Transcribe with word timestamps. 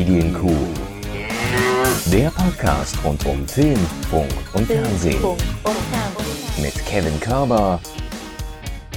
Medienkuh. 0.00 0.56
Der 2.06 2.30
Podcast 2.30 2.96
rund 3.04 3.22
um 3.26 3.46
Film, 3.46 3.78
Funk 4.10 4.32
und 4.54 4.66
Fernsehen. 4.66 5.22
Mit 6.62 6.74
Kevin 6.86 7.20
Körber 7.20 7.78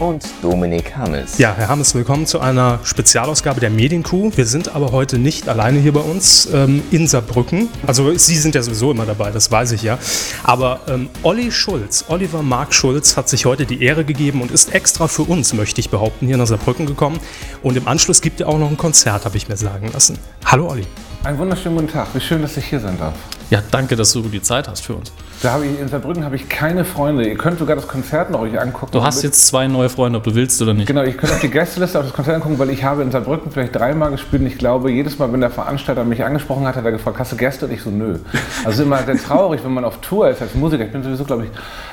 und 0.04 0.26
Dominik 0.42 0.98
Hammes. 0.98 1.38
Ja, 1.38 1.54
Herr 1.56 1.70
Hammes, 1.70 1.96
willkommen 1.96 2.28
zu 2.28 2.42
einer 2.42 2.80
Spezialausgabe 2.84 3.62
der 3.62 3.70
Medienkuh. 3.70 4.32
Wir 4.36 4.46
sind 4.46 4.76
aber 4.76 4.92
heute 4.92 5.18
nicht 5.18 5.48
alleine 5.48 5.80
hier 5.80 5.94
bei 5.94 6.02
uns 6.02 6.50
ähm, 6.54 6.84
in 6.92 7.08
Saarbrücken. 7.08 7.70
Also 7.88 8.14
Sie 8.18 8.38
sind 8.38 8.54
ja 8.54 8.62
sowieso 8.62 8.92
immer 8.92 9.06
dabei, 9.06 9.32
das 9.32 9.50
weiß 9.50 9.72
ich 9.72 9.82
ja. 9.82 9.98
Aber 10.44 10.82
ähm, 10.90 11.10
Olli 11.24 11.52
Schulz, 11.52 12.04
Oliver 12.10 12.44
Mark 12.44 12.74
Schulz, 12.74 13.16
hat 13.16 13.30
sich 13.30 13.46
heute 13.46 13.66
die 13.66 13.82
Ehre 13.82 14.04
gegeben 14.04 14.42
und 14.42 14.52
ist 14.52 14.76
extra 14.76 15.08
für 15.08 15.24
uns, 15.24 15.54
möchte 15.54 15.80
ich 15.80 15.90
behaupten, 15.90 16.28
hier 16.28 16.36
nach 16.36 16.48
Saarbrücken 16.48 16.86
gekommen. 16.86 17.20
Und 17.62 17.78
im 17.78 17.88
Anschluss 17.88 18.22
gibt 18.22 18.42
er 18.42 18.50
auch 18.50 18.60
noch 18.60 18.70
ein 18.70 18.78
Konzert, 18.78 19.24
habe 19.24 19.38
ich 19.38 19.48
mir 19.48 19.58
sagen 19.58 19.90
lassen. 19.94 20.20
Hallo 20.46 20.70
Olli. 20.70 20.86
Einen 21.24 21.38
wunderschönen 21.38 21.78
guten 21.78 21.88
Tag. 21.88 22.08
Wie 22.14 22.20
schön, 22.20 22.42
dass 22.42 22.58
ich 22.58 22.66
hier 22.66 22.82
sein 22.82 22.98
darf. 23.00 23.14
Ja, 23.50 23.64
danke, 23.72 23.96
dass 23.96 24.12
du 24.12 24.24
die 24.24 24.42
Zeit 24.42 24.68
hast 24.68 24.86
für 24.86 24.96
uns. 24.96 25.14
Da 25.42 25.54
habe 25.54 25.66
ich, 25.66 25.80
in 25.80 25.88
Saarbrücken 25.88 26.26
habe 26.26 26.36
ich 26.36 26.50
keine 26.50 26.84
Freunde. 26.84 27.26
Ihr 27.26 27.38
könnt 27.38 27.60
sogar 27.60 27.78
das 27.78 27.88
Konzert 27.88 28.30
noch 28.30 28.42
euch 28.42 28.60
angucken. 28.60 28.92
Du 28.92 29.02
hast 29.02 29.24
jetzt 29.24 29.48
zwei 29.48 29.68
neue 29.68 29.88
Freunde, 29.88 30.18
ob 30.18 30.26
du 30.26 30.36
willst 30.36 30.62
oder 30.62 30.74
nicht. 30.74 30.86
Genau, 30.86 31.02
ich 31.04 31.18
könnte 31.18 31.34
auch 31.34 31.40
die 31.40 31.50
Gästeliste 31.50 31.98
auf 31.98 32.04
das 32.04 32.14
Konzert 32.14 32.36
angucken, 32.36 32.60
weil 32.60 32.70
ich 32.72 32.84
habe 32.84 33.04
in 33.04 33.12
Saarbrücken 33.12 33.52
vielleicht 33.52 33.74
dreimal 33.74 34.12
gespielt 34.12 34.42
und 34.42 34.50
ich 34.50 34.58
glaube, 34.58 34.92
jedes 34.92 35.18
Mal, 35.18 35.32
wenn 35.32 35.40
der 35.40 35.50
Veranstalter 35.50 36.04
mich 36.04 36.26
angesprochen 36.26 36.68
hat, 36.68 36.76
hat 36.76 36.84
er 36.84 36.92
gefragt, 36.92 37.18
hast 37.20 37.32
du 37.32 37.38
Gäste? 37.38 37.68
Und 37.68 37.72
ich 37.72 37.82
so, 37.82 37.90
nö. 37.90 38.20
Also 38.66 38.84
immer 38.84 39.02
sehr 39.04 39.16
traurig, 39.16 39.64
wenn 39.64 39.74
man 39.74 39.86
auf 39.86 40.02
Tour 40.02 40.30
ist 40.30 40.42
als 40.42 40.56
Musiker. 40.56 40.84
Ich 40.84 40.92
bin 40.92 41.04
sowieso, 41.04 41.24
glaube 41.24 41.46
ich, 41.46 41.52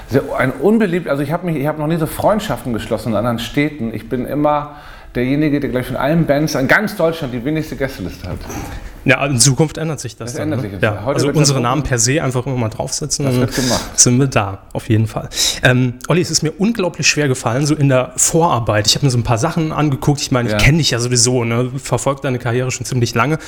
sehr, 0.09 0.23
ein 0.37 0.51
unbeliebt, 0.51 1.09
also 1.09 1.23
ich 1.23 1.31
habe 1.31 1.47
mich, 1.47 1.55
ich 1.55 1.69
habe 1.69 1.79
noch 1.79 1.87
nie 1.87 1.99
so 1.99 2.07
Freundschaften 2.07 2.73
geschlossen 2.73 3.11
in 3.11 3.15
anderen 3.15 3.39
Städten. 3.39 3.95
Ich 3.95 4.09
bin 4.09 4.27
immer 4.27 4.75
derjenige, 5.15 5.61
der 5.61 5.71
gleich 5.71 5.87
von 5.87 5.97
allen 5.97 6.27
Bands 6.27 6.57
in 6.57 6.67
ganz 6.67 6.97
Deutschland 6.97 7.33
die 7.33 7.45
wenigste 7.45 7.77
Gästeliste 7.77 8.29
hat. 8.29 8.39
Ja, 9.05 9.25
in 9.27 9.39
Zukunft 9.39 9.79
ändert 9.79 10.01
sich 10.01 10.17
das. 10.17 10.33
Das 10.33 10.35
dann, 10.39 10.53
ändert 10.53 10.63
ne? 10.65 10.71
sich. 10.73 10.83
Ja, 10.83 11.05
Heute 11.05 11.17
also 11.27 11.29
unsere 11.39 11.61
Namen 11.61 11.83
per 11.83 11.99
se 11.99 12.23
einfach 12.23 12.47
immer 12.47 12.57
mal 12.57 12.69
draufsetzen. 12.69 13.25
Das 13.25 13.35
wird 13.37 13.55
gemacht. 13.55 13.81
Sind 13.99 14.19
wir 14.19 14.27
da, 14.27 14.59
auf 14.73 14.89
jeden 14.89 15.07
Fall. 15.07 15.29
Ähm, 15.63 15.95
Olli, 16.09 16.21
es 16.21 16.31
ist 16.31 16.43
mir 16.43 16.53
unglaublich 16.53 17.07
schwer 17.07 17.29
gefallen, 17.29 17.65
so 17.67 17.75
in 17.75 17.89
der 17.89 18.13
Vorarbeit. 18.17 18.87
Ich 18.87 18.95
habe 18.97 19.07
mir 19.07 19.11
so 19.11 19.19
ein 19.19 19.23
paar 19.25 19.39
Sachen 19.39 19.73
angeguckt. 19.73 20.21
Ich 20.21 20.31
meine, 20.31 20.51
Ja. 20.51 20.57
ich 20.57 20.63
kenne 20.63 20.79
dich 20.79 20.91
ja 20.91 20.99
sowieso, 20.99 21.45
ne? 21.45 21.71
verfolge 21.83 22.21
deine 22.23 22.39
Karriere 22.39 22.71
schon 22.71 22.85
ziemlich 22.87 23.15
lange. 23.15 23.39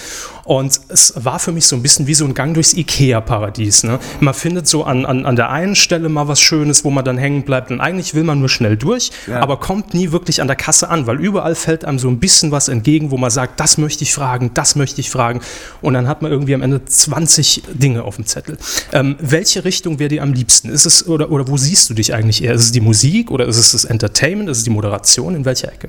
Und 0.44 0.80
es 0.88 1.14
war 1.16 1.38
für 1.38 1.52
mich 1.52 1.66
so 1.66 1.76
ein 1.76 1.82
bisschen 1.82 2.06
wie 2.06 2.14
so 2.14 2.24
ein 2.24 2.34
Gang 2.34 2.54
durchs 2.54 2.72
Ikea-Paradies. 2.74 3.84
Ne? 3.84 3.98
Man 4.20 4.34
findet 4.34 4.66
so 4.66 4.84
an, 4.84 5.04
an, 5.04 5.26
an 5.26 5.36
der 5.36 5.50
einen 5.50 5.74
Stelle 5.74 6.08
mal 6.08 6.28
was 6.28 6.40
Schönes, 6.40 6.84
wo 6.84 6.90
man 6.90 7.04
dann 7.04 7.18
hängen 7.18 7.42
bleibt. 7.44 7.70
Und 7.70 7.80
eigentlich 7.80 8.14
will 8.14 8.24
man 8.24 8.38
nur 8.38 8.48
schnell 8.48 8.76
durch, 8.76 9.10
Ja. 9.26 9.40
aber 9.40 9.58
kommt 9.58 9.92
nie 9.94 10.12
wirklich 10.12 10.40
an 10.40 10.46
der 10.46 10.56
Kasse 10.56 10.88
an, 10.88 11.06
weil 11.06 11.20
überall 11.20 11.54
fällt 11.54 11.84
einem 11.84 11.98
so 11.98 12.08
ein 12.08 12.18
bisschen 12.18 12.50
was 12.52 12.68
entgegen, 12.68 13.10
wo 13.10 13.18
man 13.18 13.30
sagt, 13.30 13.60
das 13.60 13.78
möchte 13.78 14.02
ich 14.04 14.14
fragen, 14.14 14.50
das 14.54 14.76
möchte 14.76 15.00
ich 15.00 15.10
fragen. 15.10 15.40
Und 15.80 15.94
dann 15.94 16.08
hat 16.08 16.22
man 16.22 16.30
irgendwie 16.30 16.54
am 16.54 16.62
Ende 16.62 16.84
20 16.84 17.62
Dinge 17.72 18.04
auf 18.04 18.16
dem 18.16 18.26
Zettel. 18.26 18.56
Ähm, 18.92 19.16
welche 19.20 19.64
Richtung 19.64 19.98
wäre 19.98 20.08
dir 20.08 20.22
am 20.22 20.32
liebsten? 20.32 20.68
Ist 20.68 20.86
es, 20.86 21.06
oder, 21.06 21.30
oder 21.30 21.48
wo 21.48 21.56
siehst 21.56 21.90
du 21.90 21.94
dich 21.94 22.14
eigentlich 22.14 22.42
eher? 22.42 22.54
Ist 22.54 22.64
es 22.64 22.72
die 22.72 22.80
Musik 22.80 23.30
oder 23.30 23.46
ist 23.46 23.56
es 23.56 23.72
das 23.72 23.84
Entertainment? 23.84 24.48
Ist 24.48 24.58
es 24.58 24.64
die 24.64 24.70
Moderation? 24.70 25.34
In 25.34 25.44
welcher 25.44 25.72
Ecke? 25.72 25.88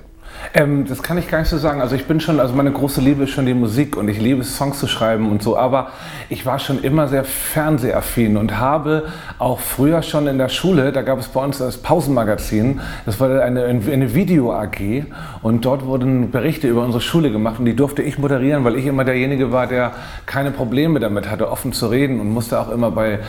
Ähm, 0.54 0.86
das 0.88 1.02
kann 1.02 1.18
ich 1.18 1.28
gar 1.28 1.40
nicht 1.40 1.50
so 1.50 1.58
sagen. 1.58 1.82
Also 1.82 1.96
ich 1.96 2.06
bin 2.06 2.20
schon, 2.20 2.40
also 2.40 2.54
meine 2.54 2.72
große 2.72 3.02
Liebe 3.02 3.24
ist 3.24 3.32
schon 3.32 3.46
die 3.46 3.54
Musik 3.54 3.96
und 3.98 4.08
ich 4.08 4.20
liebe 4.20 4.44
Songs 4.44 4.80
zu 4.80 4.88
schreiben 4.88 5.30
und 5.30 5.42
so. 5.42 5.58
Aber 5.58 5.90
ich 6.30 6.46
war 6.46 6.60
schon 6.60 6.84
immer 6.84 7.08
sehr 7.08 7.24
fernsehaffin 7.24 8.38
und 8.38 8.60
habe 8.60 9.06
auch 9.40 9.60
früher 9.60 10.02
schon 10.02 10.28
in 10.28 10.38
der 10.38 10.50
Schule, 10.50 10.92
da 10.92 11.02
gab 11.02 11.20
es 11.20 11.28
bei 11.30 11.44
uns 11.44 11.58
das 11.58 11.78
Pausenmagazin, 11.78 12.82
das 13.06 13.20
war 13.20 13.42
eine, 13.42 13.64
eine 13.66 14.14
Video-AG 14.14 15.06
und 15.42 15.66
dort 15.66 15.86
wurden 15.86 16.32
Berichte 16.32 16.68
über 16.68 16.84
unsere 16.84 17.02
Schule 17.02 17.32
gemacht 17.32 17.60
und 17.60 17.66
die 17.66 17.76
durfte 17.76 18.02
ich 18.02 18.18
moderieren, 18.18 18.64
weil 18.64 18.76
ich 18.76 18.86
immer 18.86 19.06
derjenige 19.06 19.52
war, 19.52 19.68
der 19.68 19.92
keine 20.26 20.52
Probleme 20.52 21.00
damit 21.00 21.30
hatte, 21.30 21.50
offen 21.50 21.74
zu 21.74 21.88
reden 21.88 22.20
und 22.20 22.30
musste 22.30 22.60
auch 22.60 22.70
immer 22.70 22.92
bei 22.92 23.20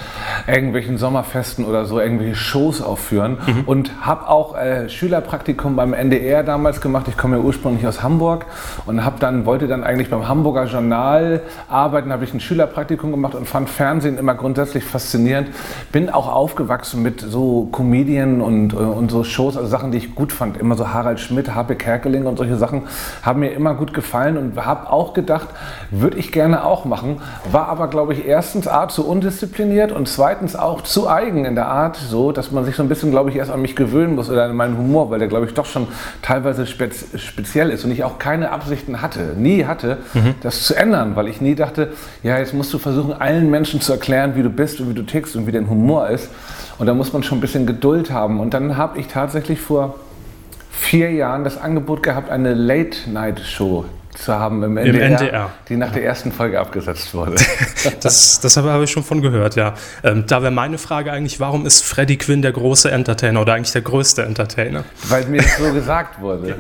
irgendwelchen 0.46 0.98
Sommerfesten 0.98 1.64
oder 1.64 1.84
so 1.84 2.00
irgendwelche 2.00 2.34
Shows 2.34 2.80
aufführen 2.82 3.38
und 3.66 3.90
habe 4.00 4.28
auch 4.28 4.56
äh, 4.56 4.88
Schülerpraktikum 4.88 5.76
beim 5.76 5.94
NDR 5.94 6.42
damals 6.42 6.80
gemacht. 6.80 7.03
Ich 7.08 7.16
komme 7.16 7.36
ja 7.36 7.42
ursprünglich 7.42 7.86
aus 7.86 8.02
Hamburg 8.02 8.46
und 8.86 9.04
habe 9.04 9.16
dann 9.20 9.46
wollte 9.46 9.68
dann 9.68 9.84
eigentlich 9.84 10.10
beim 10.10 10.26
Hamburger 10.26 10.64
Journal 10.64 11.42
arbeiten, 11.68 12.12
habe 12.12 12.24
ich 12.24 12.32
ein 12.32 12.40
Schülerpraktikum 12.40 13.10
gemacht 13.10 13.34
und 13.34 13.46
fand 13.46 13.68
Fernsehen 13.68 14.16
immer 14.16 14.34
grundsätzlich 14.34 14.84
faszinierend. 14.84 15.48
Bin 15.92 16.08
auch 16.08 16.32
aufgewachsen 16.32 17.02
mit 17.02 17.20
so 17.20 17.68
Comedien 17.72 18.40
und, 18.40 18.72
äh, 18.72 18.76
und 18.76 19.10
so 19.10 19.24
Shows, 19.24 19.56
also 19.56 19.68
Sachen, 19.68 19.90
die 19.90 19.98
ich 19.98 20.14
gut 20.14 20.32
fand. 20.32 20.56
Immer 20.56 20.76
so 20.76 20.92
Harald 20.92 21.20
Schmidt, 21.20 21.54
Harpe 21.54 21.76
Kerkeling 21.76 22.26
und 22.26 22.38
solche 22.38 22.56
Sachen 22.56 22.82
haben 23.22 23.40
mir 23.40 23.52
immer 23.52 23.74
gut 23.74 23.92
gefallen 23.92 24.36
und 24.36 24.64
habe 24.64 24.90
auch 24.90 25.12
gedacht, 25.12 25.48
würde 25.90 26.16
ich 26.18 26.32
gerne 26.32 26.64
auch 26.64 26.84
machen. 26.84 27.20
War 27.50 27.68
aber, 27.68 27.88
glaube 27.88 28.14
ich, 28.14 28.26
erstens 28.26 28.66
A, 28.68 28.88
zu 28.88 29.06
undiszipliniert 29.06 29.92
und 29.92 30.08
zweitens 30.08 30.56
auch 30.56 30.82
zu 30.82 31.08
eigen 31.08 31.44
in 31.44 31.54
der 31.54 31.68
Art, 31.68 31.96
so, 31.96 32.32
dass 32.32 32.50
man 32.50 32.64
sich 32.64 32.76
so 32.76 32.82
ein 32.82 32.88
bisschen, 32.88 33.10
glaube 33.10 33.30
ich, 33.30 33.36
erst 33.36 33.50
an 33.50 33.60
mich 33.60 33.76
gewöhnen 33.76 34.14
muss 34.14 34.30
oder 34.30 34.44
an 34.44 34.56
meinen 34.56 34.78
Humor, 34.78 35.10
weil 35.10 35.18
der, 35.18 35.28
glaube 35.28 35.46
ich, 35.46 35.54
doch 35.54 35.66
schon 35.66 35.88
teilweise 36.22 36.66
spez 36.94 37.20
speziell 37.20 37.70
ist 37.70 37.84
und 37.84 37.90
ich 37.90 38.04
auch 38.04 38.18
keine 38.18 38.50
Absichten 38.50 39.02
hatte, 39.02 39.34
nie 39.36 39.64
hatte, 39.64 39.98
das 40.40 40.64
zu 40.64 40.74
ändern, 40.74 41.16
weil 41.16 41.28
ich 41.28 41.40
nie 41.40 41.54
dachte, 41.54 41.92
ja, 42.22 42.38
jetzt 42.38 42.54
musst 42.54 42.72
du 42.72 42.78
versuchen, 42.78 43.12
allen 43.12 43.50
Menschen 43.50 43.80
zu 43.80 43.92
erklären, 43.92 44.36
wie 44.36 44.42
du 44.42 44.50
bist 44.50 44.80
und 44.80 44.88
wie 44.90 44.94
du 44.94 45.02
tickst 45.02 45.36
und 45.36 45.46
wie 45.46 45.52
dein 45.52 45.68
Humor 45.68 46.08
ist. 46.08 46.30
Und 46.78 46.86
da 46.86 46.94
muss 46.94 47.12
man 47.12 47.22
schon 47.22 47.38
ein 47.38 47.40
bisschen 47.40 47.66
Geduld 47.66 48.10
haben. 48.10 48.40
Und 48.40 48.54
dann 48.54 48.76
habe 48.76 48.98
ich 48.98 49.08
tatsächlich 49.08 49.60
vor 49.60 49.96
vier 50.70 51.12
Jahren 51.12 51.44
das 51.44 51.58
Angebot 51.58 52.02
gehabt, 52.02 52.30
eine 52.30 52.54
Late-Night-Show 52.54 53.84
zu 54.18 54.32
haben 54.32 54.62
im 54.62 54.76
NDR, 54.76 55.06
NDR. 55.06 55.50
die 55.68 55.76
nach 55.76 55.92
der 55.92 56.04
ersten 56.04 56.32
Folge 56.32 56.60
abgesetzt 56.60 57.14
wurde. 57.14 57.36
Das, 58.00 58.40
das 58.40 58.56
habe 58.56 58.84
ich 58.84 58.90
schon 58.90 59.02
von 59.02 59.20
gehört, 59.22 59.56
ja. 59.56 59.74
Ähm, 60.02 60.24
da 60.26 60.42
wäre 60.42 60.50
meine 60.50 60.78
Frage 60.78 61.12
eigentlich, 61.12 61.38
warum 61.40 61.66
ist 61.66 61.84
Freddie 61.84 62.16
Quinn 62.16 62.42
der 62.42 62.52
große 62.52 62.90
Entertainer 62.90 63.40
oder 63.42 63.54
eigentlich 63.54 63.72
der 63.72 63.82
größte 63.82 64.22
Entertainer? 64.22 64.84
Weil 65.08 65.26
mir 65.26 65.42
das 65.42 65.58
so 65.58 65.72
gesagt 65.72 66.20
wurde. 66.20 66.54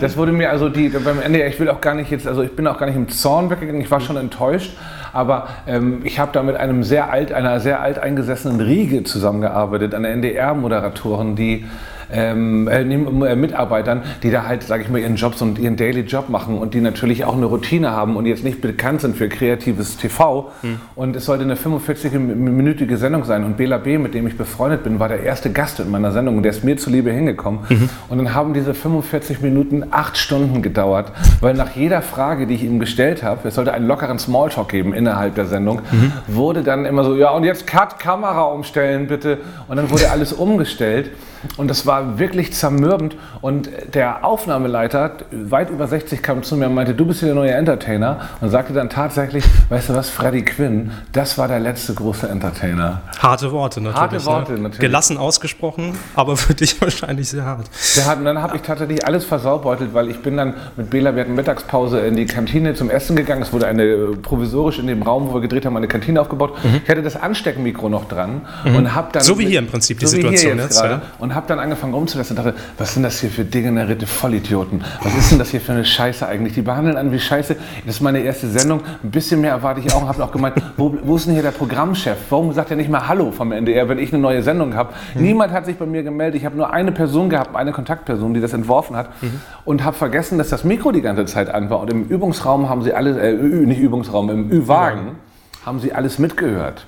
Das 0.00 0.16
wurde 0.16 0.32
mir 0.32 0.50
also 0.50 0.68
die 0.68 0.88
beim 0.88 1.20
NDR, 1.20 1.46
ich 1.46 1.58
will 1.60 1.68
auch 1.68 1.80
gar 1.80 1.94
nicht 1.94 2.10
jetzt, 2.10 2.26
also 2.26 2.42
ich 2.42 2.54
bin 2.54 2.66
auch 2.66 2.78
gar 2.78 2.86
nicht 2.86 2.96
im 2.96 3.08
Zorn 3.08 3.50
weggegangen, 3.50 3.80
ich 3.80 3.90
war 3.90 4.00
schon 4.00 4.16
enttäuscht, 4.16 4.72
aber 5.12 5.48
ähm, 5.66 6.00
ich 6.04 6.18
habe 6.18 6.32
da 6.32 6.42
mit 6.42 6.56
einem 6.56 6.84
sehr 6.84 7.10
alt, 7.10 7.32
einer 7.32 7.60
sehr 7.60 7.80
alt 7.80 7.98
eingesessenen 7.98 8.60
Riege 8.60 9.04
zusammengearbeitet, 9.04 9.94
einer 9.94 10.08
NDR-Moderatoren, 10.08 11.36
die 11.36 11.66
ähm, 12.12 12.68
äh, 12.68 12.82
äh, 12.82 13.36
Mitarbeitern, 13.36 14.02
die 14.22 14.30
da 14.30 14.44
halt, 14.44 14.62
sage 14.62 14.82
ich 14.82 14.88
mal, 14.88 14.98
ihren 14.98 15.16
Jobs 15.16 15.42
und 15.42 15.58
ihren 15.58 15.76
Daily 15.76 16.02
Job 16.02 16.28
machen 16.28 16.58
und 16.58 16.74
die 16.74 16.80
natürlich 16.80 17.24
auch 17.24 17.36
eine 17.36 17.46
Routine 17.46 17.90
haben 17.90 18.16
und 18.16 18.26
jetzt 18.26 18.44
nicht 18.44 18.60
bekannt 18.60 19.00
sind 19.00 19.16
für 19.16 19.28
kreatives 19.28 19.96
TV. 19.96 20.50
Und 20.94 21.16
es 21.16 21.24
sollte 21.24 21.44
eine 21.44 21.54
45-minütige 21.56 22.96
Sendung 22.96 23.24
sein. 23.24 23.44
Und 23.44 23.56
Bela 23.56 23.78
B., 23.78 23.98
mit 23.98 24.14
dem 24.14 24.26
ich 24.26 24.36
befreundet 24.36 24.84
bin, 24.84 24.98
war 24.98 25.08
der 25.08 25.22
erste 25.22 25.50
Gast 25.50 25.80
in 25.80 25.90
meiner 25.90 26.12
Sendung 26.12 26.36
und 26.36 26.42
der 26.42 26.50
ist 26.50 26.64
mir 26.64 26.76
zuliebe 26.76 27.10
hingekommen. 27.10 27.60
Und 28.08 28.18
dann 28.18 28.34
haben 28.34 28.54
diese 28.54 28.74
45 28.74 29.40
Minuten 29.40 29.84
acht 29.90 30.16
Stunden 30.16 30.62
gedauert, 30.62 31.12
weil 31.40 31.54
nach 31.54 31.74
jeder 31.74 32.02
Frage, 32.02 32.46
die 32.46 32.54
ich 32.54 32.64
ihm 32.64 32.78
gestellt 32.78 33.22
habe, 33.22 33.48
es 33.48 33.54
sollte 33.54 33.72
einen 33.72 33.86
lockeren 33.86 34.18
Smalltalk 34.18 34.68
geben 34.68 34.94
innerhalb 34.94 35.34
der 35.34 35.46
Sendung, 35.46 35.80
wurde 36.28 36.62
dann 36.62 36.84
immer 36.84 37.04
so, 37.04 37.16
ja 37.16 37.30
und 37.30 37.44
jetzt 37.44 37.66
Cut, 37.66 37.98
Kamera 37.98 38.44
umstellen 38.44 39.06
bitte. 39.06 39.38
Und 39.68 39.76
dann 39.76 39.90
wurde 39.90 40.10
alles 40.10 40.32
umgestellt. 40.32 41.10
Und 41.56 41.68
das 41.68 41.86
war 41.86 42.18
wirklich 42.18 42.52
zermürbend. 42.52 43.16
Und 43.40 43.68
der 43.94 44.24
Aufnahmeleiter, 44.24 45.12
weit 45.30 45.70
über 45.70 45.86
60, 45.88 46.22
kam 46.22 46.42
zu 46.42 46.56
mir 46.56 46.66
und 46.66 46.74
meinte, 46.74 46.94
du 46.94 47.06
bist 47.06 47.20
hier 47.20 47.28
der 47.28 47.34
neue 47.34 47.52
Entertainer. 47.52 48.20
Und 48.40 48.50
sagte 48.50 48.72
dann 48.72 48.90
tatsächlich, 48.90 49.44
weißt 49.68 49.88
du 49.88 49.94
was, 49.94 50.10
Freddie 50.10 50.44
Quinn, 50.44 50.92
das 51.12 51.38
war 51.38 51.48
der 51.48 51.60
letzte 51.60 51.94
große 51.94 52.28
Entertainer. 52.28 53.00
Harte 53.18 53.50
Worte 53.52 53.80
natürlich. 53.80 54.00
Harte 54.00 54.24
Worte, 54.26 54.52
ne? 54.52 54.58
natürlich. 54.60 54.80
Gelassen 54.80 55.16
ausgesprochen, 55.18 55.96
aber 56.14 56.36
für 56.42 56.54
dich 56.54 56.80
wahrscheinlich 56.80 57.28
sehr 57.28 57.44
hart. 57.44 57.70
Der 57.96 58.06
hat, 58.06 58.18
und 58.18 58.24
dann 58.24 58.40
habe 58.40 58.56
ich 58.56 58.62
tatsächlich 58.62 59.06
alles 59.06 59.24
versaubeutelt, 59.24 59.94
weil 59.94 60.08
ich 60.10 60.20
bin 60.20 60.36
dann 60.36 60.54
mit 60.76 60.90
Bela, 60.90 61.14
wir 61.14 61.22
hatten 61.22 61.34
Mittagspause 61.34 62.00
in 62.00 62.16
die 62.16 62.26
Kantine 62.26 62.74
zum 62.74 62.90
Essen 62.90 63.16
gegangen. 63.16 63.42
Es 63.42 63.52
wurde 63.52 63.66
eine 63.66 63.84
äh, 63.84 64.16
provisorisch 64.16 64.78
in 64.78 64.86
dem 64.86 65.02
Raum, 65.02 65.28
wo 65.30 65.34
wir 65.34 65.40
gedreht 65.40 65.64
haben, 65.66 65.76
eine 65.76 65.88
Kantine 65.88 66.20
aufgebaut. 66.20 66.54
Ich 66.84 66.88
hatte 66.90 67.02
das 67.02 67.16
Ansteckmikro 67.16 67.88
noch 67.88 68.08
dran 68.08 68.42
und 68.64 68.94
habe 68.94 69.08
dann 69.12 69.22
Mhm. 69.22 69.26
So 69.26 69.38
wie 69.38 69.46
hier 69.46 69.58
im 69.60 69.66
Prinzip 69.66 69.98
die 69.98 70.06
so 70.06 70.16
Situation 70.16 70.58
jetzt, 70.58 70.80
gerade. 70.80 70.94
ja. 70.94 71.02
und 71.18 71.31
habe 71.34 71.46
dann 71.46 71.58
angefangen 71.58 71.94
rumzulassen 71.94 72.36
und 72.36 72.44
dachte, 72.44 72.58
was 72.78 72.94
sind 72.94 73.02
das 73.02 73.20
hier 73.20 73.30
für 73.30 73.44
degenerierte 73.44 74.06
Vollidioten? 74.06 74.82
Was 75.02 75.14
ist 75.14 75.30
denn 75.32 75.38
das 75.38 75.50
hier 75.50 75.60
für 75.60 75.72
eine 75.72 75.84
Scheiße 75.84 76.26
eigentlich? 76.26 76.54
Die 76.54 76.62
behandeln 76.62 76.96
an 76.96 77.12
wie 77.12 77.18
Scheiße. 77.18 77.56
Das 77.86 77.96
ist 77.96 78.00
meine 78.00 78.20
erste 78.20 78.48
Sendung. 78.48 78.80
Ein 79.02 79.10
bisschen 79.10 79.40
mehr 79.40 79.50
erwarte 79.52 79.80
ich 79.80 79.92
auch 79.92 80.02
und 80.02 80.08
habe 80.08 80.22
auch 80.22 80.32
gemeint, 80.32 80.54
wo, 80.76 80.96
wo 81.02 81.16
ist 81.16 81.26
denn 81.26 81.34
hier 81.34 81.42
der 81.42 81.50
Programmchef? 81.52 82.16
Warum 82.30 82.52
sagt 82.52 82.70
er 82.70 82.76
nicht 82.76 82.90
mal 82.90 83.08
Hallo 83.08 83.30
vom 83.32 83.52
NDR, 83.52 83.88
wenn 83.88 83.98
ich 83.98 84.12
eine 84.12 84.22
neue 84.22 84.42
Sendung 84.42 84.74
habe? 84.74 84.92
Mhm. 85.14 85.22
Niemand 85.22 85.52
hat 85.52 85.66
sich 85.66 85.76
bei 85.76 85.86
mir 85.86 86.02
gemeldet. 86.02 86.40
Ich 86.40 86.44
habe 86.46 86.56
nur 86.56 86.72
eine 86.72 86.92
Person 86.92 87.30
gehabt, 87.30 87.54
eine 87.56 87.72
Kontaktperson, 87.72 88.34
die 88.34 88.40
das 88.40 88.52
entworfen 88.52 88.96
hat 88.96 89.10
Mhm. 89.22 89.40
und 89.64 89.84
habe 89.84 89.96
vergessen, 89.96 90.38
dass 90.38 90.48
das 90.48 90.64
Mikro 90.64 90.92
die 90.92 91.02
ganze 91.02 91.24
Zeit 91.26 91.48
an 91.48 91.70
war. 91.70 91.80
Und 91.80 91.90
im 91.90 92.04
Übungsraum 92.04 92.68
haben 92.68 92.82
sie 92.82 92.92
alle, 92.92 93.18
äh, 93.20 93.32
nicht 93.34 93.80
Übungsraum, 93.80 94.30
im 94.30 94.50
Ü-Wagen 94.50 95.16
haben 95.64 95.78
sie 95.80 95.92
alles 95.92 96.18
mitgehört. 96.18 96.86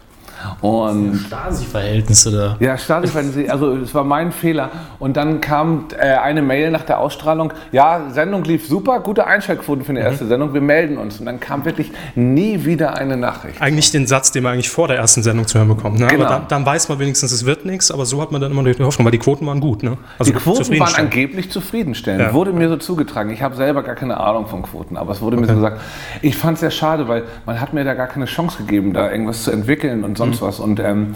Und 0.60 1.16
Stasi-Verhältnisse 1.16 2.30
da. 2.30 2.56
Ja, 2.60 2.76
Stasi-Verhältnisse, 2.76 3.50
also 3.52 3.76
es 3.76 3.94
war 3.94 4.04
mein 4.04 4.32
Fehler. 4.32 4.70
Und 4.98 5.16
dann 5.16 5.40
kam 5.40 5.86
äh, 5.98 6.14
eine 6.14 6.42
Mail 6.42 6.70
nach 6.70 6.82
der 6.82 6.98
Ausstrahlung, 6.98 7.52
ja, 7.72 8.10
Sendung 8.10 8.44
lief 8.44 8.66
super, 8.66 9.00
gute 9.00 9.26
Einschaltquoten 9.26 9.84
für 9.84 9.90
eine 9.90 10.00
erste 10.00 10.26
Sendung, 10.26 10.54
wir 10.54 10.60
melden 10.60 10.98
uns. 10.98 11.20
Und 11.20 11.26
dann 11.26 11.40
kam 11.40 11.64
wirklich 11.64 11.92
nie 12.14 12.64
wieder 12.64 12.96
eine 12.96 13.16
Nachricht. 13.16 13.60
Eigentlich 13.60 13.90
den 13.90 14.06
Satz, 14.06 14.32
den 14.32 14.42
man 14.42 14.54
eigentlich 14.54 14.70
vor 14.70 14.88
der 14.88 14.96
ersten 14.96 15.22
Sendung 15.22 15.46
zu 15.46 15.58
hören 15.58 15.68
bekommt. 15.68 15.98
Ne? 15.98 16.06
Genau. 16.06 16.24
Aber 16.24 16.34
dann, 16.34 16.48
dann 16.48 16.66
weiß 16.66 16.88
man 16.88 16.98
wenigstens, 16.98 17.32
es 17.32 17.44
wird 17.44 17.64
nichts, 17.64 17.90
aber 17.90 18.06
so 18.06 18.20
hat 18.20 18.32
man 18.32 18.40
dann 18.40 18.50
immer 18.52 18.64
die 18.64 18.82
Hoffnung, 18.82 19.04
weil 19.04 19.12
die 19.12 19.18
Quoten 19.18 19.46
waren 19.46 19.60
gut. 19.60 19.82
Ne? 19.82 19.96
Also 20.18 20.32
Die 20.32 20.38
Quoten 20.38 20.78
waren 20.78 20.94
angeblich 20.96 21.50
zufriedenstellend. 21.50 22.20
Ja. 22.22 22.32
Wurde 22.32 22.52
mir 22.52 22.68
so 22.68 22.76
zugetragen. 22.76 23.30
Ich 23.30 23.42
habe 23.42 23.56
selber 23.56 23.82
gar 23.82 23.94
keine 23.94 24.18
Ahnung 24.18 24.46
von 24.46 24.62
Quoten, 24.62 24.96
aber 24.96 25.12
es 25.12 25.20
wurde 25.20 25.36
mir 25.36 25.46
so 25.46 25.54
gesagt. 25.54 25.80
Ich 26.22 26.36
fand 26.36 26.54
es 26.54 26.60
sehr 26.60 26.70
schade, 26.70 27.08
weil 27.08 27.24
man 27.46 27.60
hat 27.60 27.72
mir 27.72 27.84
da 27.84 27.94
gar 27.94 28.06
keine 28.06 28.24
Chance 28.26 28.58
gegeben, 28.58 28.92
da 28.92 29.10
irgendwas 29.10 29.44
zu 29.44 29.50
entwickeln 29.50 30.04
und 30.04 30.18
Mhm. 30.18 30.33
Sonst 30.38 30.42
was. 30.42 30.60
Und 30.60 30.80
ähm, 30.80 31.14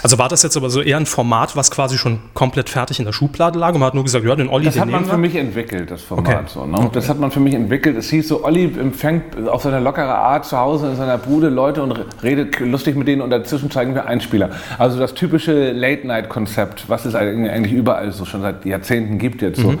Also 0.00 0.16
war 0.16 0.28
das 0.28 0.44
jetzt 0.44 0.56
aber 0.56 0.70
so 0.70 0.80
eher 0.80 0.96
ein 0.96 1.06
Format, 1.06 1.56
was 1.56 1.72
quasi 1.72 1.98
schon 1.98 2.20
komplett 2.32 2.68
fertig 2.70 3.00
in 3.00 3.04
der 3.04 3.12
Schublade 3.12 3.58
lag 3.58 3.74
und 3.74 3.80
man 3.80 3.88
hat 3.88 3.94
nur 3.94 4.04
gesagt, 4.04 4.24
ja, 4.24 4.36
den 4.36 4.48
Olli, 4.48 4.66
das 4.66 4.74
den 4.74 4.82
hat 4.82 4.90
man 4.90 5.04
für 5.04 5.10
wir. 5.12 5.18
mich 5.18 5.34
entwickelt, 5.34 5.90
das 5.90 6.02
Format. 6.02 6.26
Okay. 6.28 6.44
So, 6.54 6.66
ne? 6.66 6.88
Das 6.92 7.08
hat 7.08 7.18
man 7.18 7.32
für 7.32 7.40
mich 7.40 7.52
entwickelt. 7.54 7.96
Es 7.96 8.08
hieß 8.10 8.28
so, 8.28 8.44
Olli 8.44 8.64
empfängt 8.78 9.48
auf 9.48 9.62
seine 9.62 9.80
lockere 9.80 10.14
Art 10.14 10.44
zu 10.44 10.56
Hause 10.56 10.90
in 10.90 10.96
seiner 10.96 11.18
Bude 11.18 11.48
Leute 11.48 11.82
und 11.82 11.98
redet 12.22 12.60
lustig 12.60 12.94
mit 12.94 13.08
denen 13.08 13.22
und 13.22 13.30
dazwischen 13.30 13.72
zeigen 13.72 13.96
wir 13.96 14.06
Einspieler. 14.06 14.50
Also 14.78 15.00
das 15.00 15.14
typische 15.14 15.72
Late-Night-Konzept, 15.72 16.88
was 16.88 17.04
es 17.04 17.16
eigentlich 17.16 17.72
überall 17.72 18.12
so 18.12 18.24
schon 18.24 18.42
seit 18.42 18.64
Jahrzehnten 18.64 19.18
gibt 19.18 19.42
jetzt 19.42 19.60
so. 19.60 19.74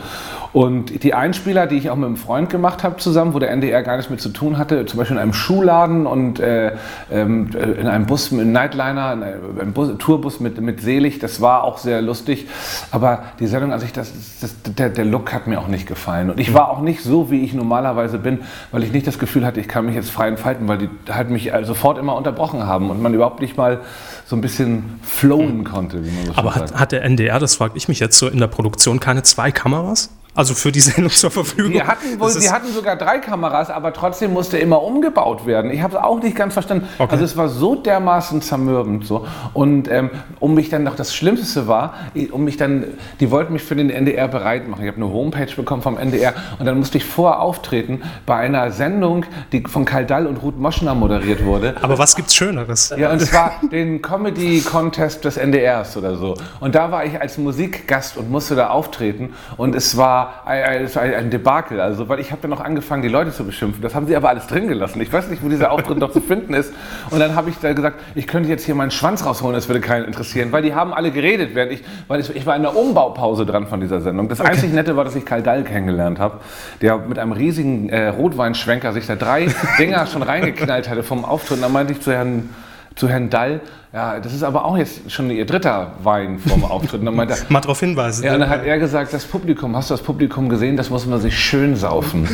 Und 0.52 1.02
die 1.02 1.14
Einspieler, 1.14 1.66
die 1.66 1.76
ich 1.76 1.90
auch 1.90 1.96
mit 1.96 2.06
einem 2.06 2.16
Freund 2.16 2.50
gemacht 2.50 2.82
habe 2.82 2.96
zusammen, 2.96 3.34
wo 3.34 3.38
der 3.38 3.50
NDR 3.50 3.82
gar 3.82 3.96
nichts 3.96 4.10
mit 4.10 4.20
zu 4.20 4.30
tun 4.30 4.58
hatte, 4.58 4.86
zum 4.86 4.98
Beispiel 4.98 5.16
in 5.16 5.22
einem 5.22 5.32
Schuhladen 5.32 6.06
und 6.06 6.40
äh, 6.40 6.72
ähm, 7.10 7.50
in 7.54 7.86
einem 7.86 8.06
Bus, 8.06 8.32
einem 8.32 8.52
Nightliner, 8.52 9.12
in 9.12 9.22
einem 9.22 9.72
Bus, 9.72 9.90
Tourbus 9.98 10.40
mit, 10.40 10.60
mit 10.60 10.80
Selig, 10.80 11.18
das 11.18 11.40
war 11.40 11.64
auch 11.64 11.78
sehr 11.78 12.00
lustig. 12.00 12.46
Aber 12.90 13.24
die 13.40 13.46
Sendung 13.46 13.72
an 13.72 13.80
sich, 13.80 13.92
das, 13.92 14.12
das, 14.40 14.54
der, 14.62 14.88
der 14.88 15.04
Look 15.04 15.32
hat 15.32 15.46
mir 15.46 15.60
auch 15.60 15.68
nicht 15.68 15.86
gefallen. 15.86 16.30
Und 16.30 16.40
ich 16.40 16.54
war 16.54 16.70
auch 16.70 16.80
nicht 16.80 17.02
so, 17.02 17.30
wie 17.30 17.44
ich 17.44 17.52
normalerweise 17.52 18.18
bin, 18.18 18.40
weil 18.72 18.82
ich 18.84 18.92
nicht 18.92 19.06
das 19.06 19.18
Gefühl 19.18 19.44
hatte, 19.44 19.60
ich 19.60 19.68
kann 19.68 19.86
mich 19.86 19.94
jetzt 19.94 20.10
frei 20.10 20.28
entfalten, 20.28 20.66
weil 20.68 20.78
die 20.78 20.88
halt 21.10 21.30
mich 21.30 21.52
äh, 21.52 21.64
sofort 21.64 21.98
immer 21.98 22.16
unterbrochen 22.16 22.66
haben 22.66 22.90
und 22.90 23.02
man 23.02 23.12
überhaupt 23.14 23.40
nicht 23.40 23.56
mal 23.56 23.80
so 24.26 24.36
ein 24.36 24.40
bisschen 24.40 24.98
flowen 25.02 25.64
konnte, 25.64 26.04
wie 26.04 26.10
man 26.10 26.26
so 26.26 26.32
Aber 26.36 26.52
sagt. 26.52 26.72
hat, 26.72 26.80
hat 26.80 26.92
der 26.92 27.02
NDR, 27.04 27.38
das 27.38 27.56
frage 27.56 27.74
ich 27.76 27.88
mich 27.88 28.00
jetzt 28.00 28.18
so, 28.18 28.28
in 28.28 28.38
der 28.38 28.46
Produktion 28.46 29.00
keine 29.00 29.22
zwei 29.22 29.50
Kameras? 29.50 30.10
Also 30.34 30.54
für 30.54 30.70
die 30.70 30.80
Sendung 30.88 31.10
zur 31.10 31.30
Verfügung? 31.30 31.72
Die 31.72 31.82
hatten, 31.82 32.20
wohl, 32.20 32.32
die 32.32 32.50
hatten 32.50 32.72
sogar 32.72 32.96
drei 32.96 33.18
Kameras, 33.18 33.70
aber 33.70 33.92
trotzdem 33.92 34.32
musste 34.32 34.58
immer 34.58 34.82
umgebaut 34.82 35.46
werden. 35.46 35.70
Ich 35.70 35.82
habe 35.82 35.96
es 35.96 36.02
auch 36.02 36.22
nicht 36.22 36.36
ganz 36.36 36.52
verstanden. 36.52 36.88
Okay. 36.98 37.10
Also 37.10 37.24
es 37.24 37.36
war 37.36 37.48
so 37.48 37.74
dermaßen 37.74 38.40
zermürbend 38.42 39.06
so. 39.06 39.26
Und 39.52 39.90
ähm, 39.90 40.10
um 40.38 40.54
mich 40.54 40.68
dann 40.68 40.84
noch 40.84 40.96
das 40.96 41.14
Schlimmste 41.14 41.66
war, 41.66 41.94
um 42.30 42.44
mich 42.44 42.56
dann, 42.56 42.84
die 43.20 43.30
wollten 43.30 43.52
mich 43.52 43.62
für 43.62 43.76
den 43.76 43.90
NDR 43.90 44.28
bereit 44.28 44.68
machen. 44.68 44.82
Ich 44.82 44.88
habe 44.88 45.02
eine 45.02 45.12
Homepage 45.12 45.52
bekommen 45.54 45.82
vom 45.82 45.98
NDR 45.98 46.34
und 46.58 46.66
dann 46.66 46.78
musste 46.78 46.98
ich 46.98 47.04
vorher 47.04 47.40
auftreten 47.40 48.02
bei 48.26 48.36
einer 48.36 48.70
Sendung, 48.70 49.24
die 49.52 49.64
von 49.66 49.84
Karl 49.84 50.06
Dall 50.06 50.26
und 50.26 50.36
Ruth 50.42 50.58
Moschner 50.58 50.94
moderiert 50.94 51.44
wurde. 51.44 51.74
aber 51.82 51.98
was 51.98 52.14
gibt's 52.14 52.34
Schöneres? 52.34 52.94
Ja, 52.96 53.10
und 53.10 53.20
zwar 53.20 53.52
den 53.72 54.02
Comedy 54.02 54.60
Contest 54.60 55.24
des 55.24 55.36
NDRs 55.36 55.96
oder 55.96 56.16
so. 56.16 56.34
Und 56.60 56.74
da 56.74 56.90
war 56.90 57.04
ich 57.04 57.20
als 57.20 57.38
Musikgast 57.38 58.16
und 58.16 58.30
musste 58.30 58.54
da 58.54 58.68
auftreten. 58.68 59.34
Und 59.56 59.74
es 59.74 59.96
war 59.96 60.27
ein, 60.44 60.62
ein, 60.62 60.94
war 60.94 61.02
ein 61.02 61.30
Debakel. 61.30 61.80
Also, 61.80 62.08
weil 62.08 62.20
ich 62.20 62.30
habe 62.30 62.42
dann 62.42 62.50
noch 62.50 62.60
angefangen, 62.60 63.02
die 63.02 63.08
Leute 63.08 63.32
zu 63.32 63.44
beschimpfen. 63.44 63.82
Das 63.82 63.94
haben 63.94 64.06
sie 64.06 64.16
aber 64.16 64.28
alles 64.28 64.46
drin 64.46 64.68
gelassen. 64.68 65.00
Ich 65.00 65.12
weiß 65.12 65.28
nicht, 65.28 65.42
wo 65.42 65.48
dieser 65.48 65.70
Auftritt 65.70 65.98
noch 65.98 66.12
zu 66.12 66.20
finden 66.20 66.54
ist. 66.54 66.72
Und 67.10 67.20
dann 67.20 67.34
habe 67.34 67.50
ich 67.50 67.58
da 67.58 67.72
gesagt, 67.72 68.00
ich 68.14 68.26
könnte 68.26 68.48
jetzt 68.48 68.64
hier 68.64 68.74
meinen 68.74 68.90
Schwanz 68.90 69.24
rausholen, 69.24 69.54
das 69.54 69.68
würde 69.68 69.80
keinen 69.80 70.04
interessieren. 70.04 70.52
Weil 70.52 70.62
die 70.62 70.74
haben 70.74 70.92
alle 70.92 71.10
geredet, 71.10 71.54
während 71.54 71.72
ich, 71.72 71.84
weil 72.06 72.20
ich, 72.20 72.34
ich 72.34 72.46
war 72.46 72.56
in 72.56 72.62
der 72.62 72.76
Umbaupause 72.76 73.46
dran 73.46 73.66
von 73.66 73.80
dieser 73.80 74.00
Sendung. 74.00 74.28
Das 74.28 74.40
einzig 74.40 74.72
Nette 74.72 74.96
war, 74.96 75.04
dass 75.04 75.16
ich 75.16 75.24
Karl 75.24 75.42
Dall 75.42 75.64
kennengelernt 75.64 76.18
habe, 76.18 76.40
der 76.80 76.98
mit 76.98 77.18
einem 77.18 77.32
riesigen 77.32 77.88
äh, 77.88 78.08
Rotweinschwenker 78.08 78.92
sich 78.92 79.06
da 79.06 79.16
drei 79.16 79.48
Dinger 79.78 80.06
schon 80.06 80.22
reingeknallt 80.22 80.88
hatte 80.88 81.02
vom 81.02 81.24
Auftritt. 81.24 81.58
Und 81.58 81.62
dann 81.62 81.72
meinte 81.72 81.92
ich 81.92 82.00
zu 82.00 82.12
Herrn 82.12 82.50
zu 82.98 83.08
Herrn 83.08 83.30
Dall, 83.30 83.60
ja, 83.92 84.20
das 84.20 84.34
ist 84.34 84.42
aber 84.42 84.64
auch 84.64 84.76
jetzt 84.76 85.10
schon 85.10 85.30
ihr 85.30 85.46
dritter 85.46 85.92
Wein 86.02 86.38
vom 86.38 86.64
Auftritt. 86.70 87.00
Und 87.00 87.06
dann 87.06 87.14
meinte 87.14 87.36
Mal 87.48 87.60
darauf 87.60 87.80
hinweisen. 87.80 88.24
ja, 88.24 88.34
und 88.34 88.40
dann 88.40 88.50
hat 88.50 88.64
er 88.64 88.78
gesagt, 88.78 89.12
das 89.12 89.24
Publikum, 89.24 89.74
hast 89.76 89.90
du 89.90 89.94
das 89.94 90.02
Publikum 90.02 90.48
gesehen, 90.48 90.76
das 90.76 90.90
muss 90.90 91.06
man 91.06 91.20
sich 91.20 91.38
schön 91.38 91.76
saufen. 91.76 92.28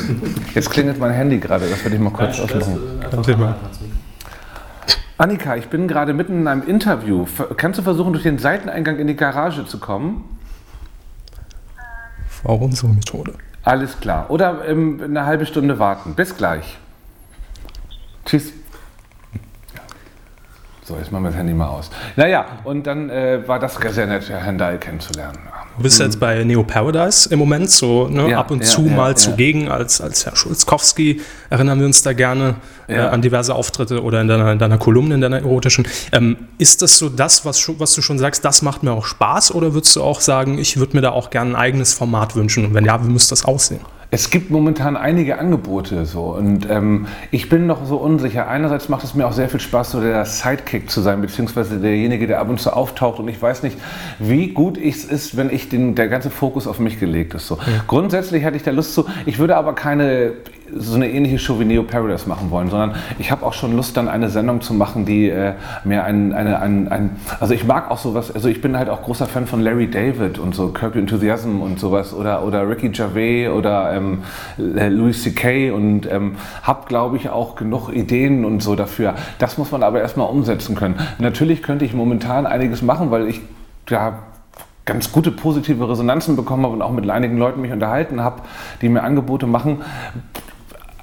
Jetzt 0.55 0.71
klingelt 0.71 0.99
mein 0.99 1.13
Handy 1.13 1.39
gerade, 1.39 1.69
das 1.69 1.85
werde 1.85 1.97
ich 1.97 2.03
mal 2.03 2.11
kurz 2.11 2.41
ausmachen. 2.41 2.81
Kein 3.11 3.23
Thema. 3.23 3.57
Annika, 5.17 5.55
ich 5.55 5.69
bin 5.69 5.87
gerade 5.87 6.13
mitten 6.13 6.41
in 6.41 6.49
einem 6.49 6.67
Interview. 6.67 7.27
Kannst 7.57 7.79
du 7.79 7.83
versuchen, 7.85 8.13
durch 8.13 8.25
den 8.25 8.39
Seiteneingang 8.39 8.99
in 8.99 9.07
die 9.07 9.15
Garage 9.15 9.65
zu 9.65 9.79
kommen? 9.79 10.25
War 12.43 12.61
unsere 12.61 12.89
Methode. 12.89 13.35
Alles 13.63 13.99
klar. 14.01 14.27
Oder 14.29 14.67
ähm, 14.69 15.01
eine 15.03 15.25
halbe 15.25 15.47
Stunde 15.47 15.79
warten. 15.79 16.15
Bis 16.15 16.37
gleich. 16.37 16.79
Tschüss. 18.27 18.53
So, 20.87 20.99
jetzt 20.99 21.11
machen 21.11 21.25
wir 21.25 21.31
das 21.31 21.39
Handy 21.39 21.55
mal 21.55 21.69
aus. 21.69 21.89
Naja, 22.15 22.45
und 22.63 22.87
dann 22.87 23.09
äh, 23.09 23.41
war 23.47 23.59
das 23.59 23.75
sehr 23.75 24.07
nett, 24.07 24.29
Herrn 24.29 24.59
Dahl 24.59 24.77
kennenzulernen. 24.77 25.39
Du 25.79 25.83
bist 25.83 25.99
jetzt 25.99 26.21
bei 26.21 26.45
Neo 26.45 26.63
Paradise 26.63 27.27
im 27.31 27.39
Moment 27.39 27.71
so 27.71 28.07
ne, 28.07 28.29
Ja, 28.29 28.41
ab 28.41 28.51
und 28.51 28.61
ja, 28.61 28.67
zu 28.67 28.85
ja, 28.85 28.95
mal 28.95 29.17
zugegen 29.17 29.71
als, 29.71 30.03
als 30.03 30.27
Herr 30.27 30.37
Schulzkowski. 30.37 31.23
Erinnern 31.49 31.79
wir 31.79 31.87
uns 31.87 32.03
da 32.03 32.13
gerne 32.13 32.57
äh, 32.87 32.99
an 32.99 33.23
diverse 33.23 33.55
Auftritte 33.55 34.03
oder 34.03 34.21
in 34.21 34.29
deiner, 34.29 34.53
in 34.53 34.59
deiner 34.59 34.77
Kolumne, 34.77 35.15
in 35.15 35.23
deiner 35.23 35.39
erotischen. 35.39 35.87
Ähm, 36.13 36.37
ist 36.59 36.83
das 36.83 36.99
so 36.99 37.09
das, 37.09 37.47
was, 37.47 37.67
was 37.81 37.95
du 37.95 38.03
schon 38.03 38.19
sagst, 38.19 38.45
das 38.45 38.61
macht 38.61 38.83
mir 38.83 38.93
auch 38.93 39.07
Spaß 39.07 39.55
oder 39.55 39.73
würdest 39.73 39.97
du 39.97 40.03
auch 40.03 40.21
sagen, 40.21 40.59
ich 40.59 40.77
würde 40.77 40.97
mir 40.97 41.01
da 41.01 41.13
auch 41.13 41.31
gerne 41.31 41.53
ein 41.53 41.57
eigenes 41.57 41.95
Format 41.95 42.37
wünschen? 42.37 42.67
Und 42.67 42.75
wenn 42.75 42.85
ja, 42.85 43.03
wie 43.03 43.11
müsste 43.11 43.31
das 43.31 43.47
aussehen? 43.47 43.81
Es 44.15 44.31
gibt 44.31 44.49
momentan 44.49 44.97
einige 44.97 45.41
Angebote 45.41 46.07
so 46.07 46.37
und 46.37 46.71
ähm, 46.71 47.09
ich 47.33 47.49
bin 47.49 47.67
noch 47.67 47.85
so 47.85 47.97
unsicher. 47.97 48.47
Einerseits 48.47 48.89
macht 48.89 49.03
es 49.03 49.17
mir 49.17 49.27
auch 49.27 49.33
sehr 49.33 49.49
viel 49.49 49.59
Spaß, 49.59 49.91
so 49.91 50.01
der 50.01 50.25
Sidekick 50.25 50.89
zu 50.89 51.01
sein, 51.01 51.21
beziehungsweise 51.21 51.81
derjenige, 51.81 52.29
der 52.29 52.39
ab 52.39 52.49
und 52.49 52.61
zu 52.61 52.73
auftaucht 52.73 53.19
und 53.19 53.27
ich 53.27 53.43
weiß 53.43 53.65
nicht, 53.65 53.77
wie 54.21 54.53
gut 54.53 54.79
es 54.79 55.05
ist, 55.05 55.37
wenn 55.37 55.51
ich 55.51 55.69
den, 55.69 55.97
der 55.97 56.07
ganze 56.07 56.31
Fokus 56.31 56.69
auf 56.69 56.79
mich 56.79 57.01
gelegt 57.01 57.35
ist. 57.35 57.49
So. 57.49 57.59
Grundsätzlich 57.89 58.45
hätte 58.45 58.57
ich 58.57 58.63
da 58.63 58.71
Lust 58.71 58.95
zu, 58.95 59.05
ich 59.27 59.41
würde 59.41 59.57
aber 59.57 59.75
keine 59.75 60.35
so 60.77 60.95
eine 60.97 61.11
ähnliche 61.11 61.39
Show 61.39 61.61
wie 61.61 61.65
Neo 61.65 61.83
Paradise 61.83 62.29
machen 62.29 62.51
wollen, 62.51 62.69
sondern 62.71 62.95
ich 63.19 63.31
habe 63.31 63.45
auch 63.45 63.53
schon 63.53 63.75
Lust, 63.77 63.97
dann 63.97 64.09
eine 64.09 64.29
Sendung 64.29 64.61
zu 64.61 64.75
machen, 64.75 65.05
die 65.05 65.29
äh, 65.29 65.55
mir 65.85 66.05
ein, 66.05 66.33
eine, 66.33 66.61
ein, 66.61 66.89
ein, 66.89 67.17
also 67.41 67.55
ich 67.55 67.65
mag 67.65 67.91
auch 67.91 67.99
sowas, 67.99 68.35
also 68.35 68.49
ich 68.49 68.61
bin 68.61 68.77
halt 68.77 68.89
auch 68.89 69.03
großer 69.03 69.27
Fan 69.27 69.47
von 69.47 69.61
Larry 69.61 69.91
David 69.91 70.39
und 70.39 70.55
so 70.55 70.73
Your 70.83 70.97
Enthusiasm 70.97 71.61
und 71.61 71.79
sowas 71.79 72.13
oder, 72.15 72.45
oder 72.45 72.69
Ricky 72.69 72.91
Gervais 72.91 73.49
oder 73.49 73.93
ähm, 73.95 74.23
äh, 74.59 74.89
Louis 74.89 75.23
C.K. 75.23 75.71
und 75.71 76.11
ähm, 76.11 76.37
habe, 76.63 76.87
glaube 76.87 77.17
ich, 77.17 77.29
auch 77.29 77.57
genug 77.57 77.91
Ideen 77.91 78.45
und 78.45 78.63
so 78.63 78.75
dafür. 78.75 79.15
Das 79.39 79.59
muss 79.59 79.71
man 79.71 79.83
aber 79.83 80.01
erstmal 80.01 80.29
umsetzen 80.29 80.75
können. 80.75 80.97
Natürlich 81.19 81.63
könnte 81.63 81.85
ich 81.85 81.95
momentan 81.95 82.47
einiges 82.47 82.83
machen, 82.83 83.11
weil 83.11 83.29
ich 83.29 83.41
ja, 83.89 84.21
ganz 84.85 85.13
gute 85.13 85.31
positive 85.31 85.89
Resonanzen 85.89 86.37
bekommen 86.37 86.65
habe 86.65 86.75
und 86.75 86.83
auch 86.83 86.93
mit 86.93 87.09
einigen 87.09 87.39
Leuten 87.39 87.61
mich 87.61 87.73
unterhalten 87.73 88.21
habe, 88.21 88.43
die 88.83 88.89
mir 88.89 89.03
Angebote 89.03 89.47
machen. 89.47 89.83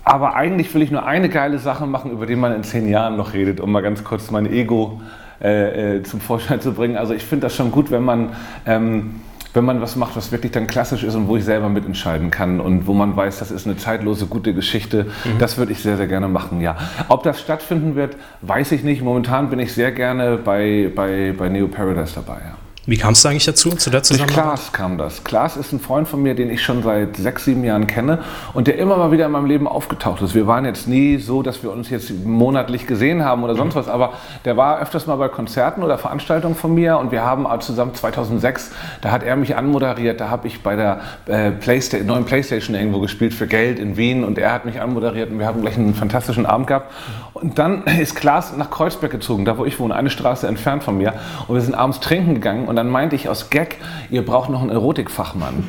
Aber 0.04 0.36
eigentlich 0.36 0.74
will 0.74 0.82
ich 0.82 0.92
nur 0.92 1.06
eine 1.06 1.30
geile 1.30 1.60
Sache 1.60 1.86
machen, 1.86 2.12
über 2.12 2.26
die 2.26 2.36
man 2.36 2.54
in 2.54 2.64
zehn 2.64 2.88
Jahren 2.88 3.18
noch 3.18 3.34
redet, 3.34 3.60
um 3.60 3.72
mal 3.72 3.82
ganz 3.82 4.04
kurz 4.04 4.32
mein 4.32 4.52
Ego 4.52 5.00
äh, 5.42 5.98
äh, 5.98 6.04
zum 6.04 6.22
Vorschein 6.22 6.62
zu 6.62 6.74
bringen. 6.74 6.98
Also 6.98 7.14
ich 7.14 7.24
finde 7.24 7.46
das 7.48 7.56
schon 7.56 7.72
gut, 7.72 7.92
wenn 7.92 8.04
man, 8.04 8.30
ähm, 8.66 9.22
wenn 9.54 9.66
man 9.66 9.82
was 9.82 9.96
macht, 9.96 10.16
was 10.16 10.32
wirklich 10.32 10.52
dann 10.52 10.66
klassisch 10.66 11.04
ist 11.04 11.16
und 11.16 11.28
wo 11.28 11.36
ich 11.36 11.44
selber 11.44 11.70
mitentscheiden 11.70 12.32
kann 12.32 12.60
und 12.60 12.88
wo 12.88 12.94
man 12.94 13.16
weiß, 13.16 13.40
das 13.40 13.52
ist 13.52 13.68
eine 13.68 13.78
zeitlose, 13.78 14.26
gute 14.26 14.54
Geschichte. 14.54 15.08
Das 15.40 15.58
würde 15.58 15.72
ich 15.72 15.80
sehr, 15.80 15.98
sehr 15.98 16.08
gerne 16.08 16.28
machen, 16.28 16.62
ja. 16.62 16.78
Ob 17.10 17.24
das 17.24 17.40
stattfinden 17.40 17.96
wird, 17.96 18.16
weiß 18.42 18.72
ich 18.72 18.84
nicht. 18.84 19.02
Momentan 19.02 19.50
bin 19.50 19.60
ich 19.60 19.74
sehr 19.74 19.92
gerne 19.92 20.38
bei, 20.38 20.92
bei, 20.96 21.34
bei 21.38 21.50
Neo 21.50 21.68
Paradise 21.68 22.14
dabei, 22.16 22.40
ja. 22.40 22.71
Wie 22.92 22.98
kamst 22.98 23.24
du 23.24 23.30
eigentlich 23.30 23.46
dazu, 23.46 23.70
zu 23.70 23.90
der 23.90 24.02
Durch 24.02 24.10
Zusammenarbeit? 24.10 24.44
Klaas 24.44 24.74
kam 24.74 24.98
das. 24.98 25.24
Klaas 25.24 25.56
ist 25.56 25.72
ein 25.72 25.80
Freund 25.80 26.10
von 26.10 26.22
mir, 26.22 26.36
den 26.36 26.50
ich 26.50 26.62
schon 26.62 26.84
seit 26.84 27.16
sechs, 27.16 27.46
sieben 27.46 27.64
Jahren 27.64 27.88
kenne 27.88 28.20
und 28.54 28.68
der 28.68 28.78
immer 28.78 28.98
mal 28.98 29.14
wieder 29.14 29.28
in 29.28 29.32
meinem 29.32 29.46
Leben 29.46 29.66
aufgetaucht 29.66 30.22
ist. 30.22 30.36
Wir 30.36 30.46
waren 30.46 30.66
jetzt 30.66 30.90
nie 30.90 31.18
so, 31.18 31.42
dass 31.42 31.64
wir 31.64 31.72
uns 31.72 31.90
jetzt 31.90 32.12
monatlich 32.26 32.88
gesehen 32.88 33.24
haben 33.24 33.46
oder 33.46 33.56
sonst 33.56 33.76
was, 33.76 33.88
aber 33.88 34.16
der 34.44 34.58
war 34.58 34.82
öfters 34.82 35.08
mal 35.08 35.16
bei 35.16 35.30
Konzerten 35.30 35.84
oder 35.84 35.98
Veranstaltungen 35.98 36.54
von 36.54 36.76
mir 36.76 36.98
und 36.98 37.14
wir 37.14 37.24
haben 37.24 37.48
auch 37.48 37.60
zusammen 37.60 37.96
2006, 37.96 38.72
da 39.00 39.12
hat 39.12 39.24
er 39.24 39.38
mich 39.38 39.56
anmoderiert, 39.56 40.20
da 40.20 40.30
habe 40.30 40.50
ich 40.50 40.62
bei 40.62 40.76
der 40.76 41.00
äh, 41.28 41.52
Playsta 41.52 41.98
neuen 42.00 42.26
Playstation 42.26 42.76
irgendwo 42.76 43.00
gespielt 43.00 43.34
für 43.34 43.48
Geld 43.48 43.80
in 43.80 43.96
Wien 43.96 44.26
und 44.26 44.38
er 44.38 44.52
hat 44.52 44.66
mich 44.66 44.82
anmoderiert 44.82 45.32
und 45.32 45.40
wir 45.40 45.46
haben 45.46 45.62
gleich 45.62 45.78
einen 45.78 45.94
fantastischen 45.94 46.46
Abend 46.46 46.68
gehabt. 46.68 46.92
Und 47.34 47.58
dann 47.58 47.84
ist 48.02 48.18
Klaas 48.18 48.54
nach 48.58 48.70
Kreuzberg 48.70 49.14
gezogen, 49.14 49.46
da 49.46 49.58
wo 49.58 49.64
ich 49.64 49.80
wohne, 49.80 49.96
eine 49.96 50.10
Straße 50.10 50.46
entfernt 50.46 50.84
von 50.84 50.98
mir 50.98 51.14
und 51.48 51.56
wir 51.56 51.62
sind 51.62 51.74
abends 51.74 52.02
trinken 52.02 52.34
gegangen 52.34 52.68
und 52.68 52.81
dann 52.82 52.90
meinte 52.90 53.16
ich 53.16 53.30
aus 53.30 53.52
Gag, 53.52 53.78
ihr 54.10 54.26
braucht 54.26 54.50
noch 54.50 54.62
einen 54.62 54.72
Erotikfachmann. 54.72 55.68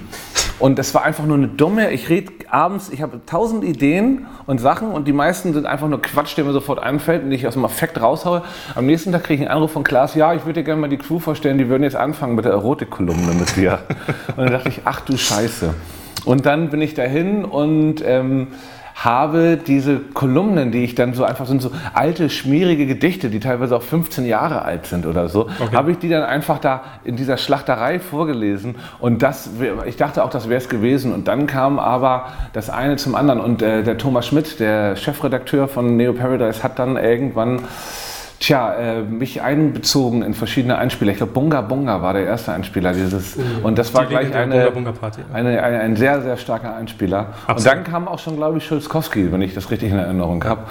Und 0.58 0.78
das 0.78 0.94
war 0.94 1.02
einfach 1.02 1.26
nur 1.26 1.36
eine 1.36 1.48
dumme, 1.48 1.90
ich 1.90 2.08
rede 2.08 2.32
abends, 2.48 2.88
ich 2.88 3.02
habe 3.02 3.20
tausend 3.26 3.64
Ideen 3.64 4.26
und 4.46 4.62
Sachen 4.62 4.92
und 4.92 5.06
die 5.06 5.12
meisten 5.12 5.52
sind 5.52 5.66
einfach 5.66 5.88
nur 5.88 6.00
Quatsch, 6.00 6.38
der 6.38 6.44
mir 6.44 6.52
sofort 6.52 6.78
einfällt 6.78 7.22
und 7.22 7.28
die 7.28 7.36
ich 7.36 7.46
aus 7.46 7.52
dem 7.52 7.66
Affekt 7.66 8.00
raushaue. 8.00 8.42
Am 8.74 8.86
nächsten 8.86 9.12
Tag 9.12 9.24
kriege 9.24 9.42
ich 9.42 9.48
einen 9.48 9.54
Anruf 9.54 9.72
von 9.72 9.84
Klaas, 9.84 10.14
ja, 10.14 10.32
ich 10.32 10.46
würde 10.46 10.60
dir 10.60 10.64
gerne 10.64 10.80
mal 10.80 10.88
die 10.88 10.96
Crew 10.96 11.18
vorstellen, 11.18 11.58
die 11.58 11.68
würden 11.68 11.82
jetzt 11.82 11.96
anfangen 11.96 12.34
mit 12.34 12.46
der 12.46 12.52
Erotikkolumne 12.52 13.34
mit 13.34 13.56
dir. 13.56 13.80
Und 14.28 14.44
dann 14.44 14.52
dachte 14.52 14.70
ich, 14.70 14.80
ach 14.86 15.02
du 15.02 15.18
Scheiße. 15.18 15.74
Und 16.24 16.46
dann 16.46 16.70
bin 16.70 16.80
ich 16.80 16.94
dahin 16.94 17.44
und 17.44 17.96
ähm, 18.06 18.48
habe 19.04 19.56
diese 19.56 19.98
Kolumnen, 19.98 20.70
die 20.70 20.84
ich 20.84 20.94
dann 20.94 21.14
so 21.14 21.24
einfach 21.24 21.46
sind 21.46 21.60
so 21.60 21.72
alte, 21.92 22.30
schmierige 22.30 22.86
Gedichte, 22.86 23.30
die 23.30 23.40
teilweise 23.40 23.76
auch 23.76 23.82
15 23.82 24.24
Jahre 24.24 24.62
alt 24.62 24.86
sind 24.86 25.06
oder 25.06 25.28
so, 25.28 25.48
okay. 25.60 25.74
habe 25.74 25.90
ich 25.90 25.98
die 25.98 26.08
dann 26.08 26.22
einfach 26.22 26.58
da 26.58 26.82
in 27.04 27.16
dieser 27.16 27.36
Schlachterei 27.36 27.98
vorgelesen. 27.98 28.76
Und 29.00 29.22
das, 29.22 29.50
ich 29.86 29.96
dachte 29.96 30.24
auch, 30.24 30.30
das 30.30 30.48
wäre 30.48 30.60
es 30.60 30.68
gewesen. 30.68 31.12
Und 31.12 31.28
dann 31.28 31.46
kam 31.46 31.78
aber 31.78 32.28
das 32.52 32.70
eine 32.70 32.96
zum 32.96 33.14
anderen. 33.14 33.40
Und 33.40 33.62
äh, 33.62 33.82
der 33.82 33.98
Thomas 33.98 34.26
Schmidt, 34.26 34.60
der 34.60 34.96
Chefredakteur 34.96 35.68
von 35.68 35.96
Neo 35.96 36.12
Paradise, 36.12 36.62
hat 36.62 36.78
dann 36.78 36.96
irgendwann 36.96 37.60
Tja, 38.42 38.74
äh, 38.74 39.02
mich 39.02 39.40
einbezogen 39.40 40.22
in 40.22 40.34
verschiedene 40.34 40.76
Einspieler. 40.76 41.12
Ich 41.12 41.18
glaube, 41.18 41.32
Bunga 41.32 41.60
Bunga 41.60 42.02
war 42.02 42.12
der 42.12 42.24
erste 42.24 42.50
Einspieler 42.52 42.92
dieses. 42.92 43.36
Mhm. 43.36 43.42
Und 43.62 43.78
das 43.78 43.94
war 43.94 44.04
gleich 44.06 44.34
eine, 44.34 44.64
Bunga 44.64 44.70
Bunga 44.70 44.92
Party, 44.92 45.20
eine, 45.32 45.62
eine, 45.62 45.78
ein 45.78 45.94
sehr, 45.94 46.20
sehr 46.22 46.36
starker 46.36 46.74
Einspieler. 46.74 47.28
Absolut. 47.46 47.58
Und 47.58 47.66
dann 47.66 47.84
kam 47.84 48.08
auch 48.08 48.18
schon, 48.18 48.34
glaube 48.34 48.58
ich, 48.58 48.66
Schulzkowski, 48.66 49.30
wenn 49.30 49.42
ich 49.42 49.54
das 49.54 49.70
richtig 49.70 49.92
in 49.92 49.98
Erinnerung 49.98 50.42
habe. 50.42 50.62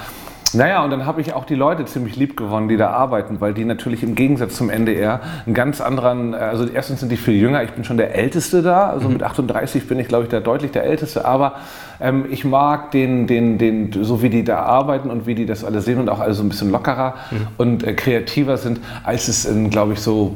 Naja, 0.53 0.83
und 0.83 0.89
dann 0.89 1.05
habe 1.05 1.21
ich 1.21 1.33
auch 1.33 1.45
die 1.45 1.55
Leute 1.55 1.85
ziemlich 1.85 2.15
lieb 2.15 2.35
gewonnen, 2.35 2.67
die 2.67 2.77
da 2.77 2.89
arbeiten, 2.89 3.39
weil 3.39 3.53
die 3.53 3.65
natürlich 3.65 4.03
im 4.03 4.15
Gegensatz 4.15 4.55
zum 4.55 4.69
NDR 4.69 5.21
einen 5.45 5.53
ganz 5.53 5.81
anderen, 5.81 6.33
also 6.33 6.67
erstens 6.67 6.99
sind 6.99 7.11
die 7.11 7.17
viel 7.17 7.35
jünger, 7.35 7.63
ich 7.63 7.71
bin 7.71 7.83
schon 7.83 7.97
der 7.97 8.15
Älteste 8.15 8.61
da, 8.61 8.89
also 8.89 9.07
mhm. 9.07 9.13
mit 9.13 9.23
38 9.23 9.87
bin 9.87 9.99
ich, 9.99 10.07
glaube 10.07 10.25
ich, 10.25 10.29
der 10.29 10.41
deutlich 10.41 10.71
der 10.71 10.83
Älteste, 10.83 11.25
aber 11.25 11.55
ähm, 11.99 12.25
ich 12.29 12.43
mag 12.43 12.91
den, 12.91 13.27
den, 13.27 13.57
den, 13.57 13.91
so 14.03 14.21
wie 14.21 14.29
die 14.29 14.43
da 14.43 14.59
arbeiten 14.59 15.09
und 15.09 15.25
wie 15.25 15.35
die 15.35 15.45
das 15.45 15.63
alle 15.63 15.81
sehen 15.81 15.99
und 15.99 16.09
auch 16.09 16.19
alle 16.19 16.33
so 16.33 16.43
ein 16.43 16.49
bisschen 16.49 16.71
lockerer 16.71 17.15
mhm. 17.31 17.47
und 17.57 17.83
äh, 17.83 17.93
kreativer 17.93 18.57
sind, 18.57 18.79
als 19.03 19.27
es 19.27 19.45
in, 19.45 19.69
glaube 19.69 19.93
ich, 19.93 19.99
so 19.99 20.35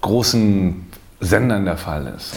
großen 0.00 0.86
Sendern 1.20 1.64
der 1.64 1.76
Fall 1.76 2.12
ist. 2.16 2.36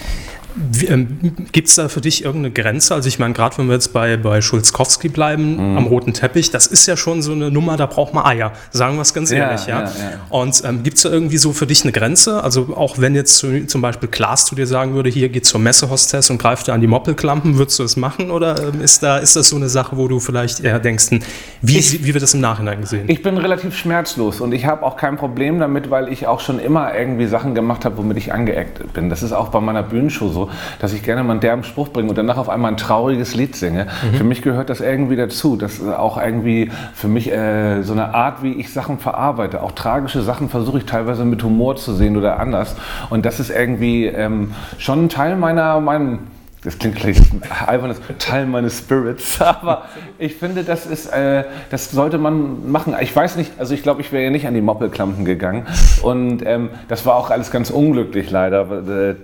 Ähm, 0.88 1.20
Gibt 1.52 1.68
es 1.68 1.76
da 1.76 1.90
für 1.90 2.02
dich 2.02 2.24
irgendeine 2.24 2.54
Grenze? 2.54 2.96
Also 2.96 3.10
ich 3.10 3.20
meine, 3.20 3.34
gerade 3.34 3.58
wenn 3.58 3.68
wir 3.68 3.74
jetzt 3.74 3.92
bei, 3.92 4.16
bei 4.16 4.42
Schulzkowski 4.42 5.10
bleiben, 5.10 5.72
mhm. 5.72 5.78
am 5.78 5.88
roten 5.88 6.14
Teppich, 6.14 6.50
das 6.50 6.68
ist 6.68 6.86
ja 6.86 6.96
schon 6.96 7.22
so 7.22 7.34
eine 7.34 7.52
Nummer, 7.52 7.76
da 7.76 7.86
braucht 7.86 8.14
man 8.14 8.26
Eier, 8.26 8.54
sagen 8.72 8.96
wir 8.96 9.02
es 9.02 9.14
ganz 9.14 9.32
ehrlich. 9.32 9.68
Ja, 9.68 9.82
ja. 9.82 9.86
ja, 9.86 9.92
ja. 9.92 10.20
Und 10.30 10.64
ähm, 10.66 10.84
gibt 10.84 10.98
es 10.98 11.04
da 11.04 11.10
irgendwie 11.10 11.38
so 11.38 11.52
für 11.52 11.68
dich 11.68 11.84
eine 11.84 11.92
Grenze? 11.92 12.44
Also 12.44 12.74
auch 12.76 13.00
wenn 13.00 13.16
jetzt 13.16 13.38
zu, 13.38 13.66
zum 13.68 13.82
Beispiel 13.82 14.08
Klaas 14.08 14.46
zu 14.46 14.56
dir 14.56 14.68
sagen 14.68 14.94
würde, 14.94 15.10
hier 15.10 15.30
geht 15.30 15.46
zur 15.46 15.60
Messehostess 15.60 16.30
und 16.30 16.38
greift 16.38 16.68
dir 16.68 16.74
an 16.74 16.82
die 16.82 16.88
Moppelklampen, 16.88 17.58
würdest 17.58 17.80
du 17.80 17.84
das 17.84 17.98
machen? 17.98 18.32
Oder 18.32 18.70
ähm, 18.74 18.82
ist, 18.82 19.04
da, 19.04 19.18
ist 19.18 19.36
das 19.36 19.50
so 19.50 19.58
eine 19.58 19.68
Sache, 19.68 19.98
wo 19.98 20.08
du 20.08 20.20
vielleicht 20.20 20.62
eher 20.62 20.80
denkst, 20.80 21.12
hm, 21.12 21.20
wie, 21.62 21.78
ich, 21.78 22.06
wie 22.06 22.14
wird 22.14 22.24
das 22.24 22.34
im 22.34 22.42
Nachhinein 22.42 22.82
gesehen? 22.82 23.06
Ich 23.08 23.22
bin 23.22 23.38
relativ 23.38 23.76
schmerzlos 23.76 24.40
und 24.40 24.54
ich 24.54 24.66
habe 24.66 24.84
auch 24.84 24.96
kein 24.96 25.18
Problem 25.18 25.60
damit, 25.60 25.90
weil 25.90 26.12
ich 26.12 26.28
auch 26.28 26.40
schon 26.40 26.60
immer 26.60 26.96
irgendwie 26.96 27.28
Sachen 27.28 27.56
gemacht 27.56 27.84
habe, 27.84 27.98
womit 27.98 28.18
ich 28.18 28.32
angeeckt 28.32 28.94
bin. 28.94 29.10
Das 29.10 29.22
ist 29.22 29.34
auch 29.34 29.50
bei 29.50 29.60
meiner 29.60 29.84
Bühnenshow 29.84 30.30
so 30.30 30.45
dass 30.80 30.94
ich 30.94 31.04
gerne 31.04 31.24
mal 31.24 31.32
einen 31.32 31.40
derben 31.40 31.64
Spruch 31.64 31.90
bringe 31.90 32.10
und 32.10 32.18
danach 32.18 32.38
auf 32.38 32.50
einmal 32.50 32.72
ein 32.72 32.78
trauriges 32.78 33.36
Lied 33.36 33.56
singe. 33.56 33.86
Mhm. 33.86 34.16
Für 34.16 34.24
mich 34.24 34.42
gehört 34.42 34.70
das 34.70 34.82
irgendwie 34.82 35.16
dazu. 35.16 35.56
Das 35.56 35.80
ist 35.80 35.88
auch 35.88 36.18
irgendwie 36.18 36.72
für 36.94 37.08
mich 37.08 37.32
äh, 37.32 37.82
so 37.84 37.94
eine 37.94 38.14
Art, 38.14 38.44
wie 38.44 38.54
ich 38.54 38.72
Sachen 38.72 39.00
verarbeite. 39.00 39.62
Auch 39.62 39.72
tragische 39.72 40.22
Sachen 40.22 40.50
versuche 40.50 40.80
ich 40.80 40.86
teilweise 40.86 41.26
mit 41.26 41.44
Humor 41.44 41.76
zu 41.76 41.94
sehen 41.94 42.18
oder 42.18 42.40
anders. 42.40 42.76
Und 43.10 43.26
das 43.26 43.40
ist 43.40 43.50
irgendwie 43.50 44.06
ähm, 44.06 44.54
schon 44.78 45.06
ein 45.06 45.10
Teil 45.10 45.36
meiner, 45.36 45.80
meinen 45.80 46.35
das 46.66 46.80
klingt 46.80 46.96
gleich 46.96 47.18
albernes 47.66 48.02
Teil 48.18 48.48
meines 48.48 48.80
Spirits, 48.80 49.40
aber 49.42 49.84
ich 50.18 50.36
finde, 50.36 50.64
das 50.64 50.88
ist, 50.88 51.06
äh, 51.08 51.44
das 51.70 51.92
sollte 51.92 52.18
man 52.18 52.72
machen. 52.72 52.96
Ich 53.00 53.16
weiß 53.16 53.36
nicht, 53.38 53.54
also 53.60 53.74
ich 53.74 53.84
glaube, 53.84 54.02
ich 54.02 54.12
wäre 54.12 54.24
ja 54.24 54.30
nicht 54.32 54.48
an 54.48 54.56
die 54.56 54.62
Moppelklampen 54.62 55.26
gegangen 55.26 55.68
und 56.02 56.44
ähm, 56.46 56.72
das 56.88 57.06
war 57.06 57.16
auch 57.16 57.30
alles 57.30 57.52
ganz 57.52 57.70
unglücklich 57.70 58.32
leider, 58.32 59.12
äh, 59.12 59.16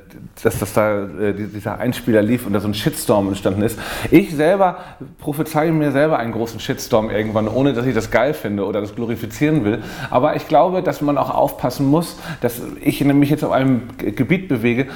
dass 0.44 0.60
das 0.60 0.74
da 0.74 1.04
äh, 1.04 1.34
dieser 1.34 1.80
Einspieler 1.80 2.22
lief 2.22 2.46
und 2.46 2.54
da 2.54 2.60
so 2.60 2.68
ein 2.68 2.76
Shitstorm 2.76 3.28
entstanden 3.30 3.64
ist. 3.64 3.80
Ich 4.12 4.36
selber 4.36 4.78
prophezeie 5.20 5.72
mir 5.72 5.92
selber 5.92 6.20
einen 6.20 6.34
großen 6.34 6.60
Shitstorm 6.60 7.10
irgendwann, 7.10 7.48
ohne 7.48 7.74
dass 7.74 7.88
ich 7.88 7.96
das 7.96 8.12
geil 8.12 8.36
finde 8.36 8.66
oder 8.66 8.82
das 8.82 8.96
glorifizieren 8.96 9.66
will. 9.66 9.80
Aber 10.12 10.36
ich 10.36 10.48
glaube, 10.48 10.84
dass 10.84 11.02
man 11.02 11.18
auch 11.18 11.34
aufpassen 11.34 11.88
muss, 11.88 12.18
dass 12.42 12.62
ich 12.82 13.02
nämlich 13.02 13.32
jetzt 13.32 13.44
auf 13.44 13.52
einem 13.52 13.82
Gebiet 13.98 14.48
bewege, 14.48 14.88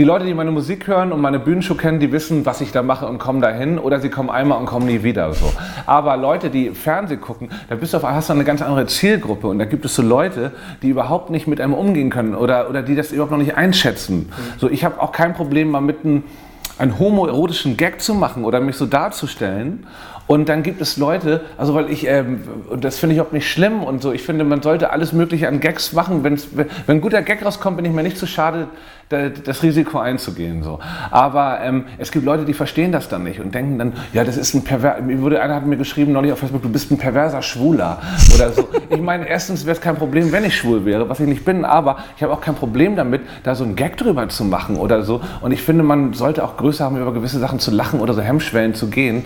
die 0.00 0.06
Leute, 0.06 0.24
die 0.24 0.32
meine 0.32 0.50
Musik 0.50 0.86
hören 0.86 1.12
und 1.12 1.20
meine 1.20 1.38
Bühnenshow 1.38 1.74
kennen, 1.74 2.00
die 2.00 2.10
wissen, 2.10 2.46
was 2.46 2.62
ich 2.62 2.72
da 2.72 2.82
mache 2.82 3.06
und 3.06 3.18
kommen 3.18 3.42
dahin 3.42 3.78
oder 3.78 4.00
sie 4.00 4.08
kommen 4.08 4.30
einmal 4.30 4.56
und 4.58 4.64
kommen 4.64 4.86
nie 4.86 5.02
wieder. 5.02 5.34
So. 5.34 5.52
Aber 5.84 6.16
Leute, 6.16 6.48
die 6.48 6.70
Fernsehen 6.70 7.20
gucken, 7.20 7.50
da 7.68 7.74
bist 7.74 7.92
du 7.92 7.98
auf, 7.98 8.04
hast 8.04 8.30
du 8.30 8.32
eine 8.32 8.44
ganz 8.44 8.62
andere 8.62 8.86
Zielgruppe 8.86 9.48
und 9.48 9.58
da 9.58 9.66
gibt 9.66 9.84
es 9.84 9.94
so 9.94 10.00
Leute, 10.00 10.52
die 10.80 10.88
überhaupt 10.88 11.28
nicht 11.28 11.46
mit 11.46 11.60
einem 11.60 11.74
umgehen 11.74 12.08
können 12.08 12.34
oder, 12.34 12.70
oder 12.70 12.80
die 12.80 12.94
das 12.94 13.12
überhaupt 13.12 13.30
noch 13.30 13.36
nicht 13.36 13.56
einschätzen. 13.56 14.32
So, 14.56 14.70
ich 14.70 14.86
habe 14.86 15.02
auch 15.02 15.12
kein 15.12 15.34
Problem, 15.34 15.70
mal 15.70 15.82
mit 15.82 16.02
einem 16.02 16.22
einen 16.78 16.98
homoerotischen 16.98 17.76
Gag 17.76 18.00
zu 18.00 18.14
machen 18.14 18.46
oder 18.46 18.58
mich 18.58 18.76
so 18.76 18.86
darzustellen 18.86 19.86
und 20.30 20.48
dann 20.48 20.62
gibt 20.62 20.80
es 20.80 20.96
Leute, 20.96 21.40
also 21.58 21.74
weil 21.74 21.90
ich, 21.90 22.06
ähm, 22.06 22.44
das 22.78 23.00
finde 23.00 23.16
ich 23.16 23.20
auch 23.20 23.32
nicht 23.32 23.50
schlimm 23.50 23.82
und 23.82 24.00
so, 24.00 24.12
ich 24.12 24.22
finde, 24.22 24.44
man 24.44 24.62
sollte 24.62 24.90
alles 24.90 25.12
Mögliche 25.12 25.48
an 25.48 25.58
Gags 25.58 25.92
machen. 25.92 26.22
Wenn's, 26.22 26.48
wenn 26.52 26.68
ein 26.86 27.00
guter 27.00 27.20
Gag 27.22 27.44
rauskommt, 27.44 27.78
bin 27.78 27.84
ich 27.84 27.90
mir 27.90 28.04
nicht 28.04 28.16
zu 28.16 28.28
schade, 28.28 28.68
das 29.10 29.64
Risiko 29.64 29.98
einzugehen. 29.98 30.62
So. 30.62 30.78
Aber 31.10 31.60
ähm, 31.62 31.86
es 31.98 32.12
gibt 32.12 32.24
Leute, 32.24 32.44
die 32.44 32.54
verstehen 32.54 32.92
das 32.92 33.08
dann 33.08 33.24
nicht 33.24 33.40
und 33.40 33.52
denken 33.52 33.76
dann, 33.76 33.92
ja, 34.12 34.22
das 34.22 34.36
ist 34.36 34.54
ein 34.54 34.62
perverser, 34.62 35.02
einer 35.02 35.54
hat 35.56 35.66
mir 35.66 35.76
geschrieben 35.76 36.12
neulich 36.12 36.32
auf 36.32 36.38
Facebook, 36.38 36.62
du 36.62 36.68
bist 36.68 36.92
ein 36.92 36.98
perverser 36.98 37.42
Schwuler 37.42 38.00
oder 38.34 38.52
so. 38.52 38.68
ich 38.88 39.00
meine, 39.00 39.28
erstens 39.28 39.66
wäre 39.66 39.74
es 39.74 39.80
kein 39.80 39.96
Problem, 39.96 40.30
wenn 40.30 40.44
ich 40.44 40.56
schwul 40.56 40.84
wäre, 40.84 41.08
was 41.08 41.18
ich 41.18 41.26
nicht 41.26 41.44
bin, 41.44 41.64
aber 41.64 41.98
ich 42.16 42.22
habe 42.22 42.32
auch 42.32 42.40
kein 42.40 42.54
Problem 42.54 42.94
damit, 42.94 43.22
da 43.42 43.56
so 43.56 43.64
einen 43.64 43.74
Gag 43.74 43.96
drüber 43.96 44.28
zu 44.28 44.44
machen 44.44 44.76
oder 44.76 45.02
so. 45.02 45.20
Und 45.40 45.50
ich 45.50 45.62
finde, 45.62 45.82
man 45.82 46.12
sollte 46.12 46.44
auch 46.44 46.56
Größe 46.56 46.84
haben, 46.84 46.96
über 46.96 47.12
gewisse 47.12 47.40
Sachen 47.40 47.58
zu 47.58 47.72
lachen 47.72 47.98
oder 47.98 48.14
so 48.14 48.20
Hemmschwellen 48.20 48.74
zu 48.74 48.88
gehen 48.88 49.24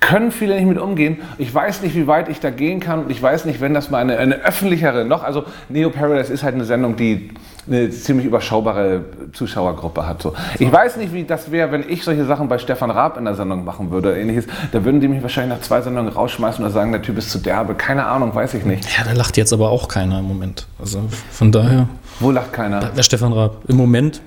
können 0.00 0.32
viele 0.32 0.56
nicht 0.56 0.66
mit 0.66 0.78
umgehen. 0.78 1.18
Ich 1.38 1.54
weiß 1.54 1.82
nicht, 1.82 1.94
wie 1.94 2.06
weit 2.06 2.28
ich 2.28 2.40
da 2.40 2.50
gehen 2.50 2.80
kann 2.80 3.04
und 3.04 3.10
ich 3.10 3.22
weiß 3.22 3.44
nicht, 3.44 3.60
wenn 3.60 3.74
das 3.74 3.90
mal 3.90 3.98
eine, 3.98 4.16
eine 4.16 4.36
öffentlichere 4.36 5.04
noch, 5.04 5.22
also 5.22 5.44
Neo 5.68 5.90
Paradise 5.90 6.32
ist 6.32 6.42
halt 6.42 6.54
eine 6.54 6.64
Sendung, 6.64 6.96
die 6.96 7.30
eine 7.66 7.90
ziemlich 7.90 8.26
überschaubare 8.26 9.04
Zuschauergruppe 9.32 10.06
hat. 10.06 10.22
So. 10.22 10.34
Ich 10.58 10.70
weiß 10.72 10.96
nicht, 10.96 11.12
wie 11.12 11.24
das 11.24 11.50
wäre, 11.50 11.72
wenn 11.72 11.88
ich 11.88 12.04
solche 12.04 12.24
Sachen 12.24 12.48
bei 12.48 12.58
Stefan 12.58 12.90
Raab 12.90 13.16
in 13.16 13.24
der 13.24 13.34
Sendung 13.34 13.64
machen 13.64 13.90
würde 13.90 14.10
oder 14.10 14.18
ähnliches. 14.18 14.46
Da 14.72 14.84
würden 14.84 15.00
die 15.00 15.08
mich 15.08 15.22
wahrscheinlich 15.22 15.58
nach 15.58 15.62
zwei 15.64 15.80
Sendungen 15.80 16.12
rausschmeißen 16.12 16.64
oder 16.64 16.72
sagen, 16.72 16.92
der 16.92 17.02
Typ 17.02 17.18
ist 17.18 17.30
zu 17.30 17.38
derbe. 17.38 17.74
Keine 17.74 18.06
Ahnung, 18.06 18.34
weiß 18.34 18.54
ich 18.54 18.64
nicht. 18.64 18.84
Ja, 18.96 19.04
da 19.04 19.12
lacht 19.12 19.36
jetzt 19.36 19.52
aber 19.52 19.70
auch 19.70 19.88
keiner 19.88 20.18
im 20.20 20.26
Moment. 20.26 20.66
Also 20.78 21.02
von 21.30 21.52
daher. 21.52 21.88
Wo 22.18 22.30
lacht 22.30 22.52
keiner? 22.52 22.80
Der 22.80 23.02
Stefan 23.02 23.32
Raab. 23.32 23.56
Im 23.68 23.76
Moment 23.76 24.20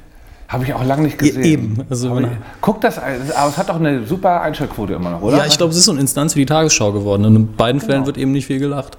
habe 0.53 0.63
ich 0.65 0.73
auch 0.73 0.85
lange 0.85 1.01
nicht 1.03 1.17
gesehen. 1.17 1.43
Eben. 1.43 1.77
Also 1.89 2.19
ich, 2.19 2.27
guck 2.61 2.79
das, 2.79 2.99
aber 2.99 3.49
es 3.49 3.57
hat 3.57 3.69
doch 3.69 3.75
eine 3.75 4.05
super 4.05 4.41
Einschaltquote 4.41 4.93
immer 4.93 5.09
noch, 5.09 5.21
oder? 5.23 5.37
Ja, 5.37 5.45
ich 5.47 5.57
glaube, 5.57 5.71
es 5.71 5.77
ist 5.77 5.85
so 5.85 5.91
eine 5.91 5.99
Instanz 5.99 6.35
wie 6.35 6.41
die 6.41 6.45
Tagesschau 6.45 6.91
geworden. 6.91 7.25
Und 7.25 7.35
in 7.35 7.55
beiden 7.55 7.79
genau. 7.79 7.91
Fällen 7.91 8.05
wird 8.05 8.19
eben 8.19 8.31
nicht 8.31 8.45
viel 8.45 8.59
gelacht. 8.59 8.97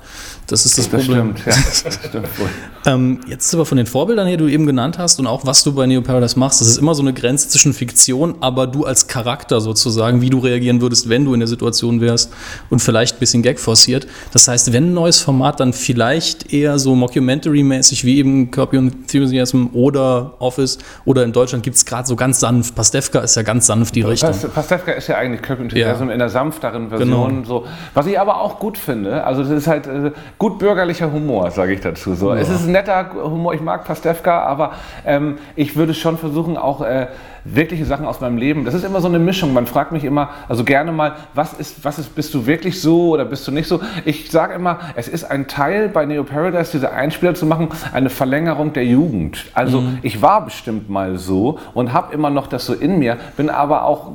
Das 0.49 0.66
ist 0.66 0.76
das, 0.76 0.90
das 0.90 1.06
Problem. 1.06 1.37
Stimmt, 1.37 1.56
ja, 1.56 1.62
das 1.84 1.94
stimmt 1.94 2.38
wohl. 2.38 2.49
ähm, 2.87 3.20
jetzt 3.28 3.54
aber 3.54 3.64
von 3.64 3.78
den 3.78 3.87
Vorbildern 3.87 4.26
her, 4.26 4.37
die 4.37 4.44
du 4.44 4.50
eben 4.50 4.66
genannt 4.66 4.99
hast 4.99 5.18
und 5.18 5.26
auch 5.26 5.46
was 5.46 5.64
du 5.64 5.73
bei 5.73 5.87
Neo 5.87 6.02
Paradise 6.02 6.38
machst, 6.38 6.61
das 6.61 6.68
ist 6.68 6.76
immer 6.76 6.94
so 6.94 7.02
eine 7.02 7.14
Grenze 7.14 7.49
zwischen 7.49 7.73
Fiktion, 7.73 8.34
aber 8.40 8.66
du 8.66 8.84
als 8.84 9.06
Charakter 9.06 9.61
sozusagen, 9.61 10.20
wie 10.20 10.30
du 10.30 10.40
reagieren 10.40 10.80
würdest, 10.80 11.08
wenn 11.08 11.25
du 11.25 11.32
in 11.32 11.40
der 11.40 11.46
Situation 11.46 12.00
wärst 12.00 12.32
und 12.68 12.80
vielleicht 12.80 13.16
ein 13.16 13.20
bisschen 13.20 13.42
Gag 13.42 13.61
forciert. 13.61 14.06
Das 14.32 14.49
heißt, 14.49 14.73
wenn 14.73 14.90
ein 14.90 14.94
neues 14.94 15.20
Format 15.20 15.61
dann 15.61 15.73
vielleicht 15.73 16.52
eher 16.52 16.78
so 16.78 16.94
Mockumentary-mäßig 16.94 18.04
wie 18.04 18.18
eben 18.18 18.50
Curb 18.50 18.75
Enthusiasm 18.75 19.68
oder 19.73 20.34
Office 20.40 20.78
oder 21.04 21.25
in 21.25 21.32
Deutschland 21.32 21.43
gibt 21.46 21.76
es 21.76 21.84
gerade 21.84 22.06
so 22.06 22.16
ganz 22.16 22.40
sanft. 22.40 22.74
Pastewka 22.74 23.20
ist 23.20 23.36
ja 23.36 23.42
ganz 23.42 23.66
sanft 23.66 23.94
die 23.94 24.02
Richtung. 24.02 24.30
Pastewka 24.54 24.92
ist 24.92 25.08
ja 25.08 25.16
eigentlich 25.16 25.42
Curb 25.42 25.60
Enthusiasm 25.60 26.08
ja. 26.08 26.12
in 26.12 26.18
der 26.18 26.28
sanfteren 26.28 26.88
Version. 26.88 27.42
Genau. 27.42 27.44
So. 27.44 27.66
Was 27.94 28.06
ich 28.06 28.18
aber 28.18 28.40
auch 28.40 28.58
gut 28.58 28.78
finde, 28.78 29.24
also 29.24 29.42
das 29.42 29.52
ist 29.52 29.66
halt 29.66 29.86
äh, 29.86 30.12
gut 30.38 30.58
bürgerlicher 30.58 31.12
Humor, 31.12 31.50
sage 31.50 31.74
ich 31.74 31.80
dazu. 31.80 32.14
So. 32.14 32.34
Ja. 32.34 32.40
Es 32.40 32.48
ist 32.48 32.66
ein 32.66 32.72
netter 32.72 33.10
Humor, 33.14 33.54
ich 33.54 33.60
mag 33.60 33.84
Pastewka, 33.84 34.42
aber 34.42 34.72
ähm, 35.04 35.38
ich 35.56 35.76
würde 35.76 35.94
schon 35.94 36.18
versuchen, 36.18 36.56
auch 36.56 36.80
äh, 36.80 37.08
wirkliche 37.44 37.84
Sachen 37.84 38.06
aus 38.06 38.20
meinem 38.20 38.38
Leben. 38.38 38.64
Das 38.64 38.74
ist 38.74 38.84
immer 38.84 39.00
so 39.00 39.08
eine 39.08 39.18
Mischung. 39.18 39.52
Man 39.52 39.66
fragt 39.66 39.92
mich 39.92 40.04
immer, 40.04 40.30
also 40.48 40.64
gerne 40.64 40.92
mal, 40.92 41.16
was 41.34 41.52
ist, 41.52 41.84
was 41.84 41.98
ist, 41.98 42.14
bist 42.14 42.32
du 42.34 42.46
wirklich 42.46 42.80
so 42.80 43.10
oder 43.10 43.24
bist 43.24 43.46
du 43.46 43.52
nicht 43.52 43.68
so? 43.68 43.80
Ich 44.04 44.30
sage 44.30 44.54
immer, 44.54 44.80
es 44.96 45.08
ist 45.08 45.24
ein 45.24 45.46
Teil 45.46 45.88
bei 45.88 46.06
Neo 46.06 46.24
Paradise, 46.24 46.72
diese 46.72 46.92
Einspieler 46.92 47.34
zu 47.34 47.46
machen, 47.46 47.68
eine 47.92 48.10
Verlängerung 48.10 48.72
der 48.72 48.86
Jugend. 48.86 49.46
Also 49.54 49.82
mhm. 49.82 49.98
ich 50.02 50.22
war 50.22 50.44
bestimmt 50.44 50.88
mal 50.88 51.18
so 51.18 51.58
und 51.74 51.92
habe 51.92 52.14
immer 52.14 52.30
noch 52.30 52.46
das 52.46 52.66
so 52.66 52.74
in 52.74 52.98
mir, 52.98 53.18
bin 53.36 53.50
aber 53.50 53.84
auch 53.84 54.12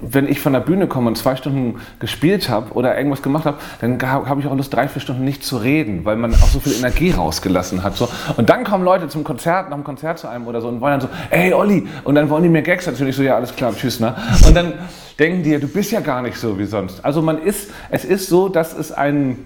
wenn 0.00 0.28
ich 0.28 0.40
von 0.40 0.52
der 0.52 0.60
Bühne 0.60 0.86
komme 0.86 1.08
und 1.08 1.16
zwei 1.16 1.36
Stunden 1.36 1.80
gespielt 2.00 2.48
habe 2.48 2.72
oder 2.72 2.96
irgendwas 2.96 3.22
gemacht 3.22 3.44
habe, 3.44 3.58
dann 3.80 4.00
habe 4.02 4.40
ich 4.40 4.46
auch 4.46 4.56
Lust, 4.56 4.72
drei, 4.72 4.88
vier 4.88 5.00
Stunden 5.00 5.24
nicht 5.24 5.44
zu 5.44 5.56
reden, 5.56 6.04
weil 6.04 6.16
man 6.16 6.34
auch 6.34 6.48
so 6.48 6.60
viel 6.60 6.74
Energie 6.74 7.10
rausgelassen 7.10 7.82
hat. 7.82 7.96
So. 7.96 8.08
Und 8.36 8.50
dann 8.50 8.64
kommen 8.64 8.84
Leute 8.84 9.08
zum 9.08 9.24
Konzert, 9.24 9.70
nach 9.70 9.76
dem 9.76 9.84
Konzert 9.84 10.18
zu 10.18 10.28
einem 10.28 10.46
oder 10.46 10.60
so 10.60 10.68
und 10.68 10.80
wollen 10.80 11.00
dann 11.00 11.00
so, 11.00 11.08
ey 11.30 11.52
Olli, 11.52 11.86
und 12.04 12.14
dann 12.14 12.30
wollen 12.30 12.42
die 12.42 12.48
mir 12.48 12.62
Gags 12.62 12.86
natürlich 12.86 13.16
so, 13.16 13.22
ja, 13.22 13.36
alles 13.36 13.54
klar, 13.54 13.74
tschüss, 13.74 14.00
ne? 14.00 14.14
Und 14.46 14.56
dann 14.56 14.74
denken 15.18 15.42
die, 15.42 15.58
du 15.58 15.68
bist 15.68 15.90
ja 15.90 16.00
gar 16.00 16.22
nicht 16.22 16.36
so 16.36 16.58
wie 16.58 16.64
sonst. 16.64 17.04
Also 17.04 17.22
man 17.22 17.42
ist, 17.42 17.70
es 17.90 18.04
ist 18.04 18.28
so, 18.28 18.48
dass 18.48 18.76
es 18.76 18.92
ein 18.92 19.38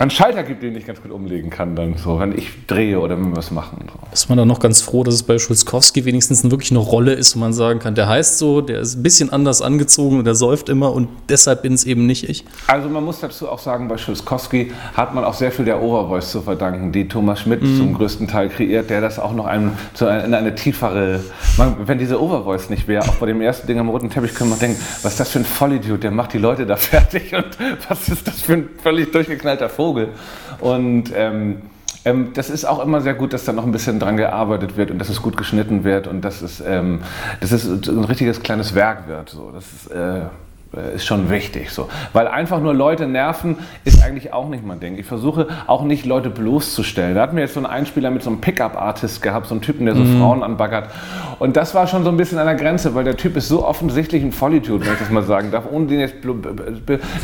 einen 0.00 0.10
Schalter 0.10 0.42
gibt, 0.42 0.62
den 0.62 0.74
ich 0.76 0.86
ganz 0.86 1.02
gut 1.02 1.10
umlegen 1.10 1.50
kann, 1.50 1.76
dann 1.76 1.96
so, 1.98 2.18
wenn 2.18 2.36
ich 2.36 2.66
drehe 2.66 2.98
oder 2.98 3.18
wenn 3.18 3.30
wir 3.30 3.36
was 3.36 3.50
machen. 3.50 3.84
So. 3.86 4.12
Ist 4.12 4.28
man 4.30 4.38
dann 4.38 4.48
noch 4.48 4.58
ganz 4.58 4.80
froh, 4.80 5.04
dass 5.04 5.14
es 5.14 5.22
bei 5.22 5.38
Schulzkowski 5.38 6.06
wenigstens 6.06 6.42
wirklich 6.50 6.70
eine 6.70 6.80
Rolle 6.80 7.12
ist, 7.12 7.36
wo 7.36 7.40
man 7.40 7.52
sagen 7.52 7.80
kann, 7.80 7.94
der 7.94 8.08
heißt 8.08 8.38
so, 8.38 8.62
der 8.62 8.80
ist 8.80 8.96
ein 8.96 9.02
bisschen 9.02 9.30
anders 9.30 9.60
angezogen 9.60 10.18
und 10.18 10.24
der 10.24 10.34
säuft 10.34 10.70
immer 10.70 10.92
und 10.92 11.08
deshalb 11.28 11.62
bin 11.62 11.74
es 11.74 11.84
eben 11.84 12.06
nicht 12.06 12.28
ich? 12.28 12.44
Also 12.66 12.88
man 12.88 13.04
muss 13.04 13.20
dazu 13.20 13.48
auch 13.48 13.58
sagen, 13.58 13.88
bei 13.88 13.98
Schulzkowski 13.98 14.72
hat 14.94 15.14
man 15.14 15.24
auch 15.24 15.34
sehr 15.34 15.52
viel 15.52 15.66
der 15.66 15.82
Overvoice 15.82 16.30
zu 16.30 16.40
verdanken, 16.40 16.92
die 16.92 17.06
Thomas 17.06 17.40
Schmidt 17.40 17.62
mm. 17.62 17.76
zum 17.76 17.94
größten 17.94 18.26
Teil 18.26 18.48
kreiert, 18.48 18.88
der 18.88 19.02
das 19.02 19.18
auch 19.18 19.34
noch 19.34 19.44
einem, 19.44 19.72
zu 19.92 20.06
eine, 20.06 20.24
in 20.24 20.32
eine 20.32 20.54
tiefere, 20.54 21.20
man, 21.58 21.76
wenn 21.86 21.98
diese 21.98 22.22
Overvoice 22.22 22.70
nicht 22.70 22.88
wäre, 22.88 23.06
auch 23.06 23.16
bei 23.16 23.26
dem 23.26 23.42
ersten 23.42 23.66
Ding 23.66 23.78
am 23.78 23.88
roten 23.88 24.08
Teppich 24.08 24.34
können 24.34 24.50
wir 24.50 24.56
denken, 24.56 24.80
was 25.02 25.12
ist 25.12 25.20
das 25.20 25.30
für 25.30 25.40
ein 25.40 25.44
Vollidiot, 25.44 26.02
der 26.02 26.10
macht 26.10 26.32
die 26.32 26.38
Leute 26.38 26.64
da 26.64 26.76
fertig 26.76 27.34
und 27.34 27.46
was 27.88 28.08
ist 28.08 28.26
das 28.26 28.40
für 28.40 28.54
ein 28.54 28.68
völlig 28.82 29.12
durchgeknallter 29.12 29.68
Vogel. 29.70 30.08
Und 30.60 31.12
ähm, 31.14 31.62
ähm, 32.04 32.30
das 32.34 32.50
ist 32.50 32.64
auch 32.64 32.82
immer 32.82 33.00
sehr 33.00 33.14
gut, 33.14 33.32
dass 33.32 33.44
da 33.44 33.52
noch 33.52 33.64
ein 33.64 33.72
bisschen 33.72 33.98
dran 33.98 34.16
gearbeitet 34.16 34.76
wird 34.76 34.90
und 34.90 34.98
dass 34.98 35.08
es 35.08 35.20
gut 35.20 35.36
geschnitten 35.36 35.84
wird 35.84 36.06
und 36.06 36.22
dass 36.22 36.42
es, 36.42 36.62
ähm, 36.66 37.00
dass 37.40 37.52
es 37.52 37.66
ein 37.66 38.04
richtiges 38.04 38.42
kleines 38.42 38.74
Werk 38.74 39.06
wird. 39.06 39.28
So. 39.30 39.50
Das 39.52 39.64
ist, 39.72 39.90
äh, 39.90 40.22
ist 40.94 41.04
schon 41.04 41.30
wichtig. 41.30 41.70
So. 41.70 41.88
Weil 42.12 42.28
einfach 42.28 42.60
nur 42.60 42.74
Leute 42.74 43.06
nerven 43.06 43.56
ist 43.84 44.04
eigentlich 44.04 44.32
auch 44.32 44.48
nicht 44.48 44.64
mein 44.64 44.78
Ding. 44.78 44.96
Ich 44.98 45.06
versuche 45.06 45.48
auch 45.66 45.82
nicht 45.82 46.06
Leute 46.06 46.30
bloßzustellen. 46.30 47.16
Da 47.16 47.22
hatten 47.22 47.34
wir 47.34 47.42
jetzt 47.42 47.54
so 47.54 47.60
einen 47.60 47.66
Einspieler 47.66 48.10
mit 48.10 48.22
so 48.22 48.30
einem 48.30 48.40
Pickup-Artist 48.40 49.20
gehabt, 49.20 49.48
so 49.48 49.54
einen 49.54 49.62
Typen, 49.62 49.86
der 49.86 49.96
so 49.96 50.02
mhm. 50.02 50.20
Frauen 50.20 50.42
anbaggert. 50.44 50.90
Und 51.40 51.56
das 51.56 51.74
war 51.74 51.88
schon 51.88 52.04
so 52.04 52.10
ein 52.10 52.16
bisschen 52.16 52.38
an 52.38 52.46
der 52.46 52.54
Grenze, 52.54 52.94
weil 52.94 53.02
der 53.02 53.16
Typ 53.16 53.36
ist 53.36 53.48
so 53.48 53.66
offensichtlich 53.66 54.22
ein 54.22 54.30
Vollidiot, 54.30 54.86
wenn 54.86 54.92
ich 54.92 54.98
das 55.00 55.10
mal 55.10 55.24
sagen 55.24 55.50
darf. 55.50 55.64
Ohne 55.70 55.86
den 55.86 55.98
jetzt 55.98 56.16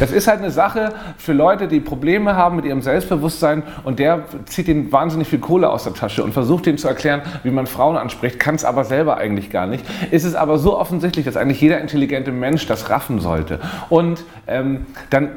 das 0.01 0.11
ist 0.11 0.27
halt 0.27 0.41
eine 0.41 0.51
Sache 0.51 0.93
für 1.17 1.33
Leute, 1.33 1.69
die 1.69 1.81
Probleme 1.81 2.35
haben 2.35 2.57
mit 2.57 2.65
ihrem 2.65 2.83
Selbstbewusstsein 2.83 3.63
und 3.85 4.01
der 4.01 4.25
zieht 4.47 4.67
ihnen 4.69 4.91
wahnsinnig 4.91 5.29
viel 5.29 5.39
Kohle 5.39 5.71
aus 5.71 5.85
der 5.85 5.95
Tasche 5.95 6.25
und 6.25 6.33
versucht 6.33 6.67
ihnen 6.67 6.79
zu 6.79 6.89
erklären, 6.89 7.23
wie 7.45 7.51
man 7.51 7.67
Frauen 7.67 7.97
anspricht, 7.97 8.41
kann 8.41 8.57
es 8.57 8.65
aber 8.65 8.85
selber 8.85 9.19
eigentlich 9.19 9.51
gar 9.51 9.67
nicht. 9.67 9.85
Ist 10.11 10.25
es 10.25 10.35
aber 10.35 10.59
so 10.59 10.79
offensichtlich, 10.79 11.25
dass 11.25 11.37
eigentlich 11.37 11.61
jeder 11.61 11.81
intelligente 11.81 12.33
Mensch 12.33 12.67
das 12.67 12.91
raffen 12.91 13.21
soll 13.21 13.36
sollte. 13.37 13.61
Und 13.89 14.25
ähm, 14.47 14.87
dann 15.11 15.31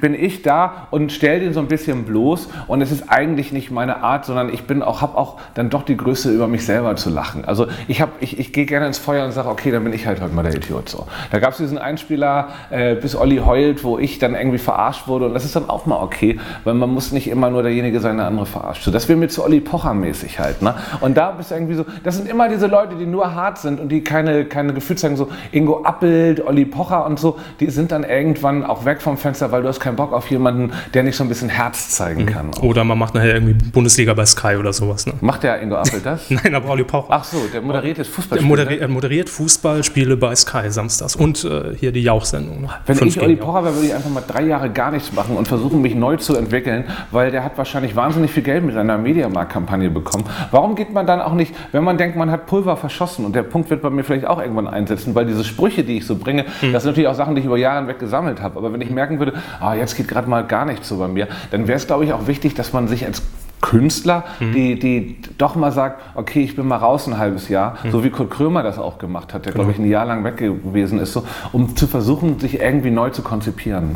bin 0.00 0.14
ich 0.14 0.42
da 0.42 0.88
und 0.90 1.12
stelle 1.12 1.40
den 1.40 1.52
so 1.52 1.60
ein 1.60 1.68
bisschen 1.68 2.04
bloß 2.04 2.48
und 2.66 2.80
es 2.80 2.90
ist 2.90 3.08
eigentlich 3.08 3.52
nicht 3.52 3.70
meine 3.70 4.02
Art, 4.02 4.24
sondern 4.24 4.52
ich 4.52 4.64
bin 4.64 4.82
auch, 4.82 5.00
habe 5.00 5.16
auch 5.16 5.38
dann 5.54 5.70
doch 5.70 5.82
die 5.82 5.96
Größe 5.96 6.32
über 6.32 6.48
mich 6.48 6.64
selber 6.64 6.96
zu 6.96 7.10
lachen. 7.10 7.44
Also 7.44 7.66
ich, 7.88 8.00
hab, 8.00 8.10
ich, 8.20 8.38
ich 8.38 8.52
gehe 8.52 8.66
gerne 8.66 8.86
ins 8.86 8.98
Feuer 8.98 9.24
und 9.24 9.32
sage, 9.32 9.48
okay, 9.48 9.70
dann 9.70 9.84
bin 9.84 9.92
ich 9.92 10.06
halt 10.06 10.20
heute 10.20 10.34
mal 10.34 10.42
der 10.42 10.54
Idiot. 10.54 10.88
So. 10.88 11.06
Da 11.30 11.38
gab 11.38 11.52
es 11.52 11.58
diesen 11.58 11.78
Einspieler, 11.78 12.48
äh, 12.70 12.94
bis 12.94 13.14
Olli 13.16 13.38
heult, 13.38 13.84
wo 13.84 13.98
ich 13.98 14.18
dann 14.18 14.34
irgendwie 14.34 14.58
verarscht 14.58 15.06
wurde 15.06 15.26
und 15.26 15.34
das 15.34 15.44
ist 15.44 15.56
dann 15.56 15.68
auch 15.68 15.86
mal 15.86 16.02
okay, 16.02 16.38
weil 16.64 16.74
man 16.74 16.90
muss 16.90 17.12
nicht 17.12 17.28
immer 17.28 17.50
nur 17.50 17.62
derjenige 17.62 18.00
sein, 18.00 18.16
der 18.16 18.26
andere 18.26 18.46
verarscht. 18.46 18.84
So, 18.84 18.90
das 18.90 19.08
wäre 19.08 19.18
mir 19.18 19.28
zu 19.28 19.44
Olli 19.44 19.60
Pocher 19.60 19.94
mäßig 19.94 20.38
halt. 20.38 20.62
Ne? 20.62 20.74
Und 21.00 21.16
da 21.16 21.30
bist 21.30 21.50
du 21.50 21.54
irgendwie 21.54 21.74
so, 21.74 21.84
das 22.02 22.16
sind 22.16 22.28
immer 22.28 22.48
diese 22.48 22.66
Leute, 22.66 22.96
die 22.96 23.06
nur 23.06 23.34
hart 23.34 23.58
sind 23.58 23.80
und 23.80 23.90
die 23.90 24.02
keine, 24.02 24.44
keine 24.44 24.72
Gefühle 24.72 24.98
zeigen, 24.98 25.16
so 25.16 25.28
Ingo 25.52 25.84
Appelt, 25.84 26.44
Olli 26.46 26.64
Pocher 26.64 27.06
und 27.06 27.18
so, 27.18 27.38
die 27.60 27.70
sind 27.70 27.92
dann 27.92 28.04
irgendwann 28.04 28.64
auch 28.64 28.84
weg 28.84 29.02
vom 29.02 29.16
Fenster, 29.16 29.52
weil 29.52 29.62
du 29.62 29.68
hast 29.68 29.80
keinen 29.80 29.96
Bock 29.96 30.12
auf 30.12 30.30
jemanden, 30.30 30.72
der 30.92 31.02
nicht 31.02 31.16
so 31.16 31.24
ein 31.24 31.28
bisschen 31.28 31.48
Herz 31.48 31.90
zeigen 31.90 32.22
mhm. 32.22 32.26
kann. 32.26 32.50
Oder 32.60 32.84
man 32.84 32.98
macht 32.98 33.14
nachher 33.14 33.34
irgendwie 33.34 33.54
Bundesliga 33.70 34.14
bei 34.14 34.26
Sky 34.26 34.56
oder 34.56 34.72
sowas. 34.72 35.06
Ne? 35.06 35.14
Macht 35.20 35.42
der 35.42 35.60
Ingo 35.62 35.76
Appel 35.76 36.00
das? 36.00 36.30
Nein, 36.30 36.54
aber 36.54 36.70
Olli 36.70 36.84
Pocher. 36.84 37.08
Ach 37.10 37.24
so, 37.24 37.38
der 37.52 37.62
moderiert 37.62 37.98
jetzt 37.98 38.10
Fußballspiele. 38.10 38.56
Der 38.56 38.66
moderiert, 38.66 38.90
moderiert 38.90 39.30
Fußballspiele 39.30 40.16
bei 40.16 40.34
Sky 40.34 40.70
samstags 40.70 41.16
und 41.16 41.44
äh, 41.44 41.74
hier 41.76 41.92
die 41.92 42.02
Jauch-Sendung. 42.02 42.62
Ne? 42.62 42.68
Wenn 42.86 43.08
ich 43.08 43.20
Olli 43.20 43.36
Pocher 43.36 43.64
wäre, 43.64 43.74
würde 43.74 43.86
ich 43.86 43.94
einfach 43.94 44.10
mal 44.10 44.24
drei 44.26 44.42
Jahre 44.42 44.70
gar 44.70 44.90
nichts 44.90 45.12
machen 45.12 45.36
und 45.36 45.48
versuchen, 45.48 45.82
mich 45.82 45.94
neu 45.94 46.16
zu 46.16 46.36
entwickeln, 46.36 46.84
weil 47.10 47.30
der 47.30 47.44
hat 47.44 47.56
wahrscheinlich 47.58 47.96
wahnsinnig 47.96 48.30
viel 48.30 48.42
Geld 48.42 48.64
mit 48.64 48.74
seiner 48.74 48.98
Mediamarkt-Kampagne 48.98 49.90
bekommen. 49.90 50.24
Warum 50.50 50.74
geht 50.74 50.92
man 50.92 51.06
dann 51.06 51.20
auch 51.20 51.34
nicht, 51.34 51.54
wenn 51.72 51.84
man 51.84 51.98
denkt, 51.98 52.16
man 52.16 52.30
hat 52.30 52.46
Pulver 52.46 52.76
verschossen 52.76 53.24
und 53.24 53.34
der 53.34 53.42
Punkt 53.42 53.70
wird 53.70 53.82
bei 53.82 53.90
mir 53.90 54.04
vielleicht 54.04 54.26
auch 54.26 54.40
irgendwann 54.40 54.66
einsetzen, 54.66 55.14
weil 55.14 55.26
diese 55.26 55.44
Sprüche, 55.44 55.84
die 55.84 55.98
ich 55.98 56.06
so 56.06 56.16
bringe, 56.16 56.44
hm. 56.60 56.72
das 56.72 56.82
sind 56.82 56.92
natürlich 56.92 57.08
auch 57.08 57.14
Sachen, 57.14 57.33
die 57.34 57.40
ich 57.40 57.46
über 57.46 57.56
Jahre 57.56 57.78
hinweg 57.78 57.98
gesammelt 57.98 58.40
habe. 58.40 58.58
Aber 58.58 58.72
wenn 58.72 58.80
ich 58.80 58.90
merken 58.90 59.18
würde, 59.18 59.34
ah, 59.60 59.74
jetzt 59.74 59.96
geht 59.96 60.08
gerade 60.08 60.28
mal 60.28 60.44
gar 60.46 60.64
nichts 60.64 60.88
so 60.88 60.98
bei 60.98 61.08
mir, 61.08 61.28
dann 61.50 61.66
wäre 61.66 61.76
es, 61.76 61.86
glaube 61.86 62.04
ich, 62.04 62.12
auch 62.12 62.26
wichtig, 62.26 62.54
dass 62.54 62.72
man 62.72 62.88
sich 62.88 63.04
als 63.06 63.22
Künstler, 63.64 64.24
mhm. 64.40 64.52
die, 64.52 64.78
die 64.78 65.16
doch 65.38 65.54
mal 65.54 65.72
sagt, 65.72 66.02
okay, 66.14 66.42
ich 66.42 66.54
bin 66.54 66.68
mal 66.68 66.76
raus 66.76 67.06
ein 67.06 67.16
halbes 67.16 67.48
Jahr, 67.48 67.78
mhm. 67.82 67.92
so 67.92 68.04
wie 68.04 68.10
Kurt 68.10 68.30
Krömer 68.30 68.62
das 68.62 68.78
auch 68.78 68.98
gemacht 68.98 69.32
hat, 69.32 69.46
der, 69.46 69.52
genau. 69.52 69.64
glaube 69.64 69.72
ich, 69.72 69.78
ein 69.82 69.90
Jahr 69.90 70.04
lang 70.04 70.22
weg 70.22 70.36
gewesen 70.36 70.98
ist, 70.98 71.14
so, 71.14 71.24
um 71.50 71.74
zu 71.74 71.86
versuchen, 71.86 72.38
sich 72.38 72.60
irgendwie 72.60 72.90
neu 72.90 73.08
zu 73.08 73.22
konzipieren. 73.22 73.94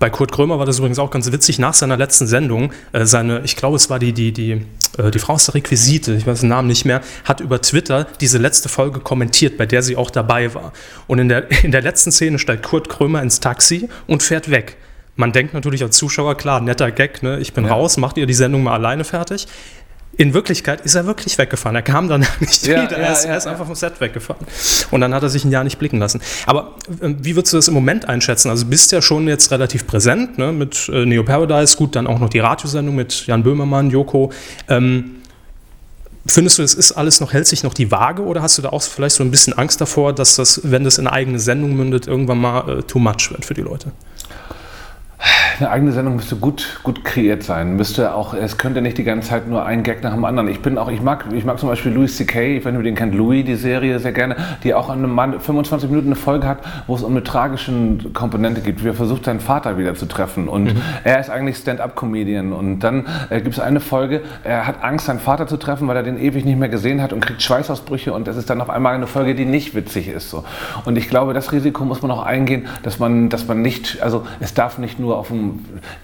Bei 0.00 0.10
Kurt 0.10 0.32
Krömer 0.32 0.58
war 0.58 0.66
das 0.66 0.78
übrigens 0.78 0.98
auch 0.98 1.12
ganz 1.12 1.30
witzig, 1.30 1.60
nach 1.60 1.72
seiner 1.72 1.96
letzten 1.96 2.26
Sendung, 2.26 2.72
äh, 2.90 3.06
seine, 3.06 3.42
ich 3.44 3.54
glaube, 3.54 3.76
es 3.76 3.90
war 3.90 4.00
die, 4.00 4.12
die, 4.12 4.32
die, 4.32 4.62
äh, 4.98 5.12
die 5.12 5.20
Frau 5.20 5.34
aus 5.34 5.46
der 5.46 5.54
Requisite, 5.54 6.14
ich 6.14 6.26
weiß 6.26 6.40
den 6.40 6.48
Namen 6.48 6.66
nicht 6.66 6.84
mehr, 6.84 7.00
hat 7.24 7.40
über 7.40 7.62
Twitter 7.62 8.08
diese 8.20 8.38
letzte 8.38 8.68
Folge 8.68 8.98
kommentiert, 8.98 9.56
bei 9.56 9.66
der 9.66 9.82
sie 9.82 9.96
auch 9.96 10.10
dabei 10.10 10.52
war. 10.52 10.72
Und 11.06 11.20
in 11.20 11.28
der, 11.28 11.48
in 11.64 11.70
der 11.70 11.82
letzten 11.82 12.10
Szene 12.10 12.40
steigt 12.40 12.64
Kurt 12.64 12.88
Krömer 12.88 13.22
ins 13.22 13.38
Taxi 13.38 13.88
und 14.08 14.24
fährt 14.24 14.50
weg. 14.50 14.78
Man 15.16 15.32
denkt 15.32 15.54
natürlich 15.54 15.82
als 15.82 15.96
Zuschauer, 15.96 16.36
klar, 16.36 16.60
netter 16.60 16.90
Gag, 16.90 17.22
ne? 17.22 17.38
ich 17.40 17.52
bin 17.52 17.64
ja. 17.64 17.72
raus, 17.72 17.96
macht 17.96 18.16
ihr 18.16 18.26
die 18.26 18.34
Sendung 18.34 18.62
mal 18.62 18.74
alleine 18.74 19.04
fertig. 19.04 19.46
In 20.16 20.34
Wirklichkeit 20.34 20.82
ist 20.82 20.96
er 20.96 21.06
wirklich 21.06 21.38
weggefahren. 21.38 21.76
Er 21.76 21.82
kam 21.82 22.08
dann 22.08 22.26
nicht 22.40 22.66
ja, 22.66 22.82
wieder. 22.82 22.98
Ja, 22.98 23.06
er 23.06 23.12
ist, 23.12 23.24
er 23.24 23.36
ist 23.36 23.46
einfach 23.46 23.64
vom 23.64 23.74
Set 23.74 24.00
weggefahren. 24.00 24.44
Und 24.90 25.00
dann 25.00 25.14
hat 25.14 25.22
er 25.22 25.28
sich 25.28 25.44
ein 25.44 25.50
Jahr 25.50 25.64
nicht 25.64 25.78
blicken 25.78 25.98
lassen. 25.98 26.20
Aber 26.46 26.74
äh, 27.00 27.14
wie 27.20 27.36
würdest 27.36 27.52
du 27.52 27.58
das 27.58 27.68
im 27.68 27.74
Moment 27.74 28.08
einschätzen? 28.08 28.50
Also 28.50 28.66
bist 28.66 28.92
ja 28.92 29.00
schon 29.00 29.28
jetzt 29.28 29.50
relativ 29.50 29.86
präsent 29.86 30.36
ne? 30.36 30.52
mit 30.52 30.90
äh, 30.92 31.06
Neo 31.06 31.22
Paradise, 31.22 31.76
gut, 31.76 31.96
dann 31.96 32.06
auch 32.06 32.18
noch 32.18 32.28
die 32.28 32.40
Radiosendung 32.40 32.94
mit 32.94 33.26
Jan 33.26 33.42
Böhmermann, 33.42 33.90
Joko. 33.90 34.32
Ähm, 34.68 35.16
Findest 36.26 36.58
du, 36.58 36.62
es 36.62 36.74
ist 36.74 36.92
alles 36.92 37.20
noch, 37.20 37.32
hält 37.32 37.46
sich 37.46 37.62
noch 37.62 37.72
die 37.72 37.90
Waage 37.90 38.22
oder 38.22 38.42
hast 38.42 38.58
du 38.58 38.62
da 38.62 38.68
auch 38.68 38.82
vielleicht 38.82 39.16
so 39.16 39.24
ein 39.24 39.30
bisschen 39.30 39.54
Angst 39.54 39.80
davor, 39.80 40.12
dass 40.12 40.36
das, 40.36 40.60
wenn 40.64 40.84
das 40.84 40.98
in 40.98 41.06
eine 41.06 41.14
eigene 41.14 41.38
Sendung 41.38 41.74
mündet, 41.74 42.06
irgendwann 42.06 42.38
mal 42.38 42.68
äh, 42.68 42.82
too 42.82 42.98
much 42.98 43.30
wird 43.30 43.46
für 43.46 43.54
die 43.54 43.62
Leute? 43.62 43.92
Eine 45.60 45.72
eigene 45.72 45.92
Sendung 45.92 46.16
müsste 46.16 46.36
gut, 46.36 46.80
gut 46.82 47.04
kreiert 47.04 47.42
sein. 47.42 47.76
Müsste 47.76 48.14
auch, 48.14 48.32
es 48.32 48.56
könnte 48.56 48.80
nicht 48.80 48.96
die 48.96 49.04
ganze 49.04 49.28
Zeit 49.28 49.46
nur 49.46 49.66
ein 49.66 49.82
Gag 49.82 50.02
nach 50.02 50.14
dem 50.14 50.24
anderen. 50.24 50.48
Ich 50.48 50.62
bin 50.62 50.78
auch, 50.78 50.90
ich 50.90 51.02
mag, 51.02 51.26
ich 51.34 51.44
mag 51.44 51.58
zum 51.58 51.68
Beispiel 51.68 51.92
Louis 51.92 52.16
C.K., 52.16 52.56
ich 52.56 52.64
weiß 52.64 52.72
nicht, 52.72 52.78
ob 52.78 52.84
ihr 52.86 52.90
den 52.90 52.94
kennt, 52.94 53.14
Louis, 53.14 53.44
die 53.44 53.56
Serie 53.56 53.98
sehr 53.98 54.12
gerne, 54.12 54.36
die 54.64 54.72
auch 54.72 54.88
an 54.88 55.04
einem 55.04 55.38
25 55.38 55.90
Minuten 55.90 56.08
eine 56.08 56.16
Folge 56.16 56.46
hat, 56.46 56.60
wo 56.86 56.94
es 56.94 57.02
um 57.02 57.12
eine 57.12 57.22
tragische 57.22 57.72
Komponente 58.14 58.62
geht, 58.62 58.82
wie 58.82 58.88
er 58.88 58.94
versucht, 58.94 59.26
seinen 59.26 59.40
Vater 59.40 59.76
wieder 59.76 59.94
zu 59.94 60.06
treffen. 60.06 60.48
Und 60.48 60.64
mhm. 60.64 60.82
er 61.04 61.20
ist 61.20 61.28
eigentlich 61.28 61.58
Stand-up-Comedian. 61.58 62.54
Und 62.54 62.78
dann 62.78 63.04
äh, 63.28 63.42
gibt 63.42 63.56
es 63.56 63.60
eine 63.60 63.80
Folge, 63.80 64.22
er 64.44 64.66
hat 64.66 64.82
Angst, 64.82 65.04
seinen 65.06 65.20
Vater 65.20 65.46
zu 65.46 65.58
treffen, 65.58 65.88
weil 65.88 65.96
er 65.96 66.02
den 66.02 66.18
ewig 66.18 66.46
nicht 66.46 66.58
mehr 66.58 66.70
gesehen 66.70 67.02
hat 67.02 67.12
und 67.12 67.20
kriegt 67.20 67.42
Schweißausbrüche. 67.42 68.14
Und 68.14 68.28
es 68.28 68.38
ist 68.38 68.48
dann 68.48 68.62
auf 68.62 68.70
einmal 68.70 68.94
eine 68.94 69.06
Folge, 69.06 69.34
die 69.34 69.44
nicht 69.44 69.74
witzig 69.74 70.08
ist. 70.08 70.30
So. 70.30 70.42
Und 70.86 70.96
ich 70.96 71.10
glaube, 71.10 71.34
das 71.34 71.52
Risiko 71.52 71.84
muss 71.84 72.00
man 72.00 72.10
auch 72.10 72.24
eingehen, 72.24 72.66
dass 72.82 72.98
man, 72.98 73.28
dass 73.28 73.46
man 73.46 73.60
nicht, 73.60 74.00
also 74.00 74.24
es 74.40 74.54
darf 74.54 74.78
nicht 74.78 74.98
nur 74.98 75.18
auf 75.18 75.28
dem 75.28 75.49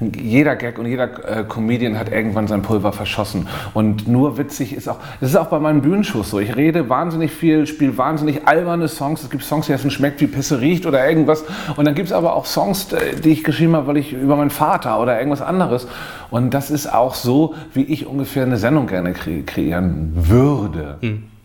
jeder 0.01 0.57
Gag 0.57 0.79
und 0.79 0.87
jeder 0.87 1.05
äh, 1.29 1.45
Comedian 1.45 1.99
hat 1.99 2.11
irgendwann 2.11 2.47
sein 2.47 2.63
Pulver 2.63 2.93
verschossen. 2.93 3.49
Und 3.75 4.09
nur 4.09 4.39
witzig 4.39 4.75
ist 4.75 4.89
auch, 4.89 4.99
das 5.21 5.31
ist 5.31 5.37
auch 5.37 5.47
bei 5.47 5.59
meinen 5.59 5.83
Bühnenshows 5.83 6.31
so. 6.31 6.39
Ich 6.39 6.57
rede 6.57 6.89
wahnsinnig 6.89 7.33
viel, 7.33 7.67
spiele 7.67 7.97
wahnsinnig 7.99 8.47
alberne 8.47 8.89
Songs. 8.89 9.23
Es 9.23 9.31
gibt 9.31 9.45
Songs, 9.45 9.67
die 9.67 9.73
essen 9.73 9.91
schmeckt 9.91 10.21
wie 10.21 10.27
Pisse 10.27 10.61
riecht 10.61 10.87
oder 10.87 11.09
irgendwas. 11.09 11.45
Und 11.77 11.85
dann 11.85 11.95
gibt 11.95 12.09
es 12.09 12.13
aber 12.13 12.35
auch 12.35 12.47
Songs, 12.47 12.93
äh, 12.93 13.21
die 13.21 13.31
ich 13.31 13.45
geschrieben 13.45 13.77
habe, 13.77 13.87
weil 13.87 13.97
ich 13.97 14.13
über 14.13 14.37
meinen 14.37 14.51
Vater 14.51 15.01
oder 15.01 15.19
irgendwas 15.19 15.43
anderes. 15.43 15.87
Und 16.31 16.55
das 16.55 16.71
ist 16.71 16.93
auch 16.93 17.15
so, 17.15 17.55
wie 17.73 17.83
ich 17.83 18.07
ungefähr 18.07 18.45
eine 18.45 18.57
Sendung 18.57 18.87
gerne 18.87 19.13
kre 19.13 19.43
kreieren 19.43 20.13
würde. 20.15 20.99
Mhm. 21.01 21.36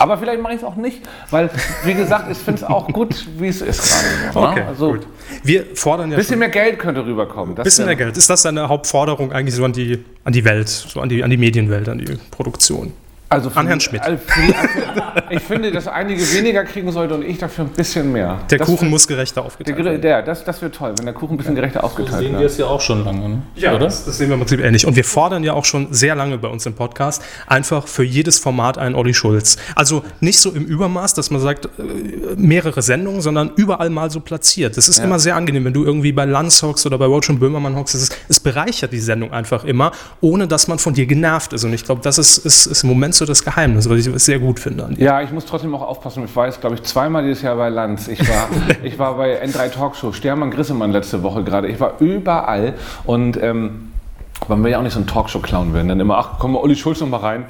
Aber 0.00 0.16
vielleicht 0.16 0.40
mache 0.40 0.54
ich 0.54 0.60
es 0.60 0.64
auch 0.64 0.76
nicht, 0.76 1.02
weil, 1.30 1.50
wie 1.84 1.92
gesagt, 1.92 2.30
ich 2.32 2.38
finde 2.38 2.62
es 2.62 2.64
auch 2.64 2.88
gut, 2.88 3.26
wie 3.36 3.48
es 3.48 3.60
ist 3.60 3.82
gerade. 4.32 4.46
Ne? 4.46 4.50
Okay, 4.50 4.62
also, 4.66 4.92
gut. 4.92 5.06
Wir 5.44 5.66
fordern 5.74 6.10
ja. 6.10 6.16
Ein 6.16 6.20
bisschen 6.20 6.38
mehr 6.38 6.48
Geld 6.48 6.78
könnte 6.78 7.04
rüberkommen. 7.04 7.54
Bisschen 7.54 7.84
mehr 7.84 7.96
Geld. 7.96 8.16
Ist 8.16 8.30
das 8.30 8.42
deine 8.42 8.68
Hauptforderung 8.68 9.30
eigentlich 9.32 9.54
so 9.54 9.64
an 9.64 9.74
die, 9.74 10.02
an 10.24 10.32
die 10.32 10.44
Welt, 10.44 10.68
so 10.68 11.00
an 11.00 11.10
die, 11.10 11.22
an 11.22 11.28
die 11.28 11.36
Medienwelt, 11.36 11.88
an 11.88 11.98
die 11.98 12.16
Produktion? 12.30 12.94
Also 13.32 13.48
An 13.54 13.68
Herrn 13.68 13.78
Schmidt. 13.80 14.02
Also 14.02 14.18
ich 15.30 15.40
finde, 15.40 15.70
dass 15.70 15.86
einige 15.86 16.20
weniger 16.34 16.64
kriegen 16.64 16.90
sollten 16.90 17.14
und 17.14 17.22
ich 17.22 17.38
dafür 17.38 17.64
ein 17.64 17.70
bisschen 17.70 18.10
mehr. 18.10 18.40
Der 18.50 18.58
das 18.58 18.66
Kuchen 18.66 18.82
wär- 18.82 18.90
muss 18.90 19.06
gerechter 19.06 19.36
Der, 19.36 19.44
aufgeteilt 19.44 19.78
Gre- 19.78 19.84
werden. 19.84 20.02
der, 20.02 20.22
das, 20.22 20.42
das 20.44 20.60
wäre 20.60 20.72
toll, 20.72 20.94
wenn 20.98 21.04
der 21.06 21.14
Kuchen 21.14 21.34
ein 21.34 21.36
bisschen 21.36 21.54
gerechter 21.54 21.84
aufgeteilt 21.84 22.22
Sehen 22.24 22.38
wir 22.38 22.46
es 22.46 22.58
ja 22.58 22.66
auch 22.66 22.80
schon 22.80 23.04
lange, 23.04 23.28
ne? 23.28 23.42
Ja, 23.54 23.70
oder? 23.76 23.84
Das, 23.84 24.04
das 24.04 24.18
sehen 24.18 24.28
wir 24.30 24.34
im 24.34 24.40
Prinzip 24.40 24.60
ähnlich. 24.60 24.84
Und 24.84 24.96
wir 24.96 25.04
fordern 25.04 25.44
ja 25.44 25.52
auch 25.52 25.64
schon 25.64 25.92
sehr 25.92 26.16
lange 26.16 26.38
bei 26.38 26.48
uns 26.48 26.66
im 26.66 26.74
Podcast 26.74 27.22
einfach 27.46 27.86
für 27.86 28.02
jedes 28.02 28.40
Format 28.40 28.78
einen 28.78 28.96
Olli 28.96 29.14
Schulz. 29.14 29.58
Also 29.76 30.02
nicht 30.18 30.40
so 30.40 30.50
im 30.50 30.64
Übermaß, 30.64 31.14
dass 31.14 31.30
man 31.30 31.40
sagt, 31.40 31.66
äh, 31.66 31.70
mehrere 32.36 32.82
Sendungen, 32.82 33.20
sondern 33.20 33.52
überall 33.54 33.90
mal 33.90 34.10
so 34.10 34.18
platziert. 34.18 34.76
Das 34.76 34.88
ist 34.88 34.98
immer 34.98 35.20
sehr 35.20 35.36
angenehm, 35.36 35.64
wenn 35.66 35.72
du 35.72 35.84
irgendwie 35.84 36.10
bei 36.10 36.24
Lanz 36.24 36.62
hockst 36.64 36.84
oder 36.84 36.98
bei 36.98 37.06
Roach 37.06 37.28
und 37.30 37.38
Böhmermann 37.38 37.76
hockst. 37.76 37.94
Es, 37.94 38.02
ist, 38.02 38.16
es 38.28 38.40
bereichert 38.40 38.92
die 38.92 38.98
Sendung 38.98 39.32
einfach 39.32 39.64
immer, 39.64 39.92
ohne 40.20 40.48
dass 40.48 40.66
man 40.66 40.80
von 40.80 40.94
dir 40.94 41.06
genervt 41.06 41.52
ist. 41.52 41.62
Und 41.62 41.72
ich 41.72 41.84
glaube, 41.84 42.00
das 42.02 42.18
ist, 42.18 42.38
ist, 42.38 42.66
ist 42.66 42.82
im 42.82 42.88
Moment 42.88 43.14
so 43.14 43.19
das 43.26 43.44
Geheimnis, 43.44 43.88
was 43.88 44.06
ich 44.06 44.22
sehr 44.22 44.38
gut 44.38 44.60
finde 44.60 44.84
an 44.84 44.94
dir. 44.94 45.04
Ja, 45.04 45.22
ich 45.22 45.30
muss 45.30 45.46
trotzdem 45.46 45.74
auch 45.74 45.82
aufpassen. 45.82 46.24
Ich 46.24 46.34
war 46.36 46.46
jetzt, 46.46 46.60
glaube 46.60 46.76
ich, 46.76 46.82
zweimal 46.82 47.22
dieses 47.24 47.42
Jahr 47.42 47.56
bei 47.56 47.68
Lanz. 47.68 48.08
Ich 48.08 48.20
war, 48.28 48.48
ich 48.82 48.98
war 48.98 49.16
bei 49.16 49.42
N3 49.44 49.70
Talkshow, 49.70 50.12
Stermann 50.12 50.50
Grissemann 50.50 50.92
letzte 50.92 51.22
Woche 51.22 51.44
gerade. 51.44 51.68
Ich 51.68 51.80
war 51.80 52.00
überall 52.00 52.74
und 53.04 53.40
ähm, 53.42 53.90
man 54.48 54.64
will 54.64 54.70
ja 54.70 54.78
auch 54.78 54.82
nicht 54.82 54.94
so 54.94 55.00
ein 55.00 55.06
Talkshow-Clown 55.06 55.74
werden. 55.74 55.88
Dann 55.88 56.00
immer, 56.00 56.18
ach 56.18 56.38
komm 56.38 56.52
mal, 56.52 56.58
Olli 56.60 56.76
Schulz 56.76 57.00
noch 57.00 57.08
mal 57.08 57.18
rein. 57.18 57.44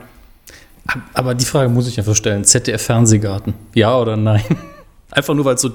Aber 1.14 1.35
die 1.35 1.44
Frage 1.44 1.68
muss 1.68 1.87
ich 1.88 1.98
einfach 1.98 2.16
stellen. 2.16 2.44
ZDF-Fernsehgarten. 2.44 3.54
Ja 3.74 3.96
oder 3.96 4.16
nein? 4.16 4.42
Einfach 5.12 5.35
nur, 5.35 5.44
weil 5.44 5.56
es 5.56 5.61
so 5.61 5.70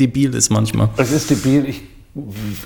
debil 0.00 0.34
ist 0.34 0.50
manchmal. 0.50 0.88
Es 0.96 1.12
ist 1.12 1.30
debil. 1.30 1.68
Ich, 1.68 1.82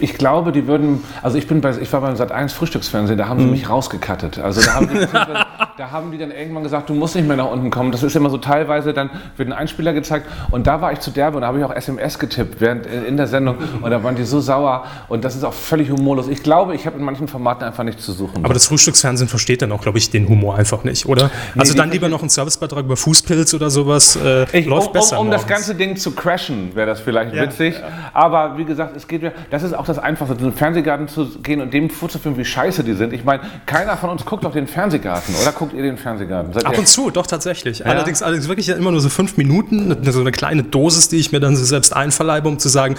ich 0.01 0.15
glaube, 0.15 0.53
die 0.53 0.67
würden. 0.67 1.03
Also 1.23 1.39
ich 1.39 1.47
bin 1.47 1.61
bei, 1.61 1.77
ich 1.79 1.93
war 1.93 2.01
beim 2.01 2.17
Sat 2.17 2.33
1 2.33 2.53
Frühstücksfernsehen, 2.53 3.19
da 3.19 3.29
haben 3.29 3.41
sie 3.41 3.47
mich 3.47 3.69
rausgekattet. 3.69 4.39
Also 4.39 4.61
da 4.63 4.75
haben, 4.75 4.89
die, 4.89 5.07
da 5.79 5.91
haben 5.91 6.11
die 6.13 6.19
dann 6.19 6.31
irgendwann 6.31 6.63
gesagt, 6.63 6.89
du 6.91 6.95
musst 6.95 7.15
nicht 7.17 7.27
mehr 7.27 7.37
nach 7.37 7.51
unten 7.51 7.71
kommen. 7.71 7.93
Das 7.93 8.03
ist 8.03 8.15
immer 8.17 8.31
so 8.31 8.39
teilweise, 8.39 8.93
dann 8.93 9.11
wird 9.37 9.49
ein 9.49 9.53
Einspieler 9.53 9.93
gezeigt 9.93 10.27
und 10.51 10.67
da 10.67 10.81
war 10.81 10.93
ich 10.93 11.01
zu 11.01 11.11
derbe 11.11 11.37
und 11.37 11.43
da 11.43 11.49
habe 11.49 11.59
ich 11.59 11.65
auch 11.65 11.75
SMS 11.75 12.19
getippt 12.19 12.61
während 12.61 12.87
in 12.87 13.17
der 13.17 13.27
Sendung 13.27 13.57
und 13.81 13.91
da 13.91 14.03
waren 14.03 14.17
die 14.17 14.25
so 14.25 14.41
sauer 14.41 14.85
und 15.09 15.25
das 15.25 15.37
ist 15.37 15.45
auch 15.45 15.53
völlig 15.55 15.91
humorlos. 15.91 16.29
Ich 16.29 16.43
glaube, 16.43 16.75
ich 16.75 16.87
habe 16.87 16.99
in 16.99 17.05
manchen 17.05 17.29
Formaten 17.29 17.65
einfach 17.65 17.85
nichts 17.85 18.05
zu 18.05 18.13
suchen. 18.13 18.45
Aber 18.45 18.55
das 18.55 18.67
Frühstücksfernsehen 18.67 19.29
versteht 19.29 19.63
dann 19.63 19.73
auch, 19.73 19.81
glaube 19.83 19.99
ich, 19.99 20.11
den 20.11 20.29
Humor 20.29 20.57
einfach 20.57 20.85
nicht, 20.85 21.07
oder? 21.07 21.31
also 21.57 21.73
die 21.73 21.79
dann 21.79 21.91
lieber 21.91 22.09
noch 22.09 22.23
ein 22.23 22.29
Servicebeitrag 22.29 22.85
über 22.85 22.97
Fußpilz 22.97 23.55
oder 23.55 23.71
sowas. 23.71 24.17
Äh, 24.17 24.47
Ich, 24.59 24.67
läuft 24.67 24.89
um, 24.89 24.93
besser. 24.93 25.19
um, 25.21 25.27
um 25.27 25.33
das 25.33 25.47
ganze 25.47 25.75
Ding 25.75 25.97
zu 25.97 26.13
crashen, 26.13 26.75
wäre 26.75 26.87
das 26.87 27.01
vielleicht 27.01 27.35
Ja, 27.35 27.43
witzig. 27.43 27.75
Aber 28.13 28.57
wie 28.59 28.65
gesagt, 28.65 28.97
es 28.97 29.07
geht 29.07 29.23
mir, 29.23 29.33
das 29.51 29.63
ist 29.63 29.75
auch 29.75 29.85
das 29.85 29.99
Einfachste, 29.99 30.37
in 30.37 30.43
den 30.45 30.53
Fernsehgarten 30.53 31.09
zu 31.09 31.27
gehen 31.41 31.61
und 31.61 31.73
dem 31.73 31.91
vorzuführen, 31.91 32.37
wie 32.37 32.45
scheiße 32.45 32.85
die 32.85 32.95
sind. 32.95 33.13
Ich 33.13 33.25
meine, 33.25 33.43
keiner 33.67 33.97
von 33.97 34.11
uns 34.11 34.25
guckt 34.25 34.45
auf 34.45 34.53
den 34.53 34.67
Fernsehgarten, 34.67 35.35
oder 35.41 35.53
guckt 35.53 35.73
ihr 35.75 35.83
den 35.83 35.97
Fernsehgarten? 35.97 36.53
Seid 36.53 36.67
Ab 36.67 36.79
und 36.79 36.89
zu, 36.89 37.11
doch 37.11 37.27
tatsächlich. 37.27 37.85
Allerdings, 37.87 38.23
allerdings 38.23 38.49
wirklich 38.49 38.67
ja 38.67 38.77
immer 38.77 38.91
nur 38.91 39.01
so 39.01 39.09
fünf 39.09 39.37
Minuten, 39.37 39.97
so 40.03 40.21
eine 40.21 40.33
kleine 40.33 40.63
Dosis, 40.63 41.09
die 41.09 41.17
ich 41.17 41.33
mir 41.33 41.41
dann 41.41 41.57
so 41.57 41.65
selbst 41.65 41.95
einverleibe, 41.95 42.49
um 42.49 42.59
zu 42.59 42.69
sagen, 42.69 42.97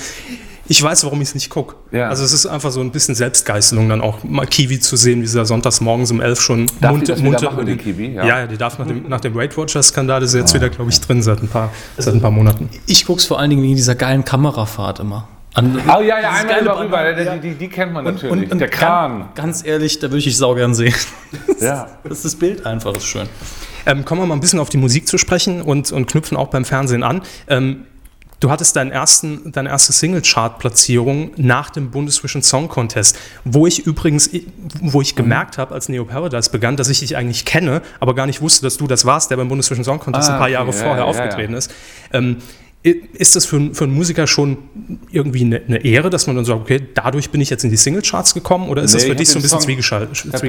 ich 0.68 0.82
weiß, 0.82 1.04
warum 1.04 1.22
ich 1.22 1.30
es 1.30 1.36
nicht 1.36 1.50
gucke. 1.50 1.76
Ja. 1.92 2.08
Also 2.08 2.24
es 2.24 2.32
ist 2.32 2.46
einfach 2.46 2.72
so 2.72 2.80
ein 2.80 2.92
bisschen 2.92 3.16
Selbstgeißelung, 3.16 3.90
dann 3.90 4.02
auch 4.02 4.24
mal 4.24 4.46
Kiwi 4.46 4.80
zu 4.80 4.96
sehen, 4.96 5.22
wie 5.22 5.28
sie 5.28 5.38
da 5.38 5.46
sonntags 5.46 5.82
morgens 5.82 6.10
um 6.12 6.22
elf 6.22 6.40
schon 6.40 6.68
Darf 6.80 6.98
die 7.00 7.06
das 7.06 7.22
wieder 7.22 7.42
machen, 7.42 7.66
die 7.66 7.76
Kiwi? 7.76 8.14
Ja. 8.14 8.26
Ja. 8.26 8.40
ja, 8.40 8.48
die 8.48 8.58
darf 8.58 8.80
nach 8.80 8.88
dem, 8.88 9.10
nach 9.10 9.20
dem 9.20 9.36
Weight 9.36 9.58
Watchers-Skandal 9.58 10.24
ist 10.24 10.32
sie 10.32 10.40
jetzt 10.40 10.54
wieder, 10.54 10.70
glaube 10.70 10.90
ich, 10.90 11.02
drin 11.02 11.22
seit 11.22 11.44
ein 11.44 11.50
paar, 11.50 11.72
seit 11.98 12.14
ein 12.14 12.22
paar 12.22 12.32
Monaten. 12.32 12.70
Ich 12.88 13.06
gucke 13.06 13.20
es 13.20 13.26
vor 13.26 13.40
allen 13.40 13.50
Dingen 13.50 13.62
wegen 13.62 13.76
dieser 13.76 13.96
geilen 13.96 14.24
Kamerafahrt 14.24 15.00
immer. 15.00 15.28
An, 15.56 15.80
Oh 15.88 16.02
ja, 16.02 16.20
ja, 16.20 16.30
einmal 16.32 16.46
geile 16.48 16.62
über 16.62 16.74
Band- 16.76 16.86
rüber. 16.86 17.22
Ja. 17.24 17.36
Die, 17.36 17.50
die, 17.50 17.56
die 17.56 17.68
kennt 17.70 17.94
man 17.94 18.06
Und, 18.08 18.16
natürlich. 18.16 18.46
und, 18.46 18.52
und 18.54 18.60
der 18.60 18.70
Kran. 18.70 19.20
Ganz, 19.20 19.36
ganz 19.36 19.66
ehrlich, 19.66 20.00
da 20.00 20.10
würde 20.10 20.18
ich 20.28 20.36
saugern 20.38 20.74
sehen. 20.74 20.94
Ja. 21.60 21.88
Das 22.04 22.18
ist 22.18 22.26
das 22.26 22.36
Bild 22.36 22.66
einfach, 22.66 22.94
ist 22.96 23.06
schön. 23.06 23.28
Ähm, 23.86 24.04
kommen 24.06 24.22
wir 24.22 24.26
mal 24.28 24.34
ein 24.36 24.39
bisschen 24.42 24.60
auf 24.60 24.70
die 24.70 24.78
Musik 24.78 25.08
zu 25.08 25.18
sprechen 25.18 25.62
und, 25.62 25.92
und 25.92 26.08
knüpfen 26.08 26.36
auch 26.38 26.48
beim 26.48 26.66
Fernsehen 26.66 27.04
an. 27.04 27.22
Ähm, 27.48 27.86
du 28.39 28.50
hattest 28.52 28.76
deinen 28.76 28.92
ersten, 28.92 29.52
deine 29.54 29.70
erste 29.70 29.94
Single-Chart-Platzierung 29.94 31.32
nach 31.38 31.70
dem 31.70 31.92
Bundesvision 31.92 32.42
Song 32.44 32.68
Contest, 32.68 33.18
wo 33.46 33.66
ich 33.68 33.86
übrigens, 33.86 34.30
wo 34.82 35.02
ich 35.02 35.16
gemerkt 35.16 35.58
habe, 35.58 35.74
als 35.74 35.88
Neo 35.89 36.04
Paradise 36.06 36.50
begann, 36.50 36.76
dass 36.76 36.89
ich 36.89 37.00
dich 37.00 37.16
eigentlich 37.16 37.46
kenne, 37.46 37.82
aber 38.02 38.13
gar 38.16 38.26
nicht 38.26 38.42
wusste, 38.42 38.63
dass 38.66 38.78
du 38.78 38.88
das 38.88 39.06
warst, 39.06 39.32
der 39.32 39.38
beim 39.38 39.48
Bundesvision 39.48 39.86
Song 39.86 40.00
Contest 40.00 40.30
Ah, 40.30 40.34
ein 40.34 40.39
paar 40.39 40.50
Jahre 40.50 40.68
ja, 40.68 40.72
vorher 40.74 40.92
ja, 40.98 41.04
ja, 41.04 41.06
aufgetreten 41.06 41.54
ist. 41.54 41.72
Ähm, 42.12 42.38
ist 42.84 43.36
das 43.38 43.46
für, 43.46 43.56
einen- 43.56 43.74
für 43.74 43.86
einen 43.86 43.93
Musiker 43.96 44.28
schon 44.28 44.58
irgendwie 45.12 45.46
eine, 45.46 45.62
eine 45.67 45.86
Ehre, 45.86 46.10
dass 46.10 46.28
man 46.28 46.36
dann 46.36 46.43
sagt, 46.43 46.60
okay, 46.60 46.82
dadurch 46.93 47.30
bin 47.30 47.39
ich 47.39 47.50
jetzt 47.50 47.63
in 47.63 47.69
die 47.69 47.78
Single-Charts 47.78 48.34
gekommen 48.34 48.67
oder 48.67 48.84
ist 48.84 48.91
Nee, 48.91 48.98
das 48.98 49.06
für 49.06 49.12
ich 49.13 49.17
dich 49.19 49.30
so 49.30 49.39
ein 49.39 49.41
bisschen 49.41 49.60
Song- 49.62 49.69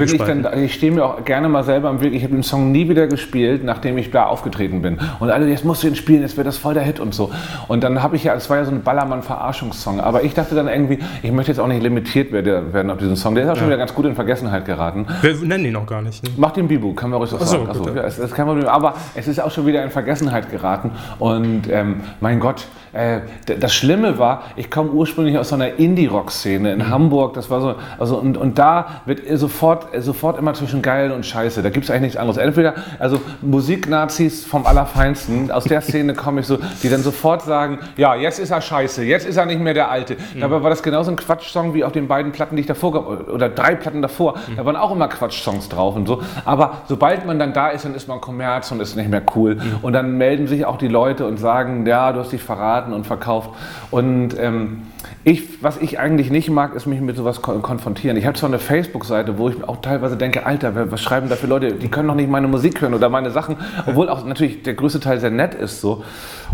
ich, 0.03 0.17
dann, 0.43 0.63
ich 0.63 0.73
stehe 0.73 0.91
mir 0.91 1.05
auch 1.05 1.23
gerne 1.23 1.47
mal 1.47 1.63
selber 1.63 1.87
am 1.89 2.01
Weg. 2.01 2.13
Ich 2.13 2.23
habe 2.23 2.33
den 2.33 2.43
Song 2.43 2.71
nie 2.73 2.89
wieder 2.89 3.07
gespielt, 3.07 3.63
nachdem 3.63 3.97
ich 3.97 4.11
da 4.11 4.25
aufgetreten 4.25 4.81
bin. 4.81 4.99
Und 5.19 5.29
alle, 5.29 5.47
jetzt 5.49 5.63
musst 5.63 5.83
du 5.83 5.87
ihn 5.87 5.95
spielen, 5.95 6.21
jetzt 6.23 6.35
wird 6.35 6.45
das 6.47 6.57
voll 6.57 6.73
der 6.73 6.83
Hit 6.83 6.99
und 6.99 7.13
so. 7.15 7.31
Und 7.69 7.83
dann 7.85 8.03
habe 8.03 8.17
ich 8.17 8.25
ja, 8.25 8.33
es 8.35 8.49
war 8.49 8.57
ja 8.57 8.65
so 8.65 8.71
ein 8.71 8.81
Ballermann-Verarschungssong. 8.83 9.99
Aber 10.01 10.23
ich 10.23 10.33
dachte 10.33 10.55
dann 10.55 10.67
irgendwie, 10.67 10.99
ich 11.23 11.31
möchte 11.31 11.51
jetzt 11.51 11.59
auch 11.59 11.67
nicht 11.67 11.81
limitiert 11.81 12.31
werden 12.31 12.89
auf 12.89 12.97
diesen 12.97 13.15
Song. 13.15 13.35
Der 13.35 13.45
ist 13.45 13.49
auch 13.49 13.55
schon 13.57 13.67
wieder 13.67 13.77
ganz 13.77 13.93
gut 13.93 14.05
in 14.05 14.15
Vergessenheit 14.15 14.65
geraten. 14.65 15.05
Wir 15.21 15.35
nennen 15.35 15.65
ihn 15.65 15.73
noch 15.73 15.85
gar 15.87 16.01
nicht. 16.01 16.23
Ne? 16.23 16.29
Mach 16.37 16.51
den 16.51 16.67
Bibu, 16.67 16.93
kann 16.93 17.09
man 17.09 17.19
ruhig 17.19 17.29
so 17.29 17.37
so, 17.37 17.45
sagen. 17.45 17.69
Achso, 17.69 17.87
ja. 17.89 17.95
ja, 17.95 18.03
es 18.03 18.19
ist 18.19 18.33
kein 18.33 18.45
Problem. 18.45 18.67
Aber 18.67 18.95
es 19.15 19.27
ist 19.27 19.39
auch 19.39 19.51
schon 19.51 19.65
wieder 19.65 19.83
in 19.83 19.89
Vergessenheit 19.91 20.51
geraten. 20.51 20.91
Und 21.19 21.63
ähm, 21.69 22.01
mein 22.25 22.39
Gott, 22.39 22.65
äh, 22.95 23.21
das 23.59 23.73
Schlimme 23.73 24.17
war, 24.17 24.43
ich 24.55 24.71
komme 24.71 24.91
ursprünglich 24.91 25.37
aus 25.37 25.49
so 25.49 25.55
einer 25.55 25.77
Indie-Rock-Szene 25.77 26.71
in 26.71 26.89
Hamburg. 26.89 27.33
Das 27.33 27.49
war 27.49 27.59
so, 27.59 27.75
also 27.99 28.17
und, 28.17 28.37
und 28.37 28.57
da 28.57 29.01
wird 29.05 29.21
sofort, 29.37 29.87
sofort 30.01 30.39
immer 30.39 30.53
zwischen 30.53 30.81
geil 30.81 31.11
und 31.11 31.25
scheiße. 31.25 31.61
Da 31.61 31.69
gibt 31.69 31.85
es 31.85 31.91
eigentlich 31.91 32.03
nichts 32.03 32.17
anderes. 32.17 32.37
Entweder, 32.37 32.73
also 32.97 33.19
Musik-Nazis 33.41 34.45
vom 34.45 34.65
Allerfeinsten, 34.65 35.51
aus 35.51 35.65
der 35.65 35.81
Szene 35.81 36.13
komme 36.13 36.41
ich 36.41 36.47
so, 36.47 36.57
die 36.83 36.89
dann 36.89 37.01
sofort 37.01 37.41
sagen, 37.41 37.79
ja, 37.97 38.15
jetzt 38.15 38.39
ist 38.39 38.51
er 38.51 38.61
scheiße, 38.61 39.03
jetzt 39.03 39.27
ist 39.27 39.37
er 39.37 39.45
nicht 39.45 39.59
mehr 39.59 39.73
der 39.73 39.91
Alte. 39.91 40.15
Dabei 40.39 40.63
war 40.63 40.69
das 40.69 40.81
genauso 40.81 41.11
ein 41.11 41.17
Quatschsong 41.17 41.73
wie 41.73 41.83
auf 41.83 41.91
den 41.91 42.07
beiden 42.07 42.31
Platten, 42.31 42.55
die 42.55 42.61
ich 42.61 42.67
davor 42.67 43.29
oder 43.29 43.49
drei 43.49 43.75
Platten 43.75 44.01
davor. 44.01 44.35
Da 44.55 44.65
waren 44.65 44.77
auch 44.77 44.91
immer 44.91 45.09
Quatschsongs 45.09 45.67
drauf 45.67 45.95
und 45.95 46.07
so. 46.07 46.21
Aber 46.45 46.83
sobald 46.87 47.25
man 47.25 47.39
dann 47.39 47.53
da 47.53 47.69
ist, 47.69 47.83
dann 47.83 47.93
ist 47.93 48.07
man 48.07 48.21
Kommerz 48.21 48.71
und 48.71 48.79
ist 48.79 48.95
nicht 48.95 49.09
mehr 49.09 49.23
cool. 49.35 49.57
Und 49.81 49.93
dann 49.93 50.17
melden 50.17 50.47
sich 50.47 50.65
auch 50.65 50.77
die 50.77 50.87
Leute 50.87 51.25
und 51.25 51.37
sagen, 51.37 51.85
ja, 51.85 52.13
du 52.13 52.21
hast 52.21 52.31
dich 52.31 52.41
verraten 52.41 52.84
und 52.93 53.05
verkauft. 53.05 53.51
Und 53.91 54.37
ähm, 54.39 54.83
ich, 55.23 55.63
was 55.63 55.77
ich 55.77 55.99
eigentlich 55.99 56.29
nicht 56.29 56.49
mag, 56.49 56.75
ist 56.75 56.85
mich 56.85 57.01
mit 57.01 57.15
sowas 57.15 57.41
kon 57.41 57.61
konfrontieren. 57.61 58.17
Ich 58.17 58.25
habe 58.25 58.37
zwar 58.37 58.49
eine 58.49 58.59
Facebook-Seite, 58.59 59.37
wo 59.37 59.49
ich 59.49 59.63
auch 59.63 59.81
teilweise 59.81 60.17
denke, 60.17 60.45
Alter, 60.45 60.91
was 60.91 61.01
schreiben 61.01 61.29
da 61.29 61.35
für 61.35 61.47
Leute? 61.47 61.73
Die 61.73 61.87
können 61.87 62.07
doch 62.07 62.15
nicht 62.15 62.29
meine 62.29 62.47
Musik 62.47 62.81
hören 62.81 62.93
oder 62.93 63.09
meine 63.09 63.31
Sachen, 63.31 63.57
obwohl 63.85 64.09
auch 64.09 64.25
natürlich 64.25 64.63
der 64.63 64.73
größte 64.73 64.99
Teil 64.99 65.19
sehr 65.19 65.31
nett 65.31 65.53
ist 65.53 65.81
so. 65.81 66.03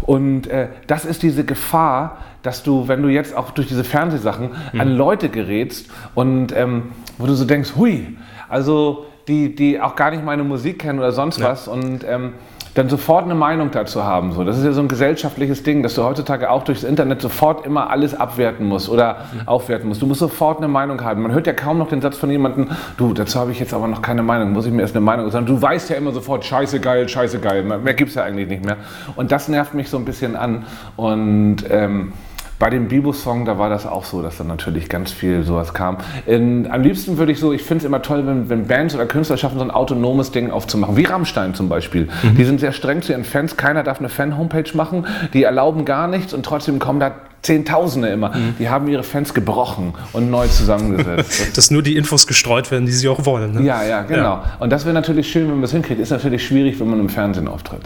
Und 0.02 0.48
äh, 0.48 0.68
das 0.88 1.06
ist 1.06 1.24
diese 1.24 1.44
Gefahr, 1.44 2.18
dass 2.44 2.64
du, 2.64 2.88
wenn 2.88 3.02
du 3.02 3.10
jetzt 3.10 3.36
auch 3.36 3.52
durch 3.52 3.68
diese 3.68 3.84
Fernsehsachen 3.84 4.52
an 4.78 4.96
Leute 4.96 5.30
gerätst 5.30 5.92
und 6.16 6.56
ähm, 6.56 6.92
wo 7.18 7.28
du 7.28 7.34
so 7.34 7.46
denkst, 7.46 7.74
hui, 7.76 8.18
also 8.50 9.06
die, 9.28 9.56
die 9.56 9.80
auch 9.80 9.96
gar 9.96 10.12
nicht 10.12 10.26
meine 10.26 10.44
Musik 10.44 10.80
kennen 10.80 11.00
oder 11.00 11.12
sonst 11.12 11.42
was 11.42 11.68
und 11.68 12.04
ähm, 12.08 12.34
dann 12.74 12.88
sofort 12.88 13.26
eine 13.26 13.36
Meinung 13.36 13.72
dazu 13.72 14.04
haben. 14.04 14.32
So. 14.32 14.44
Das 14.44 14.58
ist 14.58 14.64
ja 14.64 14.72
so 14.72 14.82
ein 14.82 14.88
gesellschaftliches 14.88 15.64
Ding, 15.64 15.84
dass 15.84 15.96
du 15.96 16.04
heutzutage 16.04 16.50
auch 16.50 16.64
durchs 16.64 16.84
Internet 16.84 17.22
sofort 17.22 17.66
immer 17.66 17.90
alles 17.90 18.16
abwerten 18.16 18.68
musst 18.68 18.88
oder 18.88 19.26
aufwerten 19.46 19.90
musst. 19.90 20.02
Du 20.02 20.08
musst 20.08 20.22
sofort 20.22 20.60
eine 20.60 20.70
Meinung 20.70 21.02
haben. 21.04 21.22
Man 21.22 21.34
hört 21.34 21.48
ja 21.48 21.54
kaum 21.54 21.78
noch 21.78 21.90
den 21.90 22.02
Satz 22.02 22.18
von 22.18 22.30
jemandem, 22.32 22.70
du, 22.98 23.14
dazu 23.14 23.40
habe 23.40 23.52
ich 23.52 23.60
jetzt 23.60 23.74
aber 23.74 23.88
noch 23.88 24.02
keine 24.02 24.24
Meinung, 24.24 24.54
muss 24.54 24.66
ich 24.66 24.72
mir 24.72 24.84
erst 24.84 24.96
eine 24.96 25.04
Meinung 25.04 25.30
sagen. 25.32 25.46
Du 25.46 25.62
weißt 25.62 25.90
ja 25.90 25.98
immer 25.98 26.12
sofort, 26.12 26.46
scheiße 26.46 26.80
geil, 26.80 27.10
scheiße 27.10 27.40
geil. 27.40 27.64
Mehr 27.64 27.94
gibt 27.94 28.10
es 28.10 28.16
ja 28.16 28.24
eigentlich 28.24 28.48
nicht 28.48 28.64
mehr. 28.64 28.78
Und 29.16 29.32
das 29.32 29.50
nervt 29.50 29.74
mich 29.74 29.90
so 29.90 29.98
ein 29.98 30.06
bisschen 30.06 30.36
an. 30.38 30.66
Und 30.96 31.66
ähm, 31.70 32.14
bei 32.62 32.70
dem 32.70 32.90
Bibo-Song, 32.90 33.46
da 33.46 33.58
war 33.58 33.70
das 33.70 33.88
auch 33.88 34.06
so, 34.06 34.22
dass 34.22 34.38
dann 34.38 34.46
natürlich 34.46 34.88
ganz 34.88 35.12
viel 35.12 35.42
sowas 35.42 35.74
kam. 35.74 35.98
In, 36.28 36.70
am 36.70 36.84
liebsten 36.84 37.18
würde 37.18 37.32
ich 37.32 37.40
so, 37.40 37.52
ich 37.54 37.64
finde 37.64 37.80
es 37.80 37.86
immer 37.86 38.04
toll, 38.04 38.28
wenn, 38.28 38.50
wenn 38.50 38.68
Bands 38.68 38.94
oder 38.94 39.08
Künstler 39.08 39.36
schaffen, 39.38 39.58
so 39.58 39.64
ein 39.64 39.72
autonomes 39.72 40.30
Ding 40.30 40.52
aufzumachen, 40.52 40.96
wie 40.96 41.06
Rammstein 41.06 41.56
zum 41.56 41.70
Beispiel. 41.70 42.08
Die 42.38 42.44
sind 42.44 42.60
sehr 42.60 42.72
streng 42.72 43.02
zu 43.02 43.14
ihren 43.14 43.24
Fans, 43.24 43.58
keiner 43.58 43.82
darf 43.82 43.98
eine 43.98 44.10
Fan-Homepage 44.10 44.70
machen, 44.76 45.08
die 45.34 45.42
erlauben 45.42 45.86
gar 45.86 46.08
nichts 46.08 46.36
und 46.36 46.46
trotzdem 46.46 46.78
kommen 46.78 47.00
da 47.00 47.14
Zehntausende 47.42 48.10
immer. 48.10 48.32
Die 48.60 48.70
haben 48.70 48.88
ihre 48.88 49.02
Fans 49.02 49.34
gebrochen 49.34 49.96
und 50.14 50.30
neu 50.30 50.48
zusammengesetzt. 50.48 51.58
Dass 51.58 51.72
nur 51.72 51.82
die 51.82 51.96
Infos 51.96 52.28
gestreut 52.28 52.70
werden, 52.70 52.86
die 52.86 52.92
sie 52.92 53.10
auch 53.10 53.26
wollen. 53.26 53.54
Ne? 53.54 53.64
ja, 53.64 53.84
ja, 53.84 54.04
genau. 54.04 54.44
Und 54.60 54.70
das 54.70 54.86
wäre 54.86 54.94
natürlich 54.94 55.32
schön, 55.32 55.48
wenn 55.48 55.56
man 55.56 55.64
es 55.64 55.72
hinkriegt. 55.72 56.00
Ist 56.00 56.12
natürlich 56.12 56.46
schwierig, 56.46 56.80
wenn 56.80 56.92
man 56.92 57.00
im 57.00 57.10
Fernsehen 57.10 57.48
auftritt. 57.48 57.82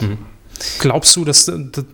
Glaubst 0.79 1.15
du, 1.15 1.25
dass, 1.25 1.51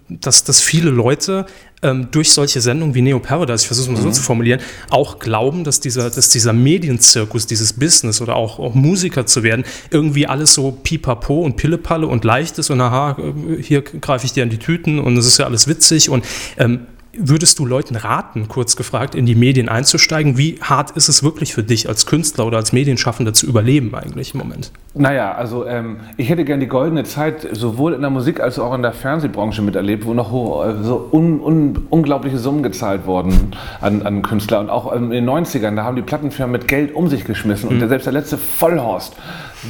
dass, 0.10 0.44
dass 0.44 0.62
viele 0.62 0.90
Leute 0.90 1.46
ähm, 1.82 2.08
durch 2.12 2.32
solche 2.32 2.62
Sendungen 2.62 2.94
wie 2.96 3.02
Neo 3.02 3.20
Paradise, 3.20 3.64
ich 3.64 3.68
versuche 3.68 3.92
es 3.92 3.98
mal 3.98 4.02
so 4.02 4.12
zu 4.12 4.22
formulieren, 4.22 4.62
auch 4.90 5.20
glauben, 5.20 5.64
dass 5.64 5.80
dieser, 5.80 6.10
dass 6.10 6.30
dieser 6.30 6.54
Medienzirkus, 6.54 7.48
dieses 7.48 7.74
Business 7.74 8.22
oder 8.22 8.36
auch, 8.36 8.60
auch 8.60 8.74
Musiker 8.74 9.26
zu 9.26 9.44
werden, 9.44 9.66
irgendwie 9.90 10.28
alles 10.28 10.54
so 10.54 10.72
pipapo 10.72 11.42
und 11.42 11.56
pillepalle 11.56 12.08
und 12.08 12.24
leicht 12.24 12.58
ist 12.60 12.70
und 12.70 12.82
aha, 12.82 13.18
äh, 13.20 13.62
hier 13.62 13.82
greife 13.82 14.26
ich 14.26 14.34
dir 14.34 14.44
an 14.44 14.50
die 14.50 14.60
Tüten 14.60 15.00
und 15.00 15.18
es 15.18 15.26
ist 15.26 15.38
ja 15.38 15.46
alles 15.46 15.68
witzig 15.68 16.10
und 16.10 16.26
ähm, 16.58 16.82
Würdest 17.14 17.60
du 17.60 17.66
Leuten 17.66 17.98
raten, 17.98 18.48
kurz 18.48 18.78
gefragt, 18.78 19.16
in 19.16 19.26
die 19.26 19.36
Medien 19.36 19.68
einzusteigen? 19.68 20.38
Wie 20.38 20.60
hart 20.62 20.92
ist 20.92 21.10
es 21.10 21.24
wirklich 21.24 21.54
für 21.54 21.62
dich 21.62 21.90
als 21.90 22.06
Künstler 22.06 22.46
oder 22.46 22.56
als 22.56 22.72
Medienschaffender 22.72 23.34
zu 23.34 23.48
überleben 23.48 23.94
eigentlich 23.94 24.34
im 24.34 24.40
Moment? 24.40 24.72
Naja, 24.94 25.34
also 25.34 25.66
ähm, 25.66 25.98
ich 26.16 26.30
hätte 26.30 26.46
gern 26.46 26.62
die 26.62 26.68
goldene 26.68 27.04
Zeit 27.04 27.48
sowohl 27.52 27.94
in 27.94 28.02
der 28.02 28.10
Musik 28.10 28.40
als 28.40 28.60
auch 28.60 28.74
in 28.74 28.82
der 28.82 28.94
Fernsehbranche 28.94 29.62
miterlebt, 29.62 30.06
wo 30.06 30.14
noch 30.14 30.32
äh, 30.66 30.84
so 30.84 31.10
un, 31.12 31.42
un, 31.42 31.88
unglaubliche 31.90 32.38
Summen 32.38 32.64
gezahlt 32.64 33.06
wurden 33.06 33.52
an, 33.82 34.04
an 34.04 34.22
Künstler. 34.22 34.62
Und 34.62 34.70
auch 34.70 34.96
ähm, 34.96 35.12
in 35.12 35.26
den 35.26 35.30
90ern, 35.30 35.76
da 35.76 35.84
haben 35.84 35.98
die 35.98 36.02
Plattenfirmen 36.02 36.54
mit 36.54 36.70
Geld 36.70 36.96
um 36.96 37.10
sich 37.10 37.26
geschmissen. 37.26 37.68
Und 37.68 37.80
der, 37.80 37.90
selbst 37.90 38.06
der 38.06 38.14
letzte 38.14 38.38
Vollhorst, 38.38 39.18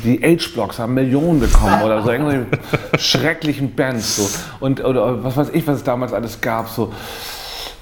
die 0.04 0.20
H-Blocks 0.22 0.78
haben 0.78 0.94
Millionen 0.94 1.40
bekommen 1.40 1.82
oder 1.82 2.04
so 2.04 2.12
irgendwelche 2.12 2.46
schrecklichen 3.00 3.74
Bands. 3.74 4.16
So. 4.16 4.30
Und, 4.60 4.84
oder 4.84 5.24
was 5.24 5.38
weiß 5.38 5.50
ich, 5.54 5.66
was 5.66 5.78
es 5.78 5.84
damals 5.84 6.14
alles 6.14 6.40
gab. 6.40 6.70
So. 6.70 6.92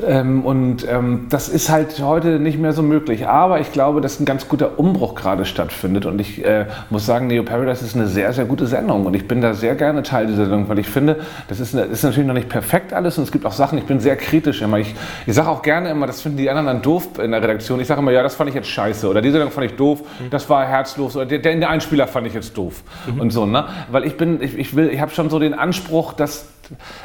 Ähm, 0.05 0.45
und 0.45 0.88
ähm, 0.88 1.27
das 1.29 1.49
ist 1.49 1.69
halt 1.69 2.01
heute 2.01 2.39
nicht 2.39 2.57
mehr 2.57 2.73
so 2.73 2.81
möglich. 2.81 3.27
Aber 3.27 3.59
ich 3.59 3.71
glaube, 3.71 4.01
dass 4.01 4.19
ein 4.19 4.25
ganz 4.25 4.47
guter 4.47 4.79
Umbruch 4.79 5.15
gerade 5.15 5.45
stattfindet. 5.45 6.05
Und 6.05 6.19
ich 6.19 6.43
äh, 6.45 6.67
muss 6.89 7.05
sagen, 7.05 7.27
Neo 7.27 7.43
Paradise 7.43 7.83
ist 7.83 7.95
eine 7.95 8.07
sehr, 8.07 8.31
sehr 8.33 8.45
gute 8.45 8.67
Sendung. 8.67 9.05
Und 9.05 9.13
ich 9.15 9.27
bin 9.27 9.41
da 9.41 9.53
sehr 9.53 9.75
gerne 9.75 10.03
Teil 10.03 10.27
dieser 10.27 10.45
Sendung, 10.45 10.69
weil 10.69 10.79
ich 10.79 10.88
finde, 10.88 11.17
das 11.47 11.59
ist, 11.59 11.73
ist 11.73 12.03
natürlich 12.03 12.27
noch 12.27 12.33
nicht 12.33 12.49
perfekt 12.49 12.93
alles. 12.93 13.17
Und 13.17 13.25
es 13.25 13.31
gibt 13.31 13.45
auch 13.45 13.51
Sachen, 13.51 13.77
ich 13.77 13.85
bin 13.85 13.99
sehr 13.99 14.15
kritisch 14.15 14.62
immer. 14.62 14.77
Ich, 14.79 14.95
ich 15.25 15.33
sage 15.33 15.49
auch 15.49 15.62
gerne 15.62 15.89
immer, 15.89 16.07
das 16.07 16.21
finden 16.21 16.38
die 16.38 16.49
anderen 16.49 16.67
dann 16.67 16.81
doof 16.81 17.19
in 17.21 17.31
der 17.31 17.41
Redaktion. 17.41 17.79
Ich 17.79 17.88
sage 17.88 18.01
immer, 18.01 18.12
ja, 18.12 18.23
das 18.23 18.35
fand 18.35 18.49
ich 18.49 18.55
jetzt 18.55 18.69
scheiße. 18.69 19.07
Oder 19.09 19.21
die 19.21 19.31
Sendung 19.31 19.51
fand 19.51 19.65
ich 19.69 19.75
doof, 19.75 20.03
das 20.29 20.49
war 20.49 20.65
herzlos. 20.65 21.15
Oder 21.15 21.25
der, 21.25 21.39
der 21.39 21.69
Einspieler 21.69 22.07
fand 22.07 22.27
ich 22.27 22.33
jetzt 22.33 22.57
doof. 22.57 22.83
Und 23.17 23.31
so, 23.31 23.45
ne? 23.45 23.65
Weil 23.91 24.05
ich 24.05 24.17
bin, 24.17 24.41
ich, 24.41 24.57
ich 24.57 24.75
will, 24.75 24.89
ich 24.89 25.01
habe 25.01 25.12
schon 25.12 25.29
so 25.29 25.39
den 25.39 25.53
Anspruch, 25.53 26.13
dass, 26.13 26.47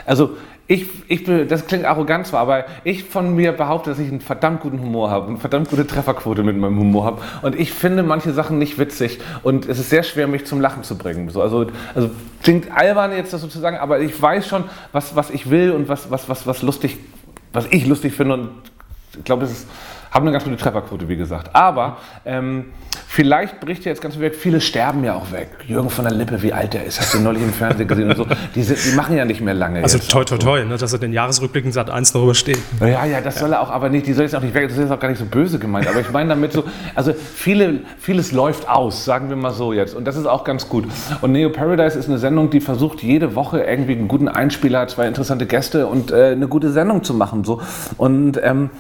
also 0.07 0.37
ich, 0.67 0.87
ich, 1.09 1.25
bin- 1.25 1.47
das 1.47 1.67
klingt 1.67 1.85
arrogant 1.85 2.27
zwar, 2.27 2.41
aber 2.41 2.65
ich 2.85 3.05
von 3.05 3.35
mir 3.35 3.53
behaupte, 3.53 3.91
dass 3.91 3.99
ich 3.99 4.09
einen 4.09 4.23
verdammt 4.23 4.61
guten 4.61 4.81
Humor 4.81 5.11
habe, 5.11 5.29
eine 5.29 5.37
verdammt 5.37 5.69
gute 5.69 5.87
Trefferquote 5.87 6.43
mit 6.43 6.57
meinem 6.57 6.79
Humor 6.79 7.05
habe. 7.05 7.23
Und 7.43 7.55
ich 7.55 7.71
finde 7.73 8.03
manche 8.03 8.33
Sachen 8.33 8.59
nicht 8.59 8.79
witzig 8.79 9.19
und 9.43 9.69
es 9.69 9.79
ist 9.79 9.91
sehr 9.91 10.03
schwer, 10.03 10.27
mich 10.27 10.47
zum 10.47 10.61
Lachen 10.61 10.83
zu 10.83 10.97
bringen. 10.97 11.29
So, 11.29 11.43
also, 11.43 11.67
also 11.95 12.11
klingt 12.43 12.75
albern 12.75 13.13
jetzt 13.13 13.33
das 13.35 13.43
sozusagen, 13.43 13.77
aber 13.77 14.01
ich 14.01 14.21
weiß 14.21 14.47
schon, 14.49 14.65
was, 14.93 15.15
was 15.15 15.31
ich 15.31 15.51
will 15.51 15.71
und 15.73 15.89
was, 15.89 16.11
was, 16.11 16.29
was, 16.31 16.47
was 16.47 16.63
lustig, 16.63 16.97
was 17.53 17.67
ich 17.71 17.87
lustig 17.87 18.15
finde 18.15 18.35
und 18.35 18.49
ich 19.19 19.25
glaube, 19.25 19.43
das 19.43 19.53
ist, 19.53 19.69
haben 20.15 20.23
eine 20.23 20.33
ganz 20.33 20.45
gute 20.45 20.57
Trefferquote, 20.57 21.09
wie 21.09 21.17
gesagt. 21.17 21.51
Aber 21.55 21.97
ähm, 22.25 22.67
vielleicht 23.09 23.59
bricht 23.59 23.85
ja 23.85 23.91
jetzt 23.91 24.01
ganz 24.01 24.15
viel 24.15 24.23
weg. 24.23 24.37
Viele 24.37 24.61
sterben 24.61 25.03
ja 25.03 25.15
auch 25.15 25.33
weg. 25.33 25.49
Jürgen 25.67 25.91
von 25.91 26.05
der 26.05 26.15
Lippe, 26.15 26.41
wie 26.41 26.53
alt 26.53 26.73
der 26.73 26.85
ist, 26.85 27.01
hast 27.01 27.15
du 27.15 27.19
neulich 27.19 27.43
im 27.43 27.53
Fernsehen 27.53 27.89
gesehen 27.89 28.09
und 28.09 28.17
so. 28.17 28.27
Die, 28.55 28.63
sind, 28.63 28.79
die 28.85 28.95
machen 28.95 29.17
ja 29.17 29.25
nicht 29.25 29.41
mehr 29.41 29.55
lange. 29.55 29.83
Also 29.83 29.99
jetzt. 29.99 30.13
toi 30.13 30.23
toi 30.23 30.39
toi, 30.39 30.65
ne, 30.65 30.77
dass 30.77 30.93
er 30.93 31.01
den 31.01 31.13
Jahresrückblicken 31.13 31.73
Sat 31.73 31.91
1 31.91 32.13
darüber 32.13 32.37
steht. 32.37 32.61
Ja, 32.81 33.05
ja, 33.05 33.21
das 33.21 33.41
soll 33.41 33.53
er 33.53 33.61
auch, 33.61 33.71
aber 33.71 33.89
nicht, 33.89 34.07
die 34.07 34.13
soll 34.13 34.25
jetzt 34.25 34.37
auch 34.37 34.41
nicht 34.41 34.55
weg, 34.55 34.69
das 34.69 34.79
ist 34.79 34.91
auch 34.93 35.01
gar 35.01 35.09
nicht 35.09 35.19
so 35.19 35.25
böse 35.25 35.59
gemeint, 35.59 35.89
aber 35.89 36.01
ich 36.01 36.11
meine 36.13 36.29
damit 36.29 36.53
so, 36.53 36.63
also 36.95 37.13
viele, 37.13 37.81
vieles 37.99 38.31
läuft 38.31 38.69
aus, 38.69 39.05
sagen 39.05 39.31
wir 39.31 39.37
mal 39.37 39.53
so 39.53 39.73
jetzt, 39.73 39.97
und 39.97 40.05
das 40.05 40.17
ist 40.17 40.27
auch 40.27 40.45
ganz 40.45 40.69
gut. 40.69 40.85
Und 41.23 41.33
Neo 41.33 41.51
Paradise 41.51 41.99
ist 41.99 42.09
eine 42.09 42.19
Sendung, 42.19 42.51
die 42.51 42.61
versucht 42.61 43.03
jede 43.03 43.35
Woche 43.35 43.63
irgendwie 43.63 43.93
einen 43.93 44.07
guten 44.07 44.29
Einspieler, 44.29 44.87
zwei 44.87 45.09
interessante 45.09 45.47
Gäste 45.47 45.89
und 45.89 46.13
äh, 46.13 46.33
eine 46.33 46.47
gute 46.47 46.71
Sendung 46.71 47.03
zu 47.03 47.15
machen, 47.15 47.43
so. 47.43 47.61
Und 47.97 48.41
ähm, 48.43 48.71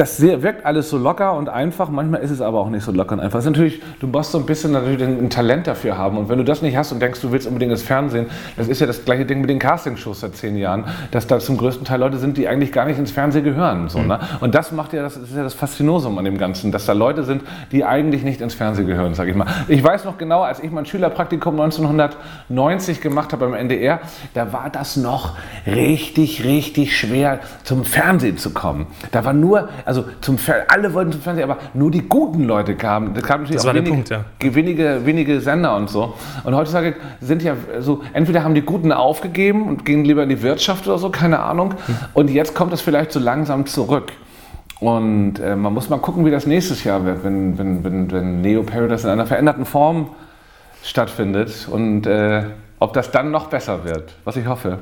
das 0.00 0.16
sehr- 0.16 0.42
wirkt 0.42 0.64
alles 0.64 0.88
so 0.88 0.96
locker 0.96 1.34
und 1.34 1.50
einfach, 1.50 1.90
manchmal 1.90 2.22
ist 2.22 2.30
es 2.30 2.40
aber 2.40 2.58
auch 2.58 2.70
nicht 2.70 2.82
so 2.82 2.90
locker 2.90 3.12
und 3.12 3.20
einfach. 3.20 3.38
Es 3.38 3.44
ist 3.44 3.50
natürlich, 3.50 3.82
du 4.00 4.06
musst 4.06 4.32
so 4.32 4.38
ein 4.38 4.46
bisschen 4.46 4.72
natürlich 4.72 5.02
ein, 5.02 5.28
Talent 5.28 5.66
dafür 5.66 5.98
haben 5.98 6.16
und 6.16 6.30
wenn 6.30 6.38
du 6.38 6.44
das 6.44 6.62
nicht 6.62 6.74
hast 6.74 6.90
und 6.90 7.02
denkst, 7.02 7.20
du 7.20 7.32
willst 7.32 7.46
unbedingt 7.46 7.70
das 7.70 7.82
Fernsehen, 7.82 8.26
das 8.56 8.66
ist 8.66 8.80
ja 8.80 8.86
das 8.86 9.04
gleiche 9.04 9.26
Ding 9.26 9.42
mit 9.42 9.50
den 9.50 9.58
Castingshows 9.58 10.20
seit 10.20 10.36
zehn 10.36 10.56
Jahren, 10.56 10.86
dass 11.10 11.26
da 11.26 11.38
zum 11.38 11.58
größten 11.58 11.84
Teil 11.84 12.00
Leute 12.00 12.16
sind, 12.16 12.38
die 12.38 12.48
eigentlich 12.48 12.72
gar 12.72 12.86
nicht 12.86 12.98
ins 12.98 13.10
Fernsehen 13.10 13.44
gehören. 13.44 13.90
So, 13.90 13.98
ne? 14.00 14.18
Und 14.40 14.54
das 14.54 14.72
macht 14.72 14.94
ja 14.94 15.02
das, 15.02 15.14
das 15.20 15.24
ist 15.24 15.36
ja 15.36 15.42
das 15.42 15.52
Faszinosum 15.52 16.16
an 16.16 16.24
dem 16.24 16.38
Ganzen, 16.38 16.72
dass 16.72 16.86
da 16.86 16.94
Leute 16.94 17.22
sind, 17.22 17.42
die 17.70 17.84
eigentlich 17.84 18.22
nicht 18.24 18.40
ins 18.40 18.54
Fernsehen 18.54 18.86
gehören, 18.86 19.12
sage 19.12 19.30
ich 19.30 19.36
mal. 19.36 19.48
Ich 19.68 19.84
weiß 19.84 20.06
noch 20.06 20.16
genau, 20.16 20.40
als 20.40 20.60
ich 20.60 20.70
mein 20.70 20.86
Schülerpraktikum 20.86 21.60
1990 21.60 23.02
gemacht 23.02 23.32
habe 23.34 23.44
beim 23.44 23.54
NDR, 23.54 24.00
da 24.32 24.52
war 24.54 24.70
das 24.70 24.96
noch 24.96 25.36
richtig, 25.66 26.42
richtig 26.44 26.98
schwer, 26.98 27.40
zum 27.64 27.84
Fernsehen 27.84 28.38
zu 28.38 28.50
kommen. 28.50 28.86
Da 29.12 29.26
war 29.26 29.34
nur, 29.34 29.68
also 29.90 30.04
zum 30.20 30.38
Fer 30.38 30.66
alle 30.68 30.94
wollten 30.94 31.10
zum 31.10 31.20
Fernsehen, 31.20 31.50
aber 31.50 31.60
nur 31.74 31.90
die 31.90 32.08
guten 32.08 32.44
Leute 32.44 32.76
kamen. 32.76 33.12
Da 33.12 33.20
kamen 33.20 33.42
natürlich 33.42 33.56
Das 33.56 33.64
auch 33.64 33.66
war 33.66 33.74
der 33.74 33.82
wenige, 33.82 33.94
Punkt, 33.96 34.08
ja. 34.40 34.54
wenige, 34.54 35.00
wenige 35.04 35.40
Sender 35.40 35.74
und 35.74 35.90
so. 35.90 36.14
Und 36.44 36.54
heutzutage 36.54 36.94
sind 37.20 37.42
ja 37.42 37.56
so, 37.80 38.02
entweder 38.12 38.44
haben 38.44 38.54
die 38.54 38.62
Guten 38.62 38.92
aufgegeben 38.92 39.66
und 39.66 39.84
gehen 39.84 40.04
lieber 40.04 40.22
in 40.22 40.28
die 40.28 40.42
Wirtschaft 40.42 40.86
oder 40.86 40.96
so, 40.98 41.10
keine 41.10 41.40
Ahnung. 41.40 41.74
Und 42.14 42.30
jetzt 42.30 42.54
kommt 42.54 42.72
es 42.72 42.80
vielleicht 42.80 43.10
so 43.10 43.18
langsam 43.18 43.66
zurück. 43.66 44.12
Und 44.78 45.40
äh, 45.40 45.56
man 45.56 45.74
muss 45.74 45.90
mal 45.90 45.98
gucken, 45.98 46.24
wie 46.24 46.30
das 46.30 46.46
nächstes 46.46 46.84
Jahr 46.84 47.04
wird, 47.04 47.24
wenn, 47.24 47.58
wenn, 47.58 47.82
wenn, 47.82 48.12
wenn 48.12 48.40
Neo 48.42 48.62
Paradise 48.62 49.08
in 49.08 49.12
einer 49.12 49.26
veränderten 49.26 49.64
Form 49.64 50.10
stattfindet 50.84 51.66
und 51.68 52.06
äh, 52.06 52.44
ob 52.78 52.92
das 52.92 53.10
dann 53.10 53.32
noch 53.32 53.48
besser 53.48 53.84
wird, 53.84 54.14
was 54.24 54.36
ich 54.36 54.46
hoffe. 54.46 54.78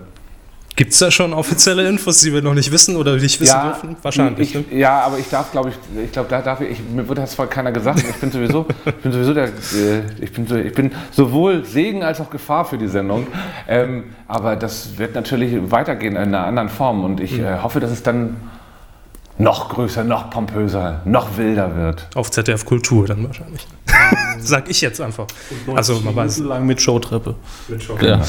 Gibt 0.78 0.92
es 0.92 1.00
da 1.00 1.10
schon 1.10 1.34
offizielle 1.34 1.88
Infos, 1.88 2.20
die 2.20 2.32
wir 2.32 2.40
noch 2.40 2.54
nicht 2.54 2.70
wissen 2.70 2.94
oder 2.94 3.16
nicht 3.16 3.40
wissen 3.40 3.60
dürfen? 3.64 3.96
Wahrscheinlich. 4.00 4.54
Ich, 4.54 4.70
ne? 4.70 4.78
ja, 4.78 5.00
aber 5.00 5.18
ich 5.18 5.28
darf, 5.28 5.50
glaube 5.50 5.70
ich, 5.70 6.04
ich 6.04 6.12
glaube, 6.12 6.28
da 6.28 6.40
darf 6.40 6.60
ich, 6.60 6.70
ich, 6.70 6.78
mir 6.88 7.08
wird 7.08 7.18
das 7.18 7.32
zwar 7.32 7.48
keiner 7.48 7.72
gesagt, 7.72 7.98
ich 8.08 8.14
bin 8.14 8.30
sowieso, 8.30 8.64
ich 8.84 8.94
bin 8.94 9.10
sowieso 9.10 9.34
der, 9.34 9.46
äh, 9.46 10.02
ich 10.20 10.32
bin, 10.32 10.46
ich 10.64 10.72
bin 10.72 10.92
sowohl 11.10 11.64
Segen 11.64 12.04
als 12.04 12.20
auch 12.20 12.30
Gefahr 12.30 12.64
für 12.64 12.78
die 12.78 12.86
Sendung, 12.86 13.26
ähm, 13.66 14.04
aber 14.28 14.54
das 14.54 14.98
wird 14.98 15.16
natürlich 15.16 15.56
weitergehen 15.72 16.14
in 16.14 16.32
einer 16.32 16.46
anderen 16.46 16.68
Form 16.68 17.02
und 17.02 17.18
ich 17.18 17.40
äh, 17.40 17.58
hoffe, 17.60 17.80
dass 17.80 17.90
es 17.90 18.04
dann 18.04 18.36
noch 19.36 19.70
größer, 19.70 20.04
noch 20.04 20.30
pompöser, 20.30 21.00
noch 21.04 21.36
wilder 21.36 21.74
wird. 21.74 22.06
Auf 22.14 22.30
ZDF 22.30 22.64
Kultur 22.64 23.08
dann 23.08 23.26
wahrscheinlich. 23.26 23.66
Sag 24.40 24.70
ich 24.70 24.80
jetzt 24.80 25.00
einfach. 25.00 25.26
Also 25.74 26.00
man 26.00 26.14
weiß. 26.14 26.38
lang 26.38 26.64
mit 26.66 26.80
Showtreppe. 26.80 27.34
Ja. 28.00 28.20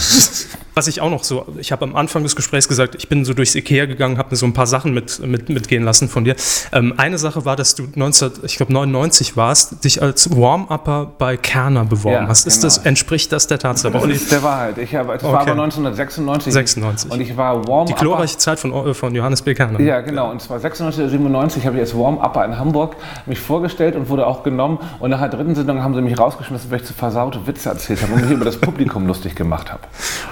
Was 0.75 0.87
ich 0.87 1.01
auch 1.01 1.09
noch 1.09 1.23
so, 1.25 1.45
ich 1.57 1.71
habe 1.73 1.83
am 1.83 1.95
Anfang 1.95 2.23
des 2.23 2.35
Gesprächs 2.37 2.67
gesagt, 2.67 2.95
ich 2.95 3.09
bin 3.09 3.25
so 3.25 3.33
durchs 3.33 3.53
Ikea 3.53 3.85
gegangen, 3.85 4.17
habe 4.17 4.29
mir 4.31 4.37
so 4.37 4.45
ein 4.45 4.53
paar 4.53 4.67
Sachen 4.67 4.93
mit, 4.93 5.19
mit, 5.19 5.49
mitgehen 5.49 5.83
lassen 5.83 6.07
von 6.07 6.23
dir. 6.23 6.35
Ähm, 6.71 6.93
eine 6.95 7.17
Sache 7.17 7.43
war, 7.43 7.57
dass 7.57 7.75
du 7.75 7.87
19, 7.95 8.31
ich 8.43 8.55
glaube 8.55 8.71
99 8.71 9.35
warst, 9.35 9.83
dich 9.83 10.01
als 10.01 10.33
Warm-Upper 10.35 11.11
bei 11.17 11.35
Kerner 11.35 11.83
beworben 11.83 12.23
Ja, 12.23 12.27
hast. 12.29 12.47
Ist 12.47 12.61
genau. 12.61 12.67
das, 12.67 12.77
entspricht 12.79 13.31
das 13.33 13.47
der 13.47 13.59
Tatsache? 13.59 13.91
Das 13.91 14.05
ist 14.05 14.31
der 14.31 14.41
Wahrheit. 14.41 14.77
Ich 14.77 14.95
habe, 14.95 15.13
das 15.13 15.23
war 15.23 15.41
Okay. 15.41 15.51
aber 15.51 15.61
1996. 15.63 16.53
96. 16.53 17.11
Und 17.11 17.19
ich 17.21 17.35
war 17.35 17.67
warm 17.67 17.87
Die 17.87 17.93
glorreiche 17.93 18.37
Zeit 18.37 18.59
von, 18.59 18.71
äh, 18.71 18.93
von 18.93 19.13
Johannes 19.13 19.41
B. 19.41 19.53
Kerner. 19.53 19.81
Ja, 19.81 19.99
genau. 19.99 20.31
Und 20.31 20.41
zwar 20.41 20.59
96 20.59 21.01
oder 21.01 21.09
97 21.09 21.65
habe 21.65 21.75
ich 21.75 21.81
als 21.81 21.93
Warm-Upper 21.97 22.45
in 22.45 22.57
Hamburg 22.57 22.95
mich 23.25 23.39
vorgestellt 23.39 23.95
und 23.95 24.07
wurde 24.07 24.25
auch 24.25 24.43
genommen. 24.43 24.79
Und 24.99 25.09
nach 25.09 25.19
der 25.19 25.29
dritten 25.29 25.55
Sendung 25.61 25.83
haben 25.83 25.93
sie 25.93 26.01
mich 26.01 26.17
rausgeschmissen, 26.17 26.71
weil 26.71 26.79
ich 26.79 26.85
zu 26.85 26.93
versaute 26.93 27.45
Witze 27.45 27.69
erzählt 27.69 28.01
habe 28.01 28.13
und 28.13 28.21
mich 28.21 28.31
über 28.31 28.45
das 28.45 28.57
Publikum 28.57 29.07
lustig 29.07 29.35
gemacht 29.35 29.71
habe. 29.71 29.81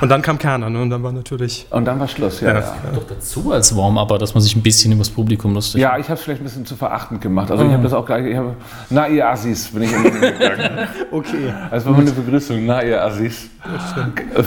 Und 0.01 0.09
dann 0.09 0.21
kam 0.21 0.37
Kerner, 0.37 0.69
ne? 0.69 0.81
Und 0.81 0.89
dann 0.89 1.03
war 1.03 1.11
natürlich. 1.11 1.67
Und 1.69 1.85
dann 1.85 1.99
war 1.99 2.07
Schluss, 2.07 2.41
ja. 2.41 2.53
Ja. 2.53 2.59
Ja, 2.59 2.75
Doch 2.93 3.03
dazu 3.07 3.51
als 3.51 3.75
Warm-Upper, 3.75 4.17
dass 4.17 4.33
man 4.33 4.41
sich 4.41 4.55
ein 4.55 4.61
bisschen 4.63 4.91
über 4.91 5.01
das 5.01 5.09
Publikum 5.09 5.53
lustig 5.53 5.81
ja 5.81 5.97
ich 5.97 6.05
habe 6.05 6.15
es 6.15 6.21
vielleicht 6.21 6.41
ein 6.41 6.45
bisschen 6.45 6.65
zu 6.65 6.75
verachtend 6.75 7.21
gemacht. 7.21 7.51
Also 7.51 7.63
ich 7.65 7.71
habe 7.71 7.83
das 7.83 7.93
auch 7.93 8.05
gleich, 8.05 8.25
ich 8.25 8.35
habe, 8.37 8.55
na 8.89 9.07
ihr 9.07 9.27
Assis, 9.27 9.67
bin 9.67 9.83
ich 9.83 9.93
immer 9.93 10.09
gegangen. 10.09 10.87
Okay. 11.11 11.53
Das 11.71 11.85
war 11.85 11.93
meine 11.93 12.11
Begrüßung, 12.11 12.65
na 12.65 12.83
ihr 12.83 13.01
Assis. 13.03 13.49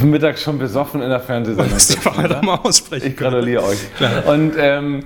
Mittag 0.03 0.39
schon 0.39 0.59
besoffen 0.59 1.03
in 1.03 1.09
der 1.09 1.21
Fernsehsendung. 1.21 1.73
Muss 1.73 1.89
die 1.89 2.05
Wahrheit 2.05 2.43
mal 2.43 2.57
aussprechen. 2.57 3.09
Ich 3.09 3.17
gratuliere 3.17 3.65
euch. 3.65 3.79
Und 4.27 4.55
ähm, 4.59 5.05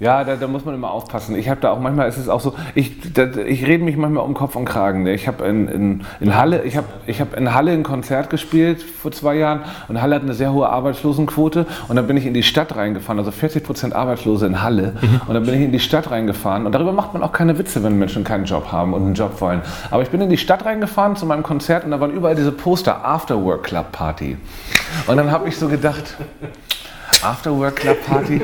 ja, 0.00 0.22
da, 0.22 0.36
da 0.36 0.46
muss 0.46 0.64
man 0.64 0.76
immer 0.76 0.92
aufpassen. 0.92 1.34
Ich 1.34 1.48
habe 1.48 1.60
da 1.60 1.72
auch 1.72 1.80
manchmal 1.80 2.08
ist 2.08 2.18
es 2.18 2.28
auch 2.28 2.38
so, 2.38 2.54
ich, 2.76 3.12
da, 3.14 3.24
ich 3.24 3.66
rede 3.66 3.82
mich 3.82 3.96
manchmal 3.96 4.22
um 4.22 4.34
Kopf 4.34 4.54
und 4.54 4.64
Kragen. 4.64 5.02
ne? 5.02 5.12
Ich 5.12 5.26
habe 5.26 5.44
in, 5.44 5.66
in, 5.66 6.04
in 6.20 6.36
Halle, 6.36 6.62
ich 6.62 6.76
habe 6.76 6.86
ich 7.06 7.20
hab 7.20 7.36
in 7.36 7.52
Halle 7.52 7.72
ein 7.72 7.82
Konzert 7.82 8.30
gespielt 8.30 8.80
vor 8.80 9.10
zwei 9.10 9.34
Jahren 9.34 9.62
und 9.88 10.00
Halle 10.00 10.14
hat 10.14 10.22
eine 10.22 10.34
sehr 10.34 10.52
hohe 10.52 10.68
Arbeitslosenquote 10.68 11.66
und 11.88 11.96
dann 11.96 12.06
bin 12.06 12.16
ich 12.16 12.26
in 12.26 12.34
die 12.34 12.44
Stadt 12.44 12.76
reingefahren, 12.76 13.18
also 13.18 13.32
40 13.32 13.64
Prozent 13.64 13.94
Arbeitslose 13.94 14.46
in 14.46 14.62
Halle 14.62 14.94
und 15.26 15.34
dann 15.34 15.44
bin 15.44 15.54
ich 15.54 15.62
in 15.62 15.72
die 15.72 15.80
Stadt 15.80 16.12
reingefahren 16.12 16.64
und 16.64 16.72
darüber 16.72 16.92
macht 16.92 17.12
man 17.12 17.24
auch 17.24 17.32
keine 17.32 17.58
Witze, 17.58 17.82
wenn 17.82 17.98
Menschen 17.98 18.22
keinen 18.22 18.44
Job 18.44 18.70
haben 18.70 18.94
und 18.94 19.02
einen 19.02 19.14
Job 19.14 19.40
wollen. 19.40 19.62
Aber 19.90 20.02
ich 20.02 20.10
bin 20.10 20.20
in 20.20 20.30
die 20.30 20.38
Stadt 20.38 20.64
reingefahren 20.64 21.16
zu 21.16 21.26
meinem 21.26 21.42
Konzert 21.42 21.84
und 21.84 21.90
da 21.90 21.98
waren 21.98 22.12
überall 22.12 22.36
diese 22.36 22.52
Poster 22.52 23.04
After 23.04 23.42
Work 23.44 23.64
Club 23.64 23.90
Party 23.90 24.36
und 25.08 25.16
dann 25.16 25.32
habe 25.32 25.48
ich 25.48 25.56
so 25.56 25.66
gedacht, 25.66 26.16
Afterwork 27.22 27.76
Club 27.76 27.96
Party 28.06 28.40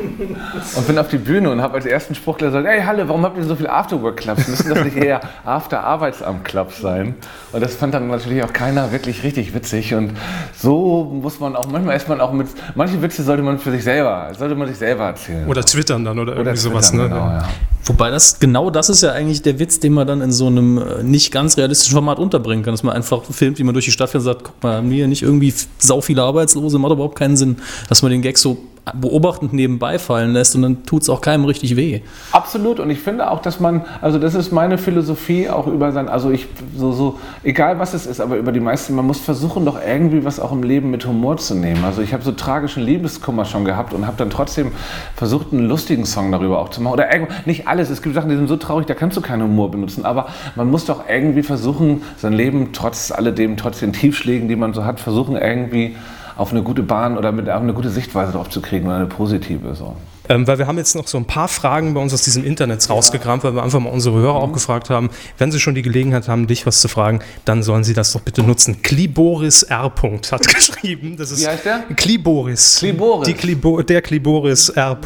und 0.76 0.86
bin 0.86 0.98
auf 0.98 1.08
die 1.08 1.18
Bühne 1.18 1.50
und 1.50 1.62
habe 1.62 1.74
als 1.74 1.86
ersten 1.86 2.14
Spruch 2.14 2.38
gesagt, 2.38 2.66
hey 2.66 2.82
Halle, 2.82 3.08
warum 3.08 3.22
habt 3.24 3.36
ihr 3.36 3.44
so 3.44 3.54
viele 3.54 3.70
Afterwork 3.70 4.16
Clubs? 4.16 4.48
Müssen 4.48 4.74
das 4.74 4.84
nicht 4.84 4.96
eher 4.96 5.20
After 5.44 5.82
Arbeitsamt 5.84 6.44
Clubs 6.44 6.80
sein? 6.80 7.14
Und 7.52 7.60
das 7.60 7.74
fand 7.74 7.94
dann 7.94 8.08
natürlich 8.08 8.42
auch 8.42 8.52
keiner 8.52 8.92
wirklich 8.92 9.22
richtig 9.22 9.54
witzig 9.54 9.94
und 9.94 10.12
so 10.56 11.04
muss 11.04 11.40
man 11.40 11.56
auch, 11.56 11.66
manchmal 11.66 11.96
ist 11.96 12.08
man 12.08 12.20
auch 12.20 12.32
mit, 12.32 12.48
manche 12.74 13.00
Witze 13.00 13.22
sollte 13.22 13.42
man 13.42 13.58
für 13.58 13.70
sich 13.70 13.84
selber, 13.84 14.30
sollte 14.36 14.54
man 14.54 14.68
sich 14.68 14.78
selber 14.78 15.04
erzählen. 15.04 15.46
Oder 15.46 15.62
twittern 15.62 16.04
dann 16.04 16.18
oder, 16.18 16.32
Oder 16.32 16.40
irgendwie 16.40 16.56
sowas. 16.58 16.92
Ne? 16.92 17.04
Genau, 17.04 17.26
ja. 17.26 17.48
Wobei 17.86 18.10
das, 18.10 18.38
genau 18.38 18.70
das 18.70 18.88
ist 18.88 19.02
ja 19.02 19.12
eigentlich 19.12 19.42
der 19.42 19.58
Witz, 19.58 19.78
den 19.78 19.92
man 19.92 20.06
dann 20.06 20.22
in 20.22 20.32
so 20.32 20.46
einem 20.46 20.78
äh, 20.78 21.02
nicht 21.02 21.32
ganz 21.32 21.58
realistischen 21.58 21.94
Format 21.94 22.18
unterbringen 22.18 22.64
kann. 22.64 22.72
Dass 22.72 22.82
man 22.82 22.96
einfach 22.96 23.22
filmt, 23.24 23.58
wie 23.58 23.64
man 23.64 23.74
durch 23.74 23.84
die 23.84 23.90
Stadt 23.90 24.10
fährt 24.10 24.22
und 24.22 24.26
sagt, 24.26 24.44
guck 24.44 24.62
mal, 24.62 24.76
haben 24.76 24.88
wir 24.88 24.96
hier 24.96 25.06
nicht 25.06 25.22
irgendwie 25.22 25.52
sau 25.78 26.00
viele 26.00 26.22
Arbeitslose, 26.22 26.78
macht 26.78 26.92
überhaupt 26.92 27.18
keinen 27.18 27.36
Sinn, 27.36 27.56
dass 27.88 28.00
man 28.00 28.10
den 28.10 28.22
Gag 28.22 28.38
so 28.38 28.56
beobachtend 28.92 29.54
nebenbei 29.54 29.98
fallen 29.98 30.32
lässt 30.32 30.54
und 30.54 30.62
dann 30.62 30.84
tut 30.84 31.02
es 31.02 31.08
auch 31.08 31.22
keinem 31.22 31.46
richtig 31.46 31.74
weh. 31.74 32.02
Absolut. 32.32 32.80
Und 32.80 32.90
ich 32.90 32.98
finde 32.98 33.30
auch, 33.30 33.40
dass 33.40 33.58
man, 33.58 33.86
also 34.02 34.18
das 34.18 34.34
ist 34.34 34.52
meine 34.52 34.76
Philosophie 34.76 35.48
auch 35.48 35.66
über 35.66 35.90
sein, 35.92 36.08
also 36.08 36.30
ich 36.30 36.46
so, 36.76 36.92
so, 36.92 37.18
egal 37.42 37.78
was 37.78 37.94
es 37.94 38.04
ist, 38.04 38.20
aber 38.20 38.36
über 38.36 38.52
die 38.52 38.60
meisten, 38.60 38.94
man 38.94 39.06
muss 39.06 39.20
versuchen 39.20 39.64
doch 39.64 39.78
irgendwie 39.80 40.24
was 40.24 40.38
auch 40.38 40.52
im 40.52 40.62
Leben 40.62 40.90
mit 40.90 41.06
Humor 41.06 41.38
zu 41.38 41.54
nehmen. 41.54 41.82
Also 41.82 42.02
ich 42.02 42.12
habe 42.12 42.22
so 42.22 42.32
tragischen 42.32 42.82
Liebeskummer 42.82 43.46
schon 43.46 43.64
gehabt 43.64 43.94
und 43.94 44.06
habe 44.06 44.18
dann 44.18 44.28
trotzdem 44.28 44.72
versucht, 45.16 45.52
einen 45.52 45.66
lustigen 45.66 46.04
Song 46.04 46.30
darüber 46.30 46.58
auch 46.58 46.68
zu 46.68 46.82
machen. 46.82 46.92
Oder 46.92 47.10
irgendwo, 47.10 47.32
nicht 47.46 47.66
alles. 47.66 47.88
Es 47.88 48.02
gibt 48.02 48.14
Sachen, 48.14 48.28
die 48.28 48.36
sind 48.36 48.48
so 48.48 48.56
traurig, 48.56 48.86
da 48.86 48.94
kannst 48.94 49.16
du 49.16 49.22
keinen 49.22 49.44
Humor 49.44 49.70
benutzen. 49.70 50.04
Aber 50.04 50.26
man 50.56 50.70
muss 50.70 50.84
doch 50.84 51.08
irgendwie 51.08 51.42
versuchen, 51.42 52.02
sein 52.18 52.34
Leben 52.34 52.74
trotz 52.74 53.12
alledem, 53.12 53.56
trotz 53.56 53.80
den 53.80 53.94
Tiefschlägen, 53.94 54.48
die 54.48 54.56
man 54.56 54.74
so 54.74 54.84
hat, 54.84 55.00
versuchen 55.00 55.36
irgendwie 55.36 55.96
auf 56.36 56.50
eine 56.50 56.62
gute 56.62 56.82
Bahn 56.82 57.16
oder 57.16 57.32
mit 57.32 57.48
eine 57.48 57.74
gute 57.74 57.90
Sichtweise 57.90 58.32
drauf 58.32 58.50
zu 58.50 58.60
kriegen 58.60 58.86
oder 58.86 58.96
eine 58.96 59.06
positive. 59.06 59.74
So. 59.74 59.96
Ähm, 60.28 60.46
weil 60.46 60.58
wir 60.58 60.66
haben 60.66 60.78
jetzt 60.78 60.96
noch 60.96 61.06
so 61.06 61.18
ein 61.18 61.26
paar 61.26 61.48
Fragen 61.48 61.92
bei 61.94 62.00
uns 62.00 62.14
aus 62.14 62.22
diesem 62.22 62.44
Internet 62.44 62.88
rausgekramt, 62.88 63.44
weil 63.44 63.54
wir 63.54 63.62
einfach 63.62 63.80
mal 63.80 63.90
unsere 63.90 64.16
Hörer 64.16 64.36
auch 64.36 64.52
gefragt 64.52 64.88
haben, 64.88 65.10
wenn 65.36 65.52
sie 65.52 65.60
schon 65.60 65.74
die 65.74 65.82
Gelegenheit 65.82 66.28
haben, 66.28 66.46
dich 66.46 66.66
was 66.66 66.80
zu 66.80 66.88
fragen, 66.88 67.20
dann 67.44 67.62
sollen 67.62 67.84
sie 67.84 67.92
das 67.92 68.12
doch 68.12 68.22
bitte 68.22 68.42
nutzen. 68.42 68.80
Kliboris 68.82 69.64
R. 69.64 69.92
hat 70.30 70.48
geschrieben. 70.54 71.16
Das 71.18 71.30
ist 71.30 71.42
Wie 71.42 71.46
heißt 71.46 71.66
der? 71.66 71.80
Kliboris. 71.94 72.76
Kliboris. 72.78 73.28
Die 73.28 73.34
Klibo 73.34 73.82
der 73.82 74.00
Kliboris 74.00 74.70
R. 74.70 74.98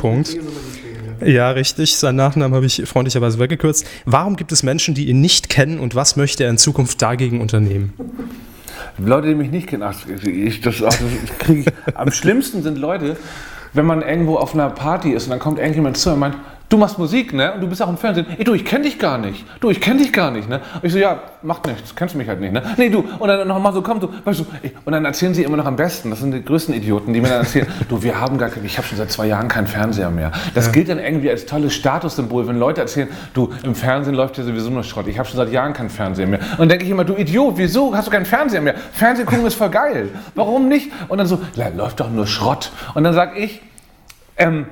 Ja, 1.24 1.50
richtig. 1.50 1.96
Seinen 1.96 2.16
Nachnamen 2.16 2.54
habe 2.54 2.66
ich 2.66 2.82
freundlicherweise 2.86 3.40
weggekürzt. 3.40 3.84
Warum 4.04 4.36
gibt 4.36 4.52
es 4.52 4.62
Menschen, 4.62 4.94
die 4.94 5.08
ihn 5.08 5.20
nicht 5.20 5.48
kennen 5.48 5.80
und 5.80 5.96
was 5.96 6.14
möchte 6.14 6.44
er 6.44 6.50
in 6.50 6.58
Zukunft 6.58 7.02
dagegen 7.02 7.40
unternehmen? 7.40 7.92
Leute, 8.98 9.28
die 9.28 9.34
mich 9.34 9.50
nicht 9.50 9.68
kennen, 9.68 9.82
ach, 9.82 9.94
ich, 10.24 10.60
das, 10.60 10.82
ach, 10.82 10.88
das 10.90 11.38
kriege 11.38 11.60
ich. 11.60 11.96
Am 11.96 12.10
schlimmsten 12.10 12.62
sind 12.62 12.78
Leute, 12.78 13.16
wenn 13.72 13.86
man 13.86 14.02
irgendwo 14.02 14.36
auf 14.36 14.54
einer 14.54 14.70
Party 14.70 15.12
ist 15.12 15.24
und 15.24 15.30
dann 15.30 15.38
kommt 15.38 15.58
irgendjemand 15.58 15.96
zu 15.96 16.12
und 16.12 16.18
meint, 16.18 16.36
du 16.68 16.76
machst 16.76 16.98
Musik, 16.98 17.32
ne? 17.32 17.52
Und 17.54 17.60
du 17.60 17.66
bist 17.66 17.82
auch 17.82 17.88
im 17.88 17.96
Fernsehen. 17.96 18.26
Ey, 18.36 18.44
du, 18.44 18.54
ich 18.54 18.64
kenne 18.64 18.84
dich 18.84 18.98
gar 18.98 19.18
nicht. 19.18 19.44
Du, 19.60 19.70
ich 19.70 19.80
kenne 19.80 20.00
dich 20.00 20.12
gar 20.12 20.30
nicht, 20.30 20.48
ne? 20.48 20.60
Und 20.74 20.84
ich 20.84 20.92
so, 20.92 20.98
ja, 20.98 21.20
macht 21.42 21.66
nichts, 21.66 21.94
kennst 21.94 22.14
mich 22.14 22.28
halt 22.28 22.40
nicht, 22.40 22.52
ne? 22.52 22.62
Nee, 22.76 22.90
du. 22.90 23.04
Und 23.18 23.28
dann 23.28 23.48
nochmal 23.48 23.72
so, 23.72 23.82
komm, 23.82 24.00
du, 24.00 24.08
weißt 24.24 24.40
du, 24.40 24.46
ey, 24.62 24.72
und 24.84 24.92
dann 24.92 25.04
erzählen 25.04 25.32
sie 25.34 25.44
immer 25.44 25.56
noch 25.56 25.66
am 25.66 25.76
besten. 25.76 26.10
Das 26.10 26.20
sind 26.20 26.32
die 26.32 26.44
größten 26.44 26.74
Idioten, 26.74 27.12
die 27.12 27.20
mir 27.20 27.28
dann 27.28 27.40
erzählen, 27.40 27.66
du, 27.88 28.02
wir 28.02 28.20
haben 28.20 28.38
gar 28.38 28.50
kein, 28.50 28.64
ich 28.64 28.76
habe 28.76 28.86
schon 28.86 28.98
seit 28.98 29.10
zwei 29.10 29.26
Jahren 29.26 29.48
keinen 29.48 29.66
Fernseher 29.66 30.10
mehr. 30.10 30.32
Das 30.54 30.66
ja. 30.66 30.72
gilt 30.72 30.88
dann 30.88 30.98
irgendwie 30.98 31.30
als 31.30 31.46
tolles 31.46 31.74
Statussymbol, 31.74 32.46
wenn 32.46 32.58
Leute 32.58 32.80
erzählen, 32.82 33.08
du, 33.32 33.50
im 33.62 33.74
Fernsehen 33.74 34.14
läuft 34.14 34.36
ja 34.38 34.44
sowieso 34.44 34.70
nur 34.70 34.84
Schrott. 34.84 35.06
Ich 35.08 35.18
habe 35.18 35.28
schon 35.28 35.38
seit 35.38 35.50
Jahren 35.50 35.72
keinen 35.72 35.90
Fernseher 35.90 36.26
mehr. 36.26 36.40
Und 36.52 36.58
dann 36.58 36.68
denke 36.68 36.84
ich 36.84 36.90
immer, 36.90 37.04
du 37.04 37.14
Idiot, 37.14 37.54
wieso 37.56 37.94
hast 37.94 38.08
du 38.08 38.10
keinen 38.10 38.26
Fernseher 38.26 38.60
mehr? 38.60 38.74
Fernsehen 38.92 39.26
gucken 39.26 39.46
ist 39.46 39.54
voll 39.54 39.70
geil. 39.70 40.10
Warum 40.34 40.68
nicht? 40.68 40.90
Und 41.08 41.18
dann 41.18 41.26
so, 41.26 41.40
läuft 41.74 42.00
doch 42.00 42.10
nur 42.10 42.26
Schrott. 42.26 42.72
Und 42.94 43.04
dann 43.04 43.14
sag 43.14 43.38
ich, 43.38 43.62
ähm, 44.36 44.66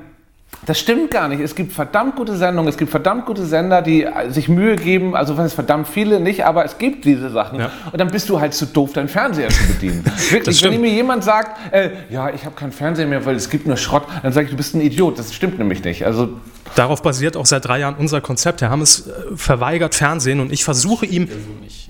das 0.64 0.78
stimmt 0.78 1.10
gar 1.10 1.28
nicht. 1.28 1.40
Es 1.40 1.54
gibt 1.54 1.72
verdammt 1.72 2.16
gute 2.16 2.36
Sendungen, 2.36 2.68
es 2.68 2.76
gibt 2.76 2.90
verdammt 2.90 3.26
gute 3.26 3.44
Sender, 3.46 3.82
die 3.82 4.06
sich 4.28 4.48
Mühe 4.48 4.76
geben. 4.76 5.14
Also 5.14 5.36
was 5.36 5.46
ist 5.46 5.54
verdammt 5.54 5.86
viele 5.86 6.18
nicht, 6.18 6.44
aber 6.44 6.64
es 6.64 6.78
gibt 6.78 7.04
diese 7.04 7.30
Sachen. 7.30 7.60
Ja. 7.60 7.70
Und 7.92 8.00
dann 8.00 8.08
bist 8.08 8.28
du 8.28 8.40
halt 8.40 8.54
zu 8.54 8.66
doof, 8.66 8.92
deinen 8.92 9.08
Fernseher 9.08 9.48
zu 9.48 9.64
bedienen. 9.66 10.04
Wirklich, 10.30 10.62
wenn 10.62 10.80
mir 10.80 10.90
jemand 10.90 11.22
sagt, 11.22 11.72
äh, 11.72 11.90
ja, 12.10 12.30
ich 12.30 12.44
habe 12.44 12.56
keinen 12.56 12.72
Fernseher 12.72 13.06
mehr, 13.06 13.24
weil 13.26 13.36
es 13.36 13.50
gibt 13.50 13.66
nur 13.66 13.76
Schrott, 13.76 14.04
dann 14.22 14.32
sage 14.32 14.46
ich, 14.46 14.50
du 14.50 14.56
bist 14.56 14.74
ein 14.74 14.80
Idiot. 14.80 15.18
Das 15.18 15.32
stimmt 15.34 15.58
nämlich 15.58 15.84
nicht. 15.84 16.04
Also 16.04 16.30
Darauf 16.74 17.00
basiert 17.00 17.36
auch 17.36 17.46
seit 17.46 17.64
drei 17.64 17.78
Jahren 17.78 17.94
unser 17.94 18.20
Konzept. 18.20 18.60
Herr 18.60 18.70
Hammes 18.70 19.06
äh, 19.06 19.36
verweigert 19.36 19.94
Fernsehen 19.94 20.40
und 20.40 20.52
ich 20.52 20.64
versuche 20.64 21.06
ihm. 21.06 21.28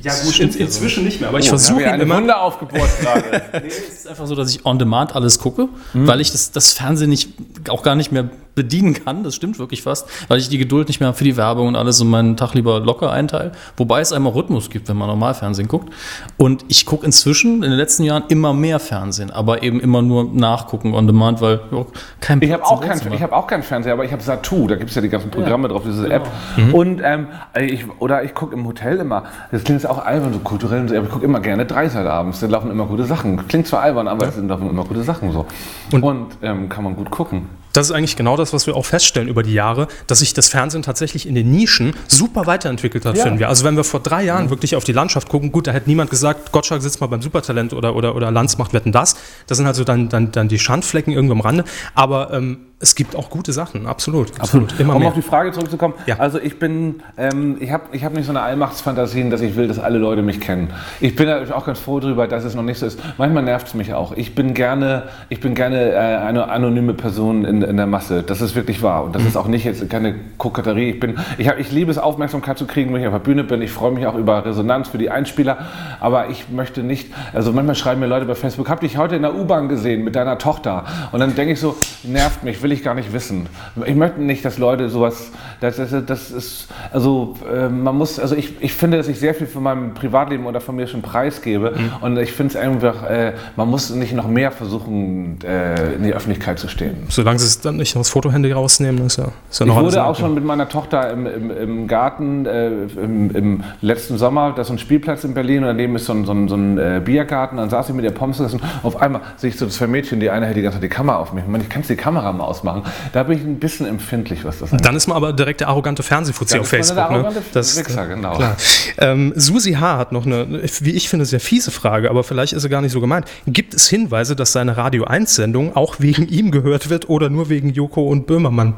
Ja, 0.02 0.12
gut, 0.22 0.38
in, 0.38 0.52
inzwischen 0.52 1.04
nicht 1.04 1.20
mehr. 1.20 1.30
Aber 1.30 1.38
ich 1.38 1.46
oh, 1.46 1.50
versuche 1.50 1.82
ihm 1.82 2.00
immer. 2.00 2.16
Wunder 2.16 2.40
aufgebohrt 2.40 2.90
gerade. 3.00 3.42
nee, 3.64 3.68
es 3.68 3.78
ist 3.78 4.08
einfach 4.08 4.26
so, 4.26 4.34
dass 4.34 4.50
ich 4.50 4.64
on 4.64 4.78
demand 4.78 5.16
alles 5.16 5.38
gucke, 5.38 5.68
mhm. 5.94 6.06
weil 6.06 6.20
ich 6.20 6.30
das, 6.30 6.52
das 6.52 6.74
Fernsehen 6.74 7.10
nicht, 7.10 7.30
auch 7.68 7.82
gar 7.82 7.94
nicht 7.94 8.12
mehr 8.12 8.28
bedienen 8.56 8.94
kann. 8.94 9.22
Das 9.22 9.36
stimmt 9.36 9.60
wirklich 9.60 9.82
fast, 9.82 10.08
weil 10.28 10.38
ich 10.38 10.48
die 10.48 10.58
Geduld 10.58 10.88
nicht 10.88 10.98
mehr 10.98 11.08
habe 11.08 11.16
für 11.16 11.24
die 11.24 11.36
Werbung 11.36 11.68
und 11.68 11.76
alles 11.76 12.00
und 12.00 12.08
meinen 12.08 12.36
Tag 12.36 12.54
lieber 12.54 12.80
locker 12.80 13.12
einteile. 13.12 13.52
Wobei 13.76 14.00
es 14.00 14.12
einmal 14.12 14.32
Rhythmus 14.32 14.70
gibt, 14.70 14.88
wenn 14.88 14.96
man 14.96 15.08
normal 15.08 15.34
Fernsehen 15.34 15.68
guckt. 15.68 15.92
Und 16.36 16.64
ich 16.66 16.86
gucke 16.86 17.06
inzwischen 17.06 17.62
in 17.62 17.70
den 17.70 17.78
letzten 17.78 18.02
Jahren 18.02 18.24
immer 18.28 18.52
mehr 18.52 18.80
Fernsehen, 18.80 19.30
aber 19.30 19.62
eben 19.62 19.78
immer 19.78 20.02
nur 20.02 20.24
nachgucken 20.32 20.94
on 20.94 21.06
demand, 21.06 21.40
weil 21.40 21.60
ja, 21.70 21.84
kein 22.20 22.40
Ich 22.42 22.50
habe 22.50 22.64
auch, 22.64 22.80
kein, 22.80 22.98
hab 22.98 23.32
auch 23.32 23.46
keinen 23.46 23.62
Fernseher, 23.62 23.92
aber 23.92 24.04
ich 24.04 24.12
habe 24.12 24.22
Satu, 24.22 24.66
da 24.66 24.76
gibt 24.76 24.90
es 24.90 24.96
ja 24.96 25.02
die 25.02 25.10
ganzen 25.10 25.30
Programme 25.30 25.68
ja, 25.68 25.74
drauf, 25.74 25.82
diese 25.84 26.04
genau. 26.04 26.14
App. 26.14 26.28
Mhm. 26.56 26.74
Und 26.74 27.02
ähm, 27.04 27.28
ich, 27.60 27.84
oder 27.98 28.24
ich 28.24 28.34
gucke 28.34 28.54
im 28.54 28.66
Hotel 28.66 28.96
immer, 28.96 29.24
das 29.52 29.64
klingt 29.64 29.82
jetzt 29.82 29.90
auch 29.90 30.04
albern, 30.04 30.32
so 30.32 30.38
kulturell, 30.38 30.84
aber 30.96 31.06
ich 31.06 31.10
gucke 31.10 31.24
immer 31.26 31.40
gerne 31.40 31.66
Dreisat 31.66 32.06
abends, 32.06 32.40
da 32.40 32.46
laufen 32.46 32.70
immer 32.70 32.86
gute 32.86 33.04
Sachen. 33.04 33.46
Klingt 33.48 33.66
zwar 33.66 33.82
albern, 33.82 34.08
aber 34.08 34.26
es 34.26 34.36
ja. 34.36 34.42
laufen 34.42 34.70
immer 34.70 34.84
gute 34.84 35.02
Sachen 35.02 35.30
so. 35.30 35.44
Und, 35.92 36.02
und 36.02 36.26
ähm, 36.40 36.70
kann 36.70 36.84
man 36.84 36.96
gut 36.96 37.10
gucken 37.10 37.48
das 37.76 37.90
ist 37.90 37.92
eigentlich 37.92 38.16
genau 38.16 38.36
das, 38.36 38.52
was 38.54 38.66
wir 38.66 38.74
auch 38.74 38.86
feststellen 38.86 39.28
über 39.28 39.42
die 39.42 39.52
Jahre, 39.52 39.88
dass 40.06 40.20
sich 40.20 40.32
das 40.32 40.48
Fernsehen 40.48 40.82
tatsächlich 40.82 41.28
in 41.28 41.34
den 41.34 41.50
Nischen 41.50 41.94
super 42.08 42.46
weiterentwickelt 42.46 43.04
hat, 43.04 43.16
ja. 43.16 43.24
finden 43.24 43.38
wir. 43.38 43.48
Also 43.48 43.64
wenn 43.64 43.76
wir 43.76 43.84
vor 43.84 44.00
drei 44.00 44.24
Jahren 44.24 44.46
mhm. 44.46 44.50
wirklich 44.50 44.76
auf 44.76 44.84
die 44.84 44.92
Landschaft 44.92 45.28
gucken, 45.28 45.52
gut, 45.52 45.66
da 45.66 45.72
hätte 45.72 45.88
niemand 45.88 46.08
gesagt, 46.08 46.52
Gottschalk 46.52 46.80
sitzt 46.80 47.00
mal 47.00 47.06
beim 47.08 47.20
Supertalent 47.20 47.74
oder, 47.74 47.94
oder, 47.94 48.16
oder 48.16 48.30
Lanz 48.30 48.56
macht 48.56 48.72
Wetten 48.72 48.92
das. 48.92 49.16
Das 49.46 49.58
sind 49.58 49.66
also 49.66 49.84
dann, 49.84 50.08
dann, 50.08 50.32
dann 50.32 50.48
die 50.48 50.58
Schandflecken 50.58 51.12
irgendwo 51.12 51.34
am 51.34 51.40
Rande. 51.40 51.64
Aber 51.94 52.32
ähm, 52.32 52.58
es 52.78 52.94
gibt 52.94 53.16
auch 53.16 53.30
gute 53.30 53.52
Sachen, 53.52 53.86
absolut. 53.86 54.38
absolut. 54.38 54.78
Immer 54.78 54.94
um 54.94 55.00
mehr. 55.00 55.08
auf 55.08 55.14
die 55.14 55.22
Frage 55.22 55.50
zurückzukommen, 55.52 55.94
ja. 56.04 56.18
also 56.18 56.38
ich 56.38 56.58
bin, 56.58 57.02
ähm, 57.16 57.56
ich 57.58 57.72
habe 57.72 57.84
ich 57.92 58.04
hab 58.04 58.12
nicht 58.12 58.26
so 58.26 58.32
eine 58.32 58.42
Allmachtsfantasien, 58.42 59.30
dass 59.30 59.40
ich 59.40 59.56
will, 59.56 59.66
dass 59.66 59.78
alle 59.78 59.96
Leute 59.96 60.20
mich 60.20 60.40
kennen. 60.40 60.68
Ich 61.00 61.16
bin 61.16 61.30
auch 61.30 61.64
ganz 61.64 61.78
froh 61.78 62.00
darüber, 62.00 62.28
dass 62.28 62.44
es 62.44 62.54
noch 62.54 62.62
nicht 62.62 62.78
so 62.78 62.84
ist. 62.84 63.00
Manchmal 63.16 63.44
nervt 63.44 63.68
es 63.68 63.74
mich 63.74 63.94
auch. 63.94 64.12
Ich 64.12 64.34
bin 64.34 64.52
gerne, 64.52 65.04
ich 65.30 65.40
bin 65.40 65.54
gerne 65.54 65.92
äh, 65.92 65.96
eine 65.96 66.48
anonyme 66.48 66.92
Person 66.92 67.46
in, 67.46 67.62
in 67.66 67.76
der 67.76 67.86
Masse. 67.86 68.22
Das 68.22 68.40
ist 68.40 68.54
wirklich 68.54 68.82
wahr. 68.82 69.04
Und 69.04 69.14
das 69.14 69.22
mhm. 69.22 69.28
ist 69.28 69.36
auch 69.36 69.48
nicht 69.48 69.64
jetzt 69.64 69.88
keine 69.90 70.14
Koketterie. 70.38 70.90
Ich, 70.90 71.00
bin, 71.00 71.16
ich, 71.38 71.48
hab, 71.48 71.58
ich 71.58 71.70
liebe 71.72 71.90
es, 71.90 71.98
Aufmerksamkeit 71.98 72.58
zu 72.58 72.66
kriegen, 72.66 72.92
wenn 72.92 73.00
ich 73.00 73.06
auf 73.06 73.12
der 73.12 73.20
Bühne 73.20 73.44
bin. 73.44 73.62
Ich 73.62 73.70
freue 73.70 73.92
mich 73.92 74.06
auch 74.06 74.14
über 74.14 74.44
Resonanz 74.44 74.88
für 74.88 74.98
die 74.98 75.10
Einspieler. 75.10 75.58
Aber 76.00 76.30
ich 76.30 76.48
möchte 76.48 76.82
nicht, 76.82 77.12
also 77.32 77.52
manchmal 77.52 77.74
schreiben 77.74 78.00
mir 78.00 78.06
Leute 78.06 78.26
bei 78.26 78.34
Facebook, 78.34 78.68
hab 78.68 78.80
dich 78.80 78.96
heute 78.96 79.16
in 79.16 79.22
der 79.22 79.34
U-Bahn 79.34 79.68
gesehen 79.68 80.04
mit 80.04 80.16
deiner 80.16 80.38
Tochter. 80.38 80.84
Und 81.12 81.20
dann 81.20 81.34
denke 81.34 81.52
ich 81.52 81.60
so, 81.60 81.76
nervt 82.02 82.44
mich, 82.44 82.62
will 82.62 82.72
ich 82.72 82.82
gar 82.82 82.94
nicht 82.94 83.12
wissen. 83.12 83.48
Ich 83.84 83.94
möchte 83.94 84.20
nicht, 84.20 84.44
dass 84.44 84.58
Leute 84.58 84.88
sowas, 84.88 85.30
das, 85.60 85.76
das, 85.76 85.90
das 86.06 86.30
ist, 86.30 86.68
also 86.92 87.36
äh, 87.52 87.68
man 87.68 87.96
muss, 87.96 88.18
also 88.18 88.34
ich, 88.36 88.54
ich 88.60 88.72
finde, 88.72 88.96
dass 88.96 89.08
ich 89.08 89.18
sehr 89.18 89.34
viel 89.34 89.46
von 89.46 89.62
meinem 89.62 89.94
Privatleben 89.94 90.46
oder 90.46 90.60
von 90.60 90.76
mir 90.76 90.86
schon 90.86 91.02
preisgebe 91.02 91.72
mhm. 91.76 91.92
und 92.00 92.18
ich 92.18 92.32
finde 92.32 92.50
es 92.52 92.56
einfach, 92.56 93.02
äh, 93.04 93.32
man 93.56 93.68
muss 93.68 93.90
nicht 93.90 94.14
noch 94.14 94.28
mehr 94.28 94.50
versuchen, 94.50 95.38
äh, 95.44 95.94
in 95.94 96.02
die 96.02 96.12
Öffentlichkeit 96.12 96.58
zu 96.58 96.68
stehen. 96.68 96.96
Solange 97.08 97.38
sie 97.38 97.46
dann 97.64 97.76
nicht 97.76 97.96
das 97.96 98.08
Fotohandy 98.08 98.52
rausnehmen, 98.52 99.06
ist 99.06 99.18
ja, 99.18 99.28
ist 99.50 99.60
ja 99.60 99.66
noch 99.66 99.78
Ich 99.78 99.84
wurde 99.84 100.04
auch 100.04 100.16
schon 100.16 100.34
mit 100.34 100.44
meiner 100.44 100.68
Tochter 100.68 101.10
im, 101.10 101.26
im, 101.26 101.50
im 101.50 101.86
Garten 101.86 102.46
äh, 102.46 102.68
im, 102.68 103.30
im, 103.34 103.64
letzten 103.80 104.18
Sommer, 104.18 104.52
da 104.52 104.62
ist 104.62 104.68
so 104.68 104.74
ein 104.74 104.78
Spielplatz 104.78 105.24
in 105.24 105.34
Berlin 105.34 105.58
und 105.58 105.68
daneben 105.68 105.96
ist 105.96 106.06
so 106.06 106.12
ein, 106.12 106.24
so 106.24 106.32
ein, 106.32 106.48
so 106.48 106.56
ein 106.56 106.78
äh, 106.78 107.00
Biergarten, 107.04 107.56
dann 107.56 107.70
saß 107.70 107.88
ich 107.88 107.94
mit 107.94 108.04
der 108.04 108.10
Pommes 108.10 108.40
und 108.40 108.60
auf 108.82 109.00
einmal 109.00 109.22
sehe 109.36 109.50
ich 109.50 109.58
so 109.58 109.66
zwei 109.66 109.86
Mädchen, 109.86 110.20
die 110.20 110.30
eine 110.30 110.46
hält 110.46 110.56
die 110.56 110.62
ganze 110.62 110.76
Zeit 110.78 110.84
die 110.84 110.88
Kamera 110.88 111.16
auf 111.16 111.32
mich. 111.32 111.44
Ich 111.44 111.50
meine, 111.50 111.64
ich 111.64 111.70
kann 111.70 111.82
die 111.86 111.96
Kamera 111.96 112.32
mal 112.32 112.44
ausmachen. 112.44 112.82
Da 113.12 113.22
bin 113.22 113.38
ich 113.38 113.44
ein 113.44 113.58
bisschen 113.58 113.86
empfindlich, 113.86 114.44
was 114.44 114.58
das 114.58 114.72
angeht. 114.72 114.86
Dann 114.86 114.96
ist 114.96 115.06
man 115.06 115.16
aber 115.16 115.32
direkt 115.32 115.60
der 115.60 115.68
arrogante 115.68 116.02
Fernsehfuzzi 116.02 116.58
auf 116.58 116.68
Facebook. 116.68 117.10
Ne? 117.10 117.32
Das, 117.52 117.76
Wichser, 117.78 118.06
genau. 118.06 118.34
Klar. 118.34 118.56
Ähm, 118.98 119.32
Susi 119.36 119.74
H. 119.74 119.98
hat 119.98 120.12
noch 120.12 120.26
eine, 120.26 120.62
wie 120.80 120.92
ich 120.92 121.08
finde, 121.08 121.24
sehr 121.24 121.40
fiese 121.40 121.70
Frage, 121.70 122.10
aber 122.10 122.24
vielleicht 122.24 122.52
ist 122.52 122.62
sie 122.62 122.68
gar 122.68 122.80
nicht 122.80 122.92
so 122.92 123.00
gemeint. 123.00 123.26
Gibt 123.46 123.74
es 123.74 123.88
Hinweise, 123.88 124.36
dass 124.36 124.52
seine 124.52 124.76
Radio 124.76 125.04
1-Sendung 125.04 125.76
auch 125.76 125.96
wegen 125.98 126.28
ihm 126.28 126.50
gehört 126.50 126.90
wird 126.90 127.08
oder 127.08 127.30
nur 127.30 127.45
wegen 127.48 127.70
Joko 127.70 128.08
und 128.08 128.26
Böhmermann? 128.26 128.74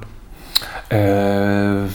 Äh 0.89 1.89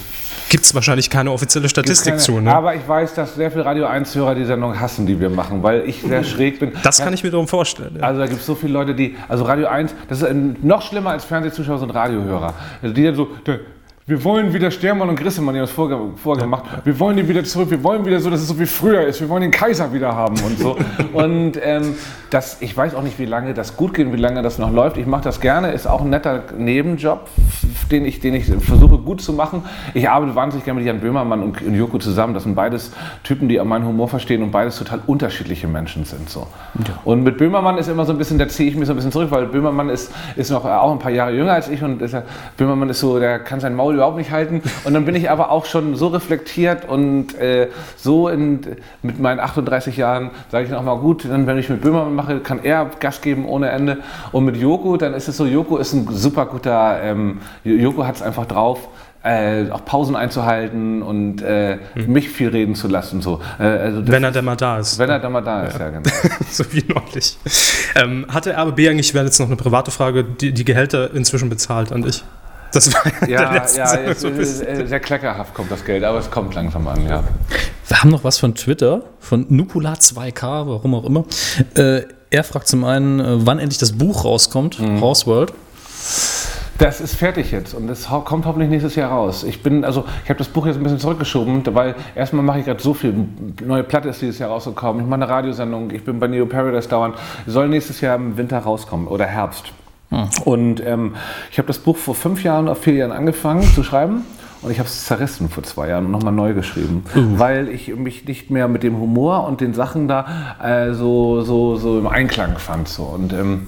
gibt 0.54 0.66
es 0.66 0.76
wahrscheinlich 0.76 1.10
keine 1.10 1.32
offizielle 1.32 1.68
Statistik 1.68 2.12
keine, 2.12 2.22
zu. 2.22 2.40
Ne? 2.40 2.54
Aber 2.54 2.76
ich 2.76 2.88
weiß, 2.88 3.16
dass 3.16 3.34
sehr 3.34 3.50
viele 3.50 3.66
Radio 3.66 3.88
1-Hörer 3.88 4.36
die 4.36 4.46
Sendung 4.46 4.80
hassen, 4.80 5.08
die 5.08 5.20
wir 5.20 5.32
machen, 5.32 5.64
weil 5.64 5.90
ich 5.90 6.04
sehr 6.04 6.24
schräg 6.24 6.60
bin. 6.60 6.74
Das 6.84 7.00
kann 7.00 7.12
ich 7.12 7.24
mir 7.24 7.32
darum 7.32 7.48
vorstellen. 7.48 7.96
Ja. 7.98 8.04
Also 8.04 8.20
da 8.20 8.28
gibt 8.28 8.40
es 8.40 8.46
so 8.46 8.54
viele 8.54 8.74
Leute, 8.74 8.94
die, 8.94 9.16
also 9.28 9.46
Radio 9.46 9.66
1, 9.66 9.96
das 10.10 10.22
ist 10.22 10.32
noch 10.62 10.84
schlimmer 10.84 11.10
als 11.10 11.26
Fernsehzuschauer 11.26 11.80
sind 11.80 11.90
Radiohörer. 11.90 12.54
Also 12.84 12.94
die 12.94 13.04
dann 13.04 13.16
so, 13.16 13.30
wir 14.06 14.22
wollen 14.26 14.54
wieder 14.54 14.70
Stermann 14.70 15.08
und 15.08 15.16
Grissemann, 15.16 15.56
die 15.56 15.62
haben 15.62 15.68
das 15.68 16.20
vorgemacht. 16.22 16.66
Ja. 16.66 16.82
Wir 16.84 17.00
wollen 17.00 17.16
die 17.16 17.26
wieder 17.26 17.42
zurück. 17.46 17.70
Wir 17.70 17.82
wollen 17.84 18.06
wieder 18.06 18.20
so, 18.20 18.30
dass 18.30 18.42
es 18.42 18.50
so 18.50 18.60
wie 18.60 18.66
früher 18.66 19.06
ist. 19.06 19.22
Wir 19.22 19.30
wollen 19.30 19.44
den 19.44 19.52
Kaiser 19.52 19.94
wieder 19.94 20.13
haben 20.13 20.36
und 20.44 20.60
so. 20.60 20.78
und 21.13 21.54
ähm, 21.63 21.96
das, 22.30 22.62
ich 22.62 22.76
weiß 22.76 22.96
auch 22.96 23.02
nicht, 23.02 23.18
wie 23.18 23.26
lange 23.26 23.54
das 23.54 23.78
gut 23.78 23.94
geht, 23.94 24.12
wie 24.12 24.18
lange 24.18 24.42
das 24.42 24.58
noch 24.58 24.74
läuft. 24.74 24.98
Ich 24.98 25.06
mache 25.06 25.24
das 25.24 25.39
gerne. 25.39 25.72
Ist 25.72 25.88
auch 25.88 26.02
ein 26.02 26.10
netter 26.10 26.44
Nebenjob, 26.58 27.30
den 27.92 28.04
ich, 28.04 28.20
den 28.20 28.36
ich 28.36 28.48
versuche 28.48 28.98
gut 29.04 29.22
zu 29.22 29.34
machen. 29.34 29.63
Ich 29.94 30.10
arbeite 30.10 30.36
wahnsinnig 30.36 30.66
gerne 30.66 30.80
mit 30.80 30.88
Jan 30.88 31.00
Böhmermann 31.00 31.42
und, 31.42 31.62
und 31.62 31.76
Joko 31.76 31.98
zusammen. 31.98 32.34
Das 32.34 32.44
sind 32.44 32.56
beides 32.56 32.92
Typen, 33.24 33.50
die 33.50 33.60
meinen 33.60 33.86
Humor 33.86 34.08
verstehen 34.08 34.44
und 34.44 34.52
beides 34.52 34.78
total 34.78 35.02
unterschiedliche 35.08 35.68
Menschen 35.68 36.06
sind. 36.06 36.30
So. 36.30 36.48
Ja. 36.88 37.00
Und 37.04 37.24
mit 37.24 37.38
Böhmermann 37.38 37.78
ist 37.78 37.88
immer 37.88 38.06
so 38.06 38.12
ein 38.12 38.18
bisschen, 38.18 38.39
da 38.39 38.48
ziehe 38.48 38.70
ich 38.70 38.76
mich 38.76 38.88
so 38.88 38.94
ein 38.94 38.96
bisschen 38.96 39.12
zurück, 39.12 39.32
weil 39.32 39.46
Böhmermann 39.48 39.89
ist, 39.89 40.12
ist 40.36 40.52
noch 40.52 40.66
auch 40.66 40.92
ein 40.92 41.00
paar 41.00 41.12
Jahre 41.12 41.34
jünger 41.34 41.54
als 41.54 41.70
ich 41.70 41.84
und 41.84 42.02
ist, 42.02 42.16
Böhmermann 42.58 42.89
ist 42.89 43.00
so, 43.00 43.20
der 43.20 43.39
kann 43.39 43.60
sein 43.60 43.76
Maul 43.76 43.96
überhaupt 43.96 44.18
nicht 44.18 44.32
halten. 44.32 44.62
Und 44.84 44.94
dann 44.94 45.06
bin 45.06 45.16
ich 45.16 45.30
aber 45.30 45.52
auch 45.52 45.66
schon 45.66 45.96
so 45.96 46.08
reflektiert 46.08 46.88
und 46.88 47.36
äh, 47.36 47.70
so 47.98 48.30
in, 48.30 48.62
mit 49.02 49.20
meinen 49.20 49.39
38 49.39 49.98
Jahren, 49.98 50.32
sage 50.52 50.66
ich 50.66 50.72
noch 50.72 50.84
mal 50.84 50.98
gut, 50.98 51.26
dann 51.26 51.48
wenn 51.48 51.58
ich 51.58 51.70
mit 51.70 51.82
Böhmermann 51.82 52.16
mache, 52.16 52.39
kann 52.39 52.60
er 52.63 52.89
Gas 53.00 53.22
geben 53.22 53.46
ohne 53.46 53.70
Ende. 53.70 54.00
Und 54.32 54.46
mit 54.46 54.58
Joko, 54.58 54.98
dann 54.98 55.13
ist 55.13 55.28
es 55.28 55.38
so, 55.38 55.46
Joko 55.46 55.78
ist 55.78 55.94
ein 55.94 56.08
super 56.12 56.46
guter, 56.46 57.02
ähm, 57.02 57.39
Joko 57.63 58.06
hat 58.06 58.16
es 58.16 58.22
einfach 58.22 58.46
drauf. 58.46 58.88
Äh, 59.24 59.72
auch 59.72 59.86
Pausen 59.86 60.18
einzuhalten 60.18 61.02
und 61.02 61.42
äh, 61.42 61.78
hm. 61.94 62.12
mich 62.12 62.30
viel 62.30 62.50
reden 62.50 62.76
zu 62.76 62.90
lassen. 62.90 63.22
So. 63.22 63.40
Äh, 63.58 63.64
also 63.64 64.06
wenn 64.06 64.24
er 64.24 64.32
dann 64.32 64.44
mal 64.44 64.58
da 64.58 64.80
ist. 64.80 65.00
Wenn 65.00 65.10
er 65.10 65.20
dann 65.20 65.32
mal 65.32 65.40
da 65.40 65.64
ist, 65.64 65.80
ja, 65.80 65.86
ja 65.86 65.90
genau. 65.92 66.10
so 66.52 66.66
wie 66.74 66.84
neulich. 66.84 67.38
Ähm, 67.96 68.26
hatte 68.28 68.52
RBB 68.52 68.80
eigentlich, 68.90 69.08
ich 69.10 69.13
werde 69.13 69.28
jetzt 69.28 69.40
noch 69.40 69.48
eine 69.48 69.56
private 69.56 69.92
Frage, 69.92 70.26
die, 70.26 70.52
die 70.52 70.65
Gehälter 70.65 71.13
inzwischen 71.13 71.50
bezahlt 71.50 71.94
an 71.94 72.02
dich? 72.02 72.21
Das 72.74 72.92
war 72.94 73.30
ja, 73.30 73.54
ja, 73.54 73.65
ja 73.76 74.00
jetzt, 74.08 74.21
so 74.21 74.30
sehr 74.34 75.00
kleckerhaft 75.00 75.54
kommt 75.54 75.71
das 75.71 75.86
Geld, 75.86 76.04
aber 76.04 76.17
es 76.17 76.30
kommt 76.30 76.56
langsam 76.56 76.88
an, 76.88 77.08
ja. 77.08 77.24
Wir 77.88 78.02
haben 78.02 78.10
noch 78.10 78.24
was 78.24 78.40
von 78.40 78.56
Twitter, 78.56 79.04
von 79.19 79.48
Nukula2K, 79.48 80.67
warum 80.67 80.96
auch 80.96 81.06
immer. 81.06 81.24
Äh, 81.76 82.02
er 82.30 82.44
fragt 82.44 82.67
zum 82.67 82.84
einen, 82.84 83.19
äh, 83.19 83.46
wann 83.46 83.60
endlich 83.60 83.78
das 83.78 83.94
Buch 83.94 84.26
rauskommt, 84.26 84.80
mhm. 84.80 85.00
Horseworld. 85.00 85.54
Das 86.84 87.00
ist 87.00 87.15
fertig 87.15 87.52
jetzt 87.52 87.73
und 87.73 87.90
es 87.90 88.10
kommt 88.25 88.46
hoffentlich 88.46 88.69
nächstes 88.69 88.96
Jahr 88.96 89.10
raus. 89.10 89.46
Ich 89.46 89.63
bin, 89.63 89.86
also 89.86 90.04
ich 90.25 90.29
habe 90.29 90.38
das 90.38 90.50
Buch 90.50 90.65
jetzt 90.65 90.75
ein 90.75 90.84
bisschen 90.84 91.00
zurückgeschoben, 91.00 91.63
weil 91.73 91.96
erstmal 92.13 92.44
mache 92.44 92.60
ich 92.60 92.65
gerade 92.65 92.84
so 92.84 92.94
viel. 92.94 93.25
Neue 93.65 93.84
Platte 93.84 94.10
ist 94.10 94.21
dieses 94.21 94.38
Jahr 94.38 94.50
rausgekommen. 94.50 95.02
Ich 95.02 95.08
mache 95.08 95.21
eine 95.21 95.29
Radiosendung. 95.29 95.92
Ich 95.92 96.04
bin 96.04 96.19
bei 96.19 96.27
Neo 96.27 96.46
Paradise 96.46 96.90
dauernd. 96.90 97.15
Soll 97.48 97.69
nächstes 97.69 98.02
Jahr 98.02 98.17
im 98.17 98.36
Winter 98.36 98.60
rauskommen 98.60 99.08
oder 99.08 99.25
Herbst. 99.25 99.71
Hm. 100.10 100.27
Und 100.44 100.86
ähm, 100.86 101.15
ich 101.52 101.58
habe 101.58 101.67
das 101.67 101.79
Buch 101.79 101.96
vor 101.96 102.15
fünf 102.15 102.44
Jahren, 102.44 102.67
auf 102.67 102.79
vier 102.79 102.96
Jahren 102.96 103.13
angefangen 103.13 103.63
zu 103.63 103.81
schreiben. 103.81 104.25
Und 104.62 104.69
ich 104.69 104.79
habe 104.79 104.90
es 104.90 105.06
zerrissen 105.06 105.48
vor 105.48 105.63
zwei 105.63 105.88
Jahren 105.88 106.08
und 106.08 106.12
nochmal 106.12 106.34
neu 106.34 106.54
geschrieben, 106.54 107.06
uh. 107.15 107.40
weil 107.40 107.69
ich 107.69 107.96
mich 107.96 108.25
nicht 108.27 108.52
mehr 108.52 108.67
mit 108.67 108.84
dem 108.84 109.00
Humor 109.00 109.48
und 109.48 109.62
den 109.62 109.73
Sachen 109.73 110.10
da 110.10 110.58
äh, 110.62 110.94
so, 110.94 111.44
so, 111.44 111.77
so 111.77 111.98
im 111.98 112.08
Einklang 112.08 112.58
fand. 112.58 112.90
So. 112.90 113.04
Und, 113.04 113.31
ähm, 113.31 113.67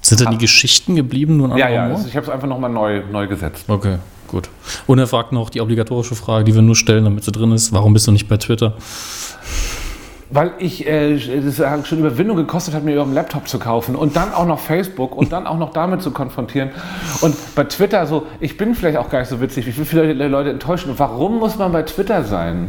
Sind 0.00 0.20
da 0.20 0.30
die 0.30 0.38
Geschichten 0.38 0.94
geblieben? 0.94 1.36
Nur 1.36 1.56
ja, 1.56 1.68
ja, 1.68 1.84
also 1.86 2.06
ich 2.06 2.16
habe 2.16 2.26
es 2.26 2.32
einfach 2.32 2.48
nochmal 2.48 2.70
neu, 2.70 3.02
neu 3.10 3.26
gesetzt. 3.26 3.64
Okay, 3.68 3.98
gut. 4.28 4.48
Und 4.86 4.98
er 4.98 5.06
fragt 5.06 5.32
noch 5.32 5.50
die 5.50 5.60
obligatorische 5.60 6.14
Frage, 6.14 6.44
die 6.44 6.54
wir 6.54 6.62
nur 6.62 6.76
stellen, 6.76 7.04
damit 7.04 7.24
sie 7.24 7.32
drin 7.32 7.52
ist. 7.52 7.72
Warum 7.72 7.92
bist 7.92 8.06
du 8.06 8.12
nicht 8.12 8.28
bei 8.28 8.36
Twitter? 8.36 8.74
weil 10.30 10.52
ich 10.58 10.86
äh, 10.86 11.12
es 11.14 11.62
schon 11.84 11.98
Überwindung 11.98 12.36
gekostet 12.36 12.74
hat, 12.74 12.84
mir 12.84 12.94
über 12.94 13.04
den 13.04 13.14
Laptop 13.14 13.48
zu 13.48 13.58
kaufen 13.58 13.94
und 13.94 14.16
dann 14.16 14.32
auch 14.32 14.46
noch 14.46 14.58
Facebook 14.58 15.16
und 15.16 15.32
dann 15.32 15.46
auch 15.46 15.58
noch 15.58 15.72
damit 15.72 16.02
zu 16.02 16.10
konfrontieren. 16.10 16.70
Und 17.20 17.36
bei 17.54 17.64
Twitter 17.64 18.06
so, 18.06 18.26
ich 18.40 18.56
bin 18.56 18.74
vielleicht 18.74 18.98
auch 18.98 19.08
gar 19.08 19.20
nicht 19.20 19.28
so 19.28 19.40
witzig, 19.40 19.66
wie 19.66 19.84
viele 19.84 20.12
Leute 20.28 20.50
enttäuschen. 20.50 20.92
Warum 20.96 21.38
muss 21.38 21.56
man 21.56 21.72
bei 21.72 21.82
Twitter 21.82 22.24
sein? 22.24 22.68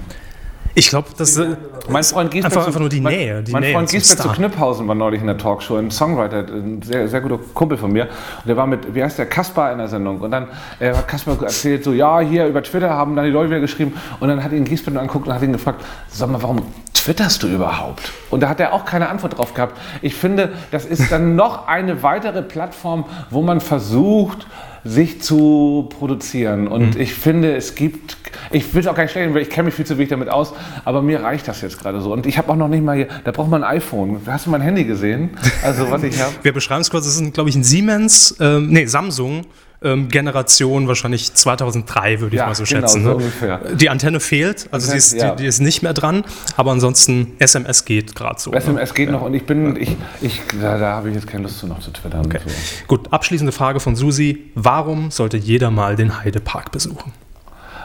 Ich 0.78 0.90
glaube, 0.90 1.08
das 1.18 1.36
ist 1.36 1.58
mein 1.90 2.04
Freund 2.04 2.36
einfach, 2.36 2.68
einfach 2.68 2.80
nur 2.80 2.88
die 2.88 3.00
Nähe. 3.00 3.42
Die 3.42 3.52
mein 3.52 3.64
Nähe 3.64 3.74
Freund 3.74 3.90
Giesbert 3.90 4.20
zu 4.20 4.30
Knüpphausen 4.30 4.88
war 4.88 4.94
neulich 4.94 5.22
in 5.22 5.26
der 5.26 5.40
Talkshow, 5.40 5.76
ein 5.76 5.90
Songwriter, 5.90 6.46
ein 6.54 6.84
sehr, 6.84 7.08
sehr 7.08 7.20
guter 7.20 7.40
Kumpel 7.56 7.80
von 7.80 7.92
mir. 7.92 8.04
Und 8.04 8.48
der 8.48 8.58
war 8.58 8.68
mit, 8.68 8.94
wie 8.94 9.04
heißt 9.04 9.18
der, 9.18 9.26
Kaspar 9.26 9.72
in 9.72 9.80
der 9.80 9.88
Sendung. 9.88 10.22
Und 10.22 10.30
dann 10.30 10.50
äh, 10.80 10.94
hat 10.94 11.08
Kaspar 11.08 11.42
erzählt, 11.42 11.84
so, 11.84 11.94
ja, 11.94 12.20
hier 12.20 12.46
über 12.46 12.62
Twitter 12.62 12.92
haben 12.92 13.16
dann 13.16 13.26
die 13.26 13.32
Leute 13.32 13.50
wieder 13.50 13.60
geschrieben. 13.60 13.96
Und 14.20 14.28
dann 14.28 14.44
hat 14.44 14.52
ihn 14.52 14.66
Giesbert 14.66 14.96
angeguckt 14.96 15.26
und 15.26 15.34
hat 15.34 15.42
ihn 15.42 15.54
gefragt, 15.54 15.84
sag 16.10 16.30
mal, 16.30 16.44
warum 16.44 16.62
twitterst 16.94 17.42
du 17.42 17.48
überhaupt? 17.48 18.12
Und 18.30 18.44
da 18.44 18.50
hat 18.50 18.60
er 18.60 18.72
auch 18.74 18.86
keine 18.86 19.10
Antwort 19.10 19.40
drauf 19.40 19.56
gehabt. 19.56 19.76
Ich 20.04 20.14
finde, 20.14 20.54
das 20.70 20.86
ist 20.86 21.12
dann 21.12 21.36
noch 21.38 21.68
eine 21.68 22.04
weitere 22.04 22.44
Plattform, 22.44 23.06
wo 23.32 23.42
man 23.42 23.62
versucht, 23.62 24.46
sich 24.88 25.22
zu 25.22 25.90
produzieren. 25.98 26.68
Und 26.68 26.96
mhm. 26.96 27.02
ich 27.02 27.14
finde, 27.14 27.56
es 27.56 27.76
gibt, 27.76 28.18
ich 28.52 28.74
will 28.74 28.82
es 28.82 28.88
auch 28.88 28.96
gar 28.96 29.04
nicht 29.04 29.12
stellen, 29.12 29.34
weil 29.34 29.42
ich 29.42 29.50
kenne 29.50 29.66
mich 29.66 29.74
viel 29.74 29.86
zu 29.86 29.98
wenig 29.98 30.10
damit 30.10 30.30
aus, 30.30 30.54
aber 30.86 31.02
mir 31.02 31.22
reicht 31.22 31.48
das 31.48 31.62
jetzt 31.62 31.80
gerade 31.80 32.02
so. 32.02 32.14
Und 32.14 32.26
ich 32.26 32.38
habe 32.38 32.52
auch 32.52 32.56
noch 32.56 32.68
nicht 32.68 32.84
mal 32.84 32.96
hier, 32.96 33.08
da 33.24 33.32
braucht 33.32 33.50
man 33.50 33.64
ein 33.64 33.78
iPhone. 33.78 34.22
Hast 34.26 34.46
du 34.46 34.50
mein 34.50 34.62
Handy 34.62 34.86
gesehen? 34.86 35.32
Also, 35.64 35.90
was 35.92 36.04
ich 36.04 36.20
habe? 36.22 36.34
Wir 36.42 36.54
beschreiben 36.54 36.82
es 36.82 36.90
kurz, 36.90 37.06
das 37.06 37.20
ist, 37.20 37.34
glaube 37.34 37.50
ich, 37.50 37.56
ein 37.56 37.64
Siemens, 37.64 38.36
ähm, 38.40 38.68
nee, 38.70 38.86
Samsung 38.86 39.46
ähm, 39.84 40.10
Generation, 40.10 40.88
wahrscheinlich 40.88 41.34
2003 41.34 42.20
würde 42.20 42.36
ich 42.36 42.40
ja, 42.40 42.48
mal 42.48 42.56
so 42.56 42.64
genau, 42.64 42.82
schätzen. 42.82 43.04
So 43.04 43.20
ne? 43.20 43.76
Die 43.76 43.90
Antenne 43.90 44.20
fehlt, 44.20 44.68
also 44.72 44.90
sie 44.90 44.98
ist, 44.98 45.14
ja. 45.14 45.32
die, 45.32 45.44
die, 45.44 45.48
ist 45.48 45.60
nicht 45.60 45.84
mehr 45.84 45.94
dran, 45.94 46.24
aber 46.56 46.72
ansonsten 46.72 47.34
SMS 47.40 47.86
geht 47.86 48.16
gerade 48.16 48.40
so. 48.40 48.52
SMS 48.54 48.90
ne? 48.90 48.96
geht 48.96 49.06
ja. 49.08 49.12
noch 49.12 49.22
und 49.22 49.34
ich 49.34 49.46
bin, 49.46 49.76
ich, 49.76 49.96
ich, 50.22 50.42
da, 50.60 50.78
da 50.78 50.94
habe 50.94 51.10
ich 51.10 51.16
jetzt 51.16 51.28
keine 51.28 51.44
Lust 51.44 51.60
zu 51.60 51.68
noch 51.68 51.80
zu 51.80 51.92
twittern. 51.92 52.26
Okay. 52.26 52.40
So. 52.46 52.52
Gut, 52.88 53.14
abschließende 53.14 53.52
Frage 53.52 53.80
von 53.80 53.96
Susi. 53.96 54.52
Warum 54.56 55.12
sollte 55.12 55.38
jeder 55.38 55.70
mal 55.70 55.96
den 55.96 56.24
Heidepark 56.24 56.72
besuchen? 56.72 57.14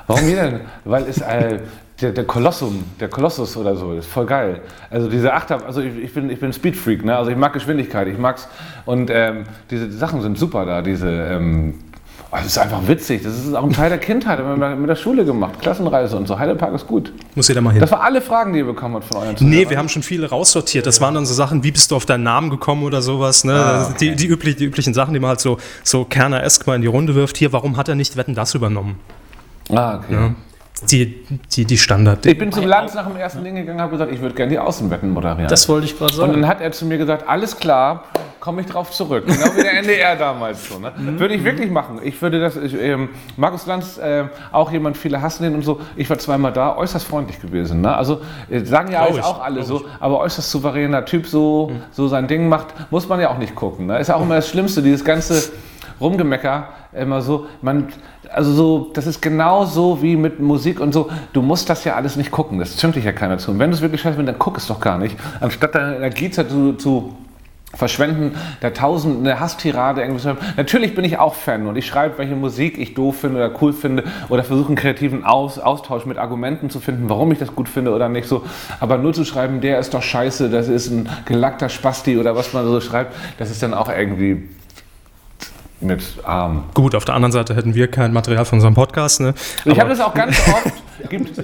Warum 0.06 0.26
jeder? 0.28 0.60
Weil 0.84 1.04
es 1.04 1.18
äh, 1.18 1.60
der, 2.02 2.12
der 2.12 2.24
Kolossum, 2.24 2.84
der 3.00 3.08
Kolossus 3.08 3.56
oder 3.56 3.76
so, 3.76 3.92
ist 3.92 4.08
voll 4.08 4.26
geil. 4.26 4.60
Also 4.90 5.08
diese 5.08 5.32
Achterbahn, 5.32 5.66
also 5.66 5.80
ich, 5.80 5.96
ich, 5.96 6.12
bin, 6.12 6.30
ich 6.30 6.40
bin 6.40 6.52
Speedfreak, 6.52 7.04
ne? 7.04 7.16
also 7.16 7.30
ich 7.30 7.36
mag 7.36 7.52
Geschwindigkeit, 7.52 8.08
ich 8.08 8.18
mag's 8.18 8.48
und 8.84 9.10
ähm, 9.10 9.44
diese 9.70 9.88
die 9.88 9.96
Sachen 9.96 10.20
sind 10.20 10.38
super 10.38 10.66
da, 10.66 10.82
diese, 10.82 11.08
ähm, 11.08 11.74
oh, 12.30 12.36
das 12.36 12.46
ist 12.46 12.58
einfach 12.58 12.86
witzig, 12.88 13.22
das 13.22 13.38
ist 13.38 13.54
auch 13.54 13.62
ein 13.62 13.72
Teil 13.72 13.88
der 13.88 13.98
Kindheit, 13.98 14.40
haben 14.40 14.60
wir 14.60 14.76
mit 14.76 14.90
der 14.90 14.96
Schule 14.96 15.24
gemacht, 15.24 15.60
Klassenreise 15.60 16.16
und 16.16 16.26
so, 16.26 16.38
Heidelpark 16.38 16.74
ist 16.74 16.86
gut. 16.86 17.12
Muss 17.34 17.48
jeder 17.48 17.60
mal 17.60 17.70
hin. 17.70 17.80
Das 17.80 17.92
waren 17.92 18.02
alle 18.02 18.20
Fragen, 18.20 18.52
die 18.52 18.60
ihr 18.60 18.66
bekommen 18.66 18.96
habt 18.96 19.04
von 19.04 19.18
euren 19.18 19.36
Zuhörern. 19.36 19.58
Nee, 19.58 19.70
wir 19.70 19.78
haben 19.78 19.88
schon 19.88 20.02
viele 20.02 20.28
raussortiert, 20.28 20.86
das 20.86 21.00
waren 21.00 21.14
dann 21.14 21.26
so 21.26 21.34
Sachen, 21.34 21.62
wie 21.62 21.70
bist 21.70 21.90
du 21.90 21.96
auf 21.96 22.06
deinen 22.06 22.24
Namen 22.24 22.50
gekommen 22.50 22.82
oder 22.82 23.00
sowas, 23.00 23.44
ne? 23.44 23.54
Ah, 23.54 23.86
okay. 23.90 24.10
die, 24.10 24.16
die, 24.16 24.26
üblich, 24.26 24.56
die 24.56 24.64
üblichen 24.64 24.94
Sachen, 24.94 25.14
die 25.14 25.20
man 25.20 25.30
halt 25.30 25.40
so, 25.40 25.58
so 25.84 26.04
Kerner-esk 26.04 26.66
mal 26.66 26.74
in 26.74 26.82
die 26.82 26.88
Runde 26.88 27.14
wirft, 27.14 27.36
hier, 27.36 27.52
warum 27.52 27.76
hat 27.76 27.88
er 27.88 27.94
nicht 27.94 28.16
Wetten, 28.16 28.34
das 28.34 28.54
übernommen? 28.54 28.98
Ah, 29.70 29.98
okay. 29.98 30.14
Ja 30.14 30.34
die, 30.90 31.24
die, 31.52 31.64
die 31.64 31.78
Standard. 31.78 32.26
Ich 32.26 32.38
bin 32.38 32.52
zum 32.52 32.66
Lanz 32.66 32.94
nach 32.94 33.06
dem 33.06 33.16
ersten 33.16 33.44
Ding 33.44 33.54
gegangen 33.54 33.78
und 33.78 33.82
habe 33.82 33.92
gesagt, 33.92 34.12
ich 34.12 34.20
würde 34.20 34.34
gerne 34.34 34.50
die 34.50 34.58
Außenwetten 34.58 35.10
moderieren. 35.10 35.48
Das 35.48 35.68
wollte 35.68 35.86
ich 35.86 35.96
gerade 35.96 36.14
sagen. 36.14 36.34
Und 36.34 36.40
dann 36.40 36.48
hat 36.48 36.60
er 36.60 36.72
zu 36.72 36.86
mir 36.86 36.98
gesagt, 36.98 37.28
alles 37.28 37.56
klar, 37.56 38.04
komme 38.40 38.60
ich 38.60 38.66
drauf 38.66 38.90
zurück. 38.90 39.24
Genau 39.26 39.56
wie 39.56 39.62
der 39.62 39.78
NDR 39.78 40.16
damals 40.16 40.68
so. 40.68 40.78
Ne? 40.78 40.92
Mhm. 40.96 41.20
Würde 41.20 41.34
ich 41.34 41.44
wirklich 41.44 41.70
machen. 41.70 42.00
Ich 42.02 42.20
würde 42.20 42.40
das, 42.40 42.56
ich, 42.56 42.74
ähm, 42.74 43.10
Markus 43.36 43.66
Lanz, 43.66 43.98
äh, 43.98 44.24
auch 44.50 44.72
jemand, 44.72 44.96
viele 44.96 45.22
hassen 45.22 45.44
den 45.44 45.54
und 45.54 45.62
so. 45.62 45.80
Ich 45.96 46.10
war 46.10 46.18
zweimal 46.18 46.52
da, 46.52 46.76
äußerst 46.76 47.06
freundlich 47.06 47.40
gewesen. 47.40 47.80
Ne? 47.80 47.94
Also 47.94 48.20
äh, 48.50 48.64
sagen 48.64 48.90
ja 48.90 49.06
jetzt 49.06 49.22
auch 49.22 49.40
alle 49.40 49.62
so, 49.62 49.84
aber 50.00 50.18
äußerst 50.18 50.50
souveräner 50.50 51.04
Typ, 51.04 51.26
so, 51.26 51.70
mhm. 51.70 51.82
so 51.92 52.08
sein 52.08 52.26
Ding 52.26 52.48
macht, 52.48 52.74
muss 52.90 53.08
man 53.08 53.20
ja 53.20 53.30
auch 53.30 53.38
nicht 53.38 53.54
gucken. 53.54 53.86
Ne? 53.86 53.98
Ist 53.98 54.08
ja 54.08 54.16
auch 54.16 54.22
immer 54.22 54.36
das 54.36 54.48
Schlimmste, 54.48 54.82
dieses 54.82 55.04
ganze 55.04 55.52
Rumgemecker, 56.02 56.68
immer 56.92 57.22
so, 57.22 57.46
man 57.62 57.88
also 58.30 58.52
so, 58.52 58.90
das 58.94 59.06
ist 59.06 59.20
genau 59.20 59.64
so 59.64 60.02
wie 60.02 60.16
mit 60.16 60.40
Musik 60.40 60.80
und 60.80 60.92
so. 60.92 61.10
Du 61.32 61.42
musst 61.42 61.68
das 61.68 61.84
ja 61.84 61.94
alles 61.94 62.16
nicht 62.16 62.30
gucken. 62.30 62.58
Das 62.58 62.76
zwingt 62.76 62.96
dich 62.96 63.04
ja 63.04 63.12
keiner 63.12 63.38
zu. 63.38 63.50
Und 63.50 63.58
wenn 63.58 63.70
du 63.70 63.76
es 63.76 63.82
wirklich 63.82 64.00
scheiße 64.00 64.16
findest, 64.16 64.34
dann 64.34 64.38
guck 64.38 64.56
es 64.56 64.66
doch 64.66 64.80
gar 64.80 64.98
nicht. 64.98 65.16
Anstatt 65.40 65.74
deine 65.74 65.96
Energiezeit 65.96 66.50
zu, 66.50 66.74
zu 66.74 67.14
verschwenden, 67.74 68.36
der 68.60 68.74
tausend, 68.74 69.20
eine 69.20 69.40
Hasstirade 69.40 70.02
irgendwie 70.02 70.20
zu 70.20 70.36
Natürlich 70.56 70.94
bin 70.94 71.04
ich 71.04 71.18
auch 71.18 71.34
Fan 71.34 71.66
und 71.66 71.76
ich 71.76 71.86
schreibe, 71.86 72.18
welche 72.18 72.36
Musik 72.36 72.78
ich 72.78 72.92
doof 72.92 73.20
finde 73.20 73.38
oder 73.38 73.62
cool 73.62 73.72
finde 73.72 74.04
oder 74.28 74.44
versuche 74.44 74.68
einen 74.68 74.76
kreativen 74.76 75.24
Aus, 75.24 75.58
Austausch 75.58 76.04
mit 76.04 76.18
Argumenten 76.18 76.68
zu 76.68 76.80
finden, 76.80 77.08
warum 77.08 77.32
ich 77.32 77.38
das 77.38 77.54
gut 77.54 77.68
finde 77.68 77.94
oder 77.94 78.10
nicht 78.10 78.28
so. 78.28 78.44
Aber 78.80 78.98
nur 78.98 79.14
zu 79.14 79.24
schreiben, 79.24 79.62
der 79.62 79.78
ist 79.78 79.94
doch 79.94 80.02
scheiße, 80.02 80.50
das 80.50 80.68
ist 80.68 80.90
ein 80.90 81.08
gelackter 81.24 81.70
Spasti 81.70 82.18
oder 82.18 82.36
was 82.36 82.52
man 82.52 82.66
so 82.66 82.80
schreibt, 82.80 83.14
das 83.38 83.50
ist 83.50 83.62
dann 83.62 83.72
auch 83.72 83.88
irgendwie 83.88 84.42
mit 85.82 86.02
Arm. 86.24 86.64
Gut, 86.74 86.94
auf 86.94 87.04
der 87.04 87.14
anderen 87.14 87.32
Seite 87.32 87.54
hätten 87.54 87.74
wir 87.74 87.88
kein 87.88 88.12
Material 88.12 88.44
von 88.44 88.58
unserem 88.58 88.74
Podcast. 88.74 89.20
Ne? 89.20 89.34
ich 89.64 89.78
habe 89.78 89.90
das 89.90 90.00
auch 90.00 90.14
ganz 90.14 90.40
oft. 90.48 91.10
gibt, 91.10 91.42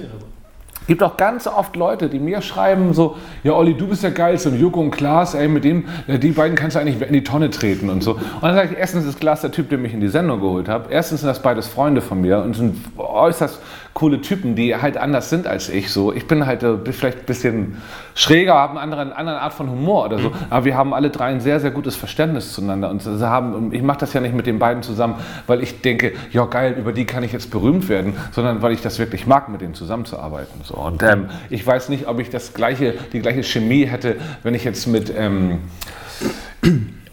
gibt 0.87 1.03
auch 1.03 1.17
ganz 1.17 1.47
oft 1.47 1.75
Leute, 1.75 2.09
die 2.09 2.19
mir 2.19 2.41
schreiben 2.41 2.93
so, 2.93 3.15
ja 3.43 3.53
Olli, 3.53 3.75
du 3.75 3.87
bist 3.87 4.03
der 4.03 4.11
Geilste 4.11 4.49
und 4.49 4.59
Joko 4.59 4.81
und 4.81 4.91
Klaas, 4.91 5.35
ey, 5.35 5.47
mit 5.47 5.63
dem, 5.63 5.85
die 6.07 6.31
beiden 6.31 6.55
kannst 6.55 6.75
du 6.75 6.79
eigentlich 6.81 6.99
in 7.01 7.13
die 7.13 7.23
Tonne 7.23 7.49
treten 7.51 7.89
und 7.89 8.03
so. 8.03 8.13
Und 8.13 8.41
dann 8.41 8.55
sage 8.55 8.69
ich, 8.73 8.77
erstens 8.79 9.05
ist 9.05 9.19
Klaas 9.19 9.41
der 9.41 9.51
Typ, 9.51 9.69
der 9.69 9.77
mich 9.77 9.93
in 9.93 10.01
die 10.01 10.07
Sendung 10.07 10.41
geholt 10.41 10.67
hat. 10.67 10.89
Erstens 10.89 11.21
sind 11.21 11.29
das 11.29 11.41
beides 11.41 11.67
Freunde 11.67 12.01
von 12.01 12.19
mir 12.19 12.39
und 12.39 12.55
sind 12.55 12.77
äußerst 12.97 13.59
coole 13.93 14.21
Typen, 14.21 14.55
die 14.55 14.75
halt 14.75 14.97
anders 14.97 15.29
sind 15.29 15.47
als 15.47 15.69
ich. 15.69 15.91
So, 15.91 16.13
ich 16.13 16.27
bin 16.27 16.45
halt 16.45 16.63
äh, 16.63 16.77
vielleicht 16.91 17.19
ein 17.19 17.25
bisschen 17.25 17.77
schräger, 18.15 18.55
habe 18.55 18.73
eine 18.73 18.81
andere, 18.81 19.01
eine 19.01 19.15
andere 19.15 19.41
Art 19.41 19.53
von 19.53 19.69
Humor 19.69 20.05
oder 20.05 20.19
so. 20.19 20.29
Mhm. 20.29 20.35
Aber 20.49 20.65
wir 20.65 20.77
haben 20.77 20.93
alle 20.93 21.09
drei 21.09 21.25
ein 21.25 21.41
sehr, 21.41 21.59
sehr 21.59 21.71
gutes 21.71 21.95
Verständnis 21.95 22.53
zueinander. 22.53 22.89
Und 22.89 23.01
sie 23.01 23.29
haben, 23.29 23.73
ich 23.73 23.81
mache 23.81 23.99
das 23.99 24.13
ja 24.13 24.21
nicht 24.21 24.35
mit 24.35 24.45
den 24.45 24.59
beiden 24.59 24.83
zusammen, 24.83 25.15
weil 25.47 25.61
ich 25.61 25.81
denke, 25.81 26.13
ja 26.31 26.45
geil, 26.45 26.75
über 26.77 26.93
die 26.93 27.05
kann 27.05 27.23
ich 27.23 27.33
jetzt 27.33 27.51
berühmt 27.51 27.89
werden, 27.89 28.13
sondern 28.31 28.61
weil 28.61 28.71
ich 28.71 28.81
das 28.81 28.99
wirklich 28.99 29.27
mag, 29.27 29.49
mit 29.49 29.61
denen 29.61 29.73
zusammenzuarbeiten. 29.73 30.61
So. 30.63 30.75
Und 30.75 31.03
ähm, 31.03 31.29
ich 31.49 31.65
weiß 31.65 31.89
nicht, 31.89 32.07
ob 32.07 32.19
ich 32.19 32.29
das 32.29 32.53
gleiche, 32.53 32.93
die 33.11 33.19
gleiche 33.19 33.43
Chemie 33.43 33.85
hätte, 33.85 34.15
wenn 34.43 34.53
ich 34.53 34.63
jetzt 34.63 34.87
mit 34.87 35.13
ähm, 35.15 35.59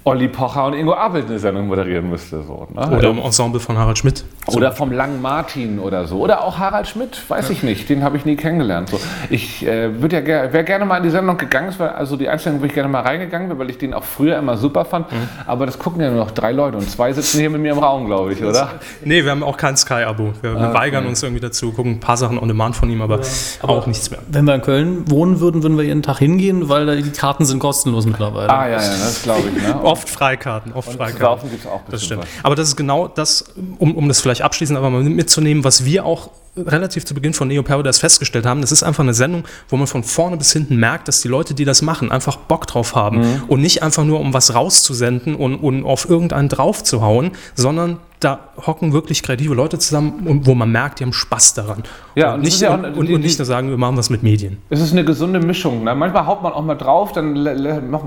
Olli 0.06 0.28
Pocher 0.28 0.66
und 0.66 0.74
Ingo 0.74 0.94
Abelt 0.94 1.26
eine 1.26 1.40
Sendung 1.40 1.66
moderieren 1.66 2.08
müsste. 2.08 2.40
So, 2.44 2.68
ne? 2.72 2.96
Oder 2.96 3.10
im 3.10 3.18
Ensemble 3.18 3.58
von 3.58 3.76
Harald 3.76 3.98
Schmidt. 3.98 4.24
Oder 4.46 4.70
vom 4.70 4.92
langen 4.92 5.20
Martin 5.20 5.80
oder 5.80 6.06
so. 6.06 6.20
Oder 6.20 6.44
auch 6.44 6.60
Harald 6.60 6.86
Schmidt, 6.86 7.20
weiß 7.28 7.50
ich 7.50 7.64
nicht. 7.64 7.88
Den 7.88 8.04
habe 8.04 8.16
ich 8.16 8.24
nie 8.24 8.36
kennengelernt. 8.36 8.90
So, 8.90 9.00
ich 9.30 9.66
äh, 9.66 10.00
würde 10.00 10.14
ja 10.14 10.22
ger 10.22 10.52
wäre 10.52 10.62
gerne 10.62 10.84
mal 10.84 10.98
in 10.98 11.02
die 11.02 11.10
Sendung 11.10 11.36
gegangen. 11.36 11.74
War 11.78 11.96
also 11.96 12.16
die 12.16 12.28
Einstellung, 12.28 12.60
wo 12.60 12.66
ich 12.66 12.72
gerne 12.72 12.88
mal 12.88 13.00
reingegangen 13.00 13.48
wäre, 13.48 13.58
weil 13.58 13.68
ich 13.68 13.78
den 13.78 13.94
auch 13.94 14.04
früher 14.04 14.38
immer 14.38 14.56
super 14.56 14.84
fand. 14.84 15.10
Mhm. 15.10 15.28
Aber 15.44 15.66
das 15.66 15.76
gucken 15.76 16.00
ja 16.00 16.08
nur 16.08 16.20
noch 16.20 16.30
drei 16.30 16.52
Leute 16.52 16.76
und 16.76 16.88
zwei 16.88 17.12
sitzen 17.12 17.40
hier 17.40 17.50
mit 17.50 17.60
mir 17.60 17.72
im 17.72 17.80
Raum, 17.80 18.06
glaube 18.06 18.32
ich, 18.32 18.44
oder? 18.44 18.74
Nee, 19.04 19.24
wir 19.24 19.32
haben 19.32 19.42
auch 19.42 19.56
kein 19.56 19.76
Sky-Abo. 19.76 20.34
Wir, 20.40 20.54
wir 20.54 20.72
weigern 20.72 21.04
uns 21.06 21.24
irgendwie 21.24 21.40
dazu, 21.40 21.72
gucken 21.72 21.94
ein 21.94 22.00
paar 22.00 22.16
Sachen 22.16 22.38
on 22.38 22.46
demand 22.46 22.76
von 22.76 22.88
ihm, 22.88 23.02
aber, 23.02 23.22
auch 23.62 23.88
nichts 23.88 24.08
mehr. 24.12 24.20
Wenn 24.28 24.44
wir 24.44 24.54
in 24.54 24.62
Köln 24.62 25.10
wohnen 25.10 25.40
würden, 25.40 25.64
würden 25.64 25.76
wir 25.76 25.84
jeden 25.84 26.04
Tag 26.04 26.18
hingehen, 26.18 26.68
weil 26.68 27.02
die 27.02 27.10
Karten 27.10 27.44
sind 27.44 27.58
kostenlos 27.58 28.06
mittlerweile. 28.06 28.50
Ah, 28.50 28.68
ja, 28.68 28.80
ja, 28.80 28.88
das 28.88 29.24
glaube 29.24 29.42
ich. 29.48 29.62
Ne? 29.66 29.74
Oft 29.96 30.08
Freikarten, 30.08 30.72
oft 30.72 30.92
Freikarten. 30.92 31.18
Saufen 31.18 31.50
gibt 31.50 31.64
es 31.64 31.70
auch 31.70 31.80
Das 31.90 32.04
stimmt. 32.04 32.26
Aber 32.42 32.54
das 32.54 32.68
ist 32.68 32.76
genau 32.76 33.08
das, 33.08 33.44
um, 33.78 33.94
um 33.96 34.08
das 34.08 34.20
vielleicht 34.20 34.42
abschließend 34.42 34.78
aber 34.78 34.90
mal 34.90 35.02
mitzunehmen, 35.02 35.64
was 35.64 35.84
wir 35.84 36.04
auch 36.04 36.30
relativ 36.56 37.04
zu 37.04 37.14
Beginn 37.14 37.32
von 37.34 37.48
Neo 37.48 37.62
Paradise 37.62 38.00
festgestellt 38.00 38.46
haben. 38.46 38.60
Das 38.60 38.72
ist 38.72 38.82
einfach 38.82 39.02
eine 39.02 39.14
Sendung, 39.14 39.44
wo 39.68 39.76
man 39.76 39.86
von 39.86 40.02
vorne 40.02 40.36
bis 40.36 40.52
hinten 40.52 40.76
merkt, 40.76 41.08
dass 41.08 41.20
die 41.20 41.28
Leute, 41.28 41.54
die 41.54 41.64
das 41.64 41.82
machen, 41.82 42.10
einfach 42.10 42.36
Bock 42.36 42.66
drauf 42.66 42.94
haben. 42.94 43.42
Und 43.48 43.60
nicht 43.60 43.82
einfach 43.82 44.04
nur, 44.04 44.20
um 44.20 44.32
was 44.32 44.54
rauszusenden 44.54 45.34
und, 45.34 45.56
und 45.56 45.84
auf 45.84 46.08
irgendeinen 46.08 46.48
drauf 46.48 46.82
zu 46.82 47.02
hauen, 47.02 47.32
sondern 47.54 47.98
da 48.20 48.40
hocken 48.66 48.94
wirklich 48.94 49.22
kreative 49.22 49.52
Leute 49.54 49.78
zusammen, 49.78 50.26
und 50.26 50.46
wo 50.46 50.54
man 50.54 50.72
merkt, 50.72 51.00
die 51.00 51.04
haben 51.04 51.12
Spaß 51.12 51.52
daran. 51.52 51.82
Ja, 52.14 52.34
und, 52.34 52.40
nicht, 52.42 52.60
ja 52.62 52.70
auch- 52.74 52.96
und, 52.96 53.06
die- 53.06 53.14
und 53.14 53.20
nicht 53.20 53.38
nur 53.38 53.44
sagen, 53.44 53.68
wir 53.68 53.76
machen 53.76 53.98
was 53.98 54.08
mit 54.08 54.22
Medien. 54.22 54.56
Es 54.70 54.80
ist 54.80 54.92
eine 54.92 55.04
gesunde 55.04 55.38
Mischung. 55.38 55.84
Ne? 55.84 55.94
Manchmal 55.94 56.26
haut 56.26 56.42
man 56.42 56.54
auch 56.54 56.64
mal 56.64 56.76
drauf, 56.76 57.12
dann 57.12 57.36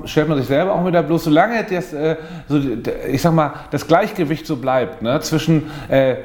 stellt 0.05 0.27
man 0.27 0.39
sich 0.39 0.47
selber 0.47 0.73
auch 0.73 0.85
wieder 0.85 1.03
bloß, 1.03 1.25
solange 1.25 1.63
das, 1.63 1.93
äh, 1.93 2.15
so, 2.47 2.59
ich 3.07 3.21
sag 3.21 3.33
mal, 3.35 3.53
das 3.69 3.85
Gleichgewicht 3.85 4.47
so 4.47 4.55
bleibt, 4.55 5.03
ne? 5.03 5.19
zwischen 5.21 5.69
äh, 5.89 6.15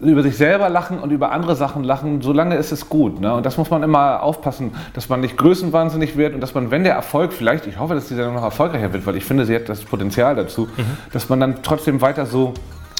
über 0.00 0.22
sich 0.22 0.36
selber 0.36 0.68
lachen 0.68 0.98
und 0.98 1.10
über 1.10 1.32
andere 1.32 1.56
Sachen 1.56 1.84
lachen, 1.84 2.22
solange 2.22 2.56
ist 2.56 2.72
es 2.72 2.88
gut. 2.88 3.20
Ne? 3.20 3.34
Und 3.34 3.46
das 3.46 3.56
muss 3.56 3.70
man 3.70 3.82
immer 3.82 4.22
aufpassen, 4.22 4.72
dass 4.94 5.08
man 5.08 5.20
nicht 5.20 5.36
größenwahnsinnig 5.36 6.16
wird 6.16 6.34
und 6.34 6.40
dass 6.40 6.54
man, 6.54 6.70
wenn 6.70 6.84
der 6.84 6.94
Erfolg 6.94 7.32
vielleicht, 7.32 7.66
ich 7.66 7.78
hoffe, 7.78 7.94
dass 7.94 8.08
die 8.08 8.14
Sendung 8.14 8.34
noch 8.34 8.42
erfolgreicher 8.42 8.92
wird, 8.92 9.06
weil 9.06 9.16
ich 9.16 9.24
finde, 9.24 9.46
sie 9.46 9.54
hat 9.54 9.68
das 9.68 9.84
Potenzial 9.84 10.34
dazu, 10.34 10.68
dass 11.12 11.28
man 11.28 11.40
dann 11.40 11.62
trotzdem 11.62 12.00
weiter 12.00 12.26
so, 12.26 12.54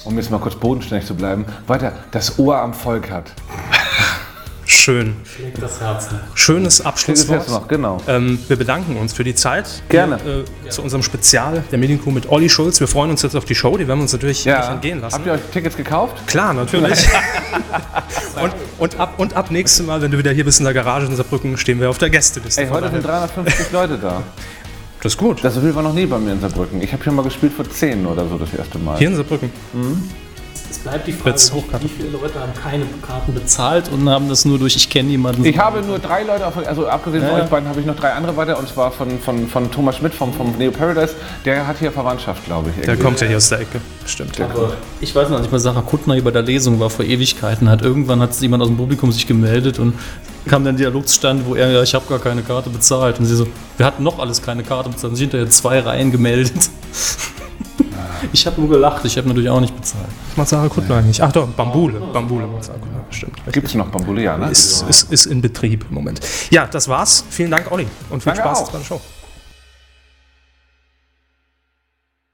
um 0.04 0.16
jetzt 0.16 0.30
mal 0.30 0.38
kurz 0.38 0.56
bodenständig 0.56 1.06
zu 1.06 1.14
bleiben, 1.14 1.44
weiter 1.66 1.92
das 2.10 2.38
Ohr 2.38 2.58
am 2.58 2.74
Volk 2.74 3.10
hat. 3.10 3.32
Schön. 4.82 5.14
Das 5.60 5.80
Herzen. 5.80 6.18
Schönes 6.34 6.80
Abschlusswort. 6.84 7.48
noch, 7.48 7.68
genau. 7.68 7.98
Ähm, 8.08 8.40
wir 8.48 8.56
bedanken 8.56 8.96
uns 8.96 9.12
für 9.12 9.22
die 9.22 9.36
Zeit. 9.36 9.80
Gerne. 9.88 10.18
Hier, 10.24 10.44
äh, 10.66 10.70
zu 10.70 10.82
unserem 10.82 11.04
Spezial 11.04 11.62
der 11.70 11.78
Medienkuh 11.78 12.10
mit 12.10 12.28
Olli 12.28 12.48
Schulz. 12.48 12.80
Wir 12.80 12.88
freuen 12.88 13.12
uns 13.12 13.22
jetzt 13.22 13.36
auf 13.36 13.44
die 13.44 13.54
Show. 13.54 13.76
Die 13.76 13.86
werden 13.86 14.00
wir 14.00 14.02
uns 14.02 14.12
natürlich 14.12 14.44
nicht 14.44 14.56
entgehen 14.56 15.00
lassen. 15.00 15.14
Habt 15.14 15.26
ihr 15.26 15.34
euch 15.34 15.40
Tickets 15.52 15.76
gekauft? 15.76 16.26
Klar, 16.26 16.52
natürlich. 16.52 16.98
und, 18.42 18.52
und, 18.80 18.98
ab, 18.98 19.14
und 19.18 19.36
ab 19.36 19.52
nächstem 19.52 19.86
Mal, 19.86 20.02
wenn 20.02 20.10
du 20.10 20.18
wieder 20.18 20.32
hier 20.32 20.44
bist 20.44 20.58
in 20.58 20.64
der 20.64 20.74
Garage 20.74 21.06
in 21.06 21.14
Saarbrücken, 21.14 21.56
stehen 21.58 21.78
wir 21.78 21.88
auf 21.88 21.98
der 21.98 22.10
Gästeliste. 22.10 22.62
Ey, 22.62 22.68
heute 22.68 22.90
sind 22.90 23.06
350 23.06 23.66
Leute 23.72 23.98
da. 23.98 24.24
das 25.00 25.12
ist 25.12 25.16
gut. 25.16 25.44
Das 25.44 25.62
war 25.62 25.82
noch 25.84 25.94
nie 25.94 26.06
bei 26.06 26.18
mir 26.18 26.32
in 26.32 26.40
Saarbrücken. 26.40 26.82
Ich 26.82 26.92
habe 26.92 27.04
hier 27.04 27.12
mal 27.12 27.22
gespielt 27.22 27.52
vor 27.52 27.70
10 27.70 28.04
oder 28.04 28.26
so 28.28 28.36
das 28.36 28.52
erste 28.52 28.80
Mal. 28.80 28.98
Hier 28.98 29.06
in 29.06 29.14
Saarbrücken. 29.14 29.52
Es 30.70 30.78
bleibt 30.78 31.06
die 31.06 31.12
Frage, 31.12 31.36
wie, 31.38 31.50
hochkarten. 31.52 31.88
wie 31.88 31.92
viele 31.94 32.08
Leute 32.10 32.40
haben 32.40 32.52
keine 32.54 32.84
Karten 33.06 33.34
bezahlt 33.34 33.90
und 33.92 34.08
haben 34.08 34.28
das 34.28 34.44
nur 34.44 34.58
durch, 34.58 34.74
ich 34.74 34.88
kenne 34.88 35.10
jemanden. 35.10 35.44
Ich 35.44 35.58
habe 35.58 35.82
nur 35.82 35.98
drei 35.98 36.22
Leute, 36.22 36.46
auf, 36.46 36.56
also 36.66 36.86
abgesehen 36.86 37.22
von 37.22 37.36
Ja. 37.36 37.44
euch 37.44 37.50
beiden 37.50 37.68
habe 37.68 37.80
ich 37.80 37.86
noch 37.86 37.96
drei 37.96 38.12
andere 38.12 38.36
weiter 38.36 38.58
und 38.58 38.68
zwar 38.68 38.90
von, 38.90 39.18
von, 39.20 39.46
von 39.48 39.70
Thomas 39.70 39.96
Schmidt 39.96 40.14
vom, 40.14 40.32
vom 40.32 40.56
Neo 40.56 40.70
Paradise. 40.70 41.14
Der 41.44 41.66
hat 41.66 41.78
hier 41.78 41.92
Verwandtschaft, 41.92 42.44
glaube 42.46 42.70
ich. 42.70 42.76
Der 42.76 42.88
irgendwie. 42.94 43.02
kommt 43.04 43.20
ja 43.20 43.26
hier 43.26 43.36
aus 43.36 43.48
der 43.50 43.60
Ecke. 43.60 43.80
Stimmt. 44.06 44.40
Aber 44.40 44.72
ich 45.00 45.14
weiß 45.14 45.28
noch 45.28 45.40
nicht 45.40 45.52
mal, 45.52 45.58
Sarah 45.58 45.82
Kuttner 45.82 46.16
über 46.16 46.32
der 46.32 46.42
Lesung 46.42 46.80
war 46.80 46.90
vor 46.90 47.04
Ewigkeiten. 47.04 47.68
Hat 47.68 47.82
irgendwann 47.82 48.20
hat 48.20 48.34
jemand 48.40 48.62
aus 48.62 48.68
dem 48.68 48.76
Publikum 48.78 49.12
sich 49.12 49.26
gemeldet 49.26 49.78
und 49.78 49.94
kam 50.46 50.64
dann 50.64 50.76
Dialog 50.76 51.06
zustande, 51.06 51.44
wo 51.46 51.54
er, 51.54 51.70
ja, 51.70 51.82
ich 51.82 51.94
habe 51.94 52.04
gar 52.08 52.18
keine 52.18 52.42
Karte 52.42 52.70
bezahlt. 52.70 53.18
Und 53.20 53.26
sie 53.26 53.36
so, 53.36 53.46
wir 53.76 53.86
hatten 53.86 54.02
noch 54.02 54.18
alles 54.18 54.42
keine 54.42 54.62
Karte 54.62 54.88
bezahlt. 54.88 55.10
Und 55.10 55.16
sich 55.16 55.24
hinterher 55.24 55.48
zwei 55.50 55.80
Reihen 55.80 56.10
gemeldet. 56.10 56.52
Ich 58.32 58.46
habe 58.46 58.60
nur 58.60 58.70
gelacht, 58.70 59.04
ich 59.04 59.16
habe 59.16 59.28
natürlich 59.28 59.50
auch 59.50 59.60
nicht 59.60 59.74
bezahlt. 59.76 60.06
Was 60.28 60.36
macht 60.36 60.48
Sarah 60.48 60.68
Kuttner 60.68 60.96
eigentlich? 60.96 61.22
Ach 61.22 61.32
doch, 61.32 61.46
Bambule. 61.48 62.00
Bambule 62.12 62.46
macht 62.46 62.64
Sarah 62.64 62.78
Kuttner. 62.78 63.04
Stimmt. 63.10 63.36
Gibt 63.52 63.68
es 63.68 63.74
noch 63.74 63.88
Bambule, 63.88 64.22
ja, 64.22 64.38
ne? 64.38 64.50
Ist, 64.50 64.82
ist, 64.88 65.12
ist 65.12 65.26
in 65.26 65.40
Betrieb 65.40 65.84
im 65.88 65.94
Moment. 65.94 66.20
Ja, 66.50 66.66
das 66.66 66.88
war's. 66.88 67.24
Vielen 67.30 67.50
Dank, 67.50 67.70
Olli. 67.70 67.86
Und 68.10 68.22
viel 68.22 68.32
Danke 68.32 68.48
Spaß 68.48 68.58
auch. 68.60 68.70
bei 68.72 68.78
der 68.78 68.84
Show. 68.84 69.00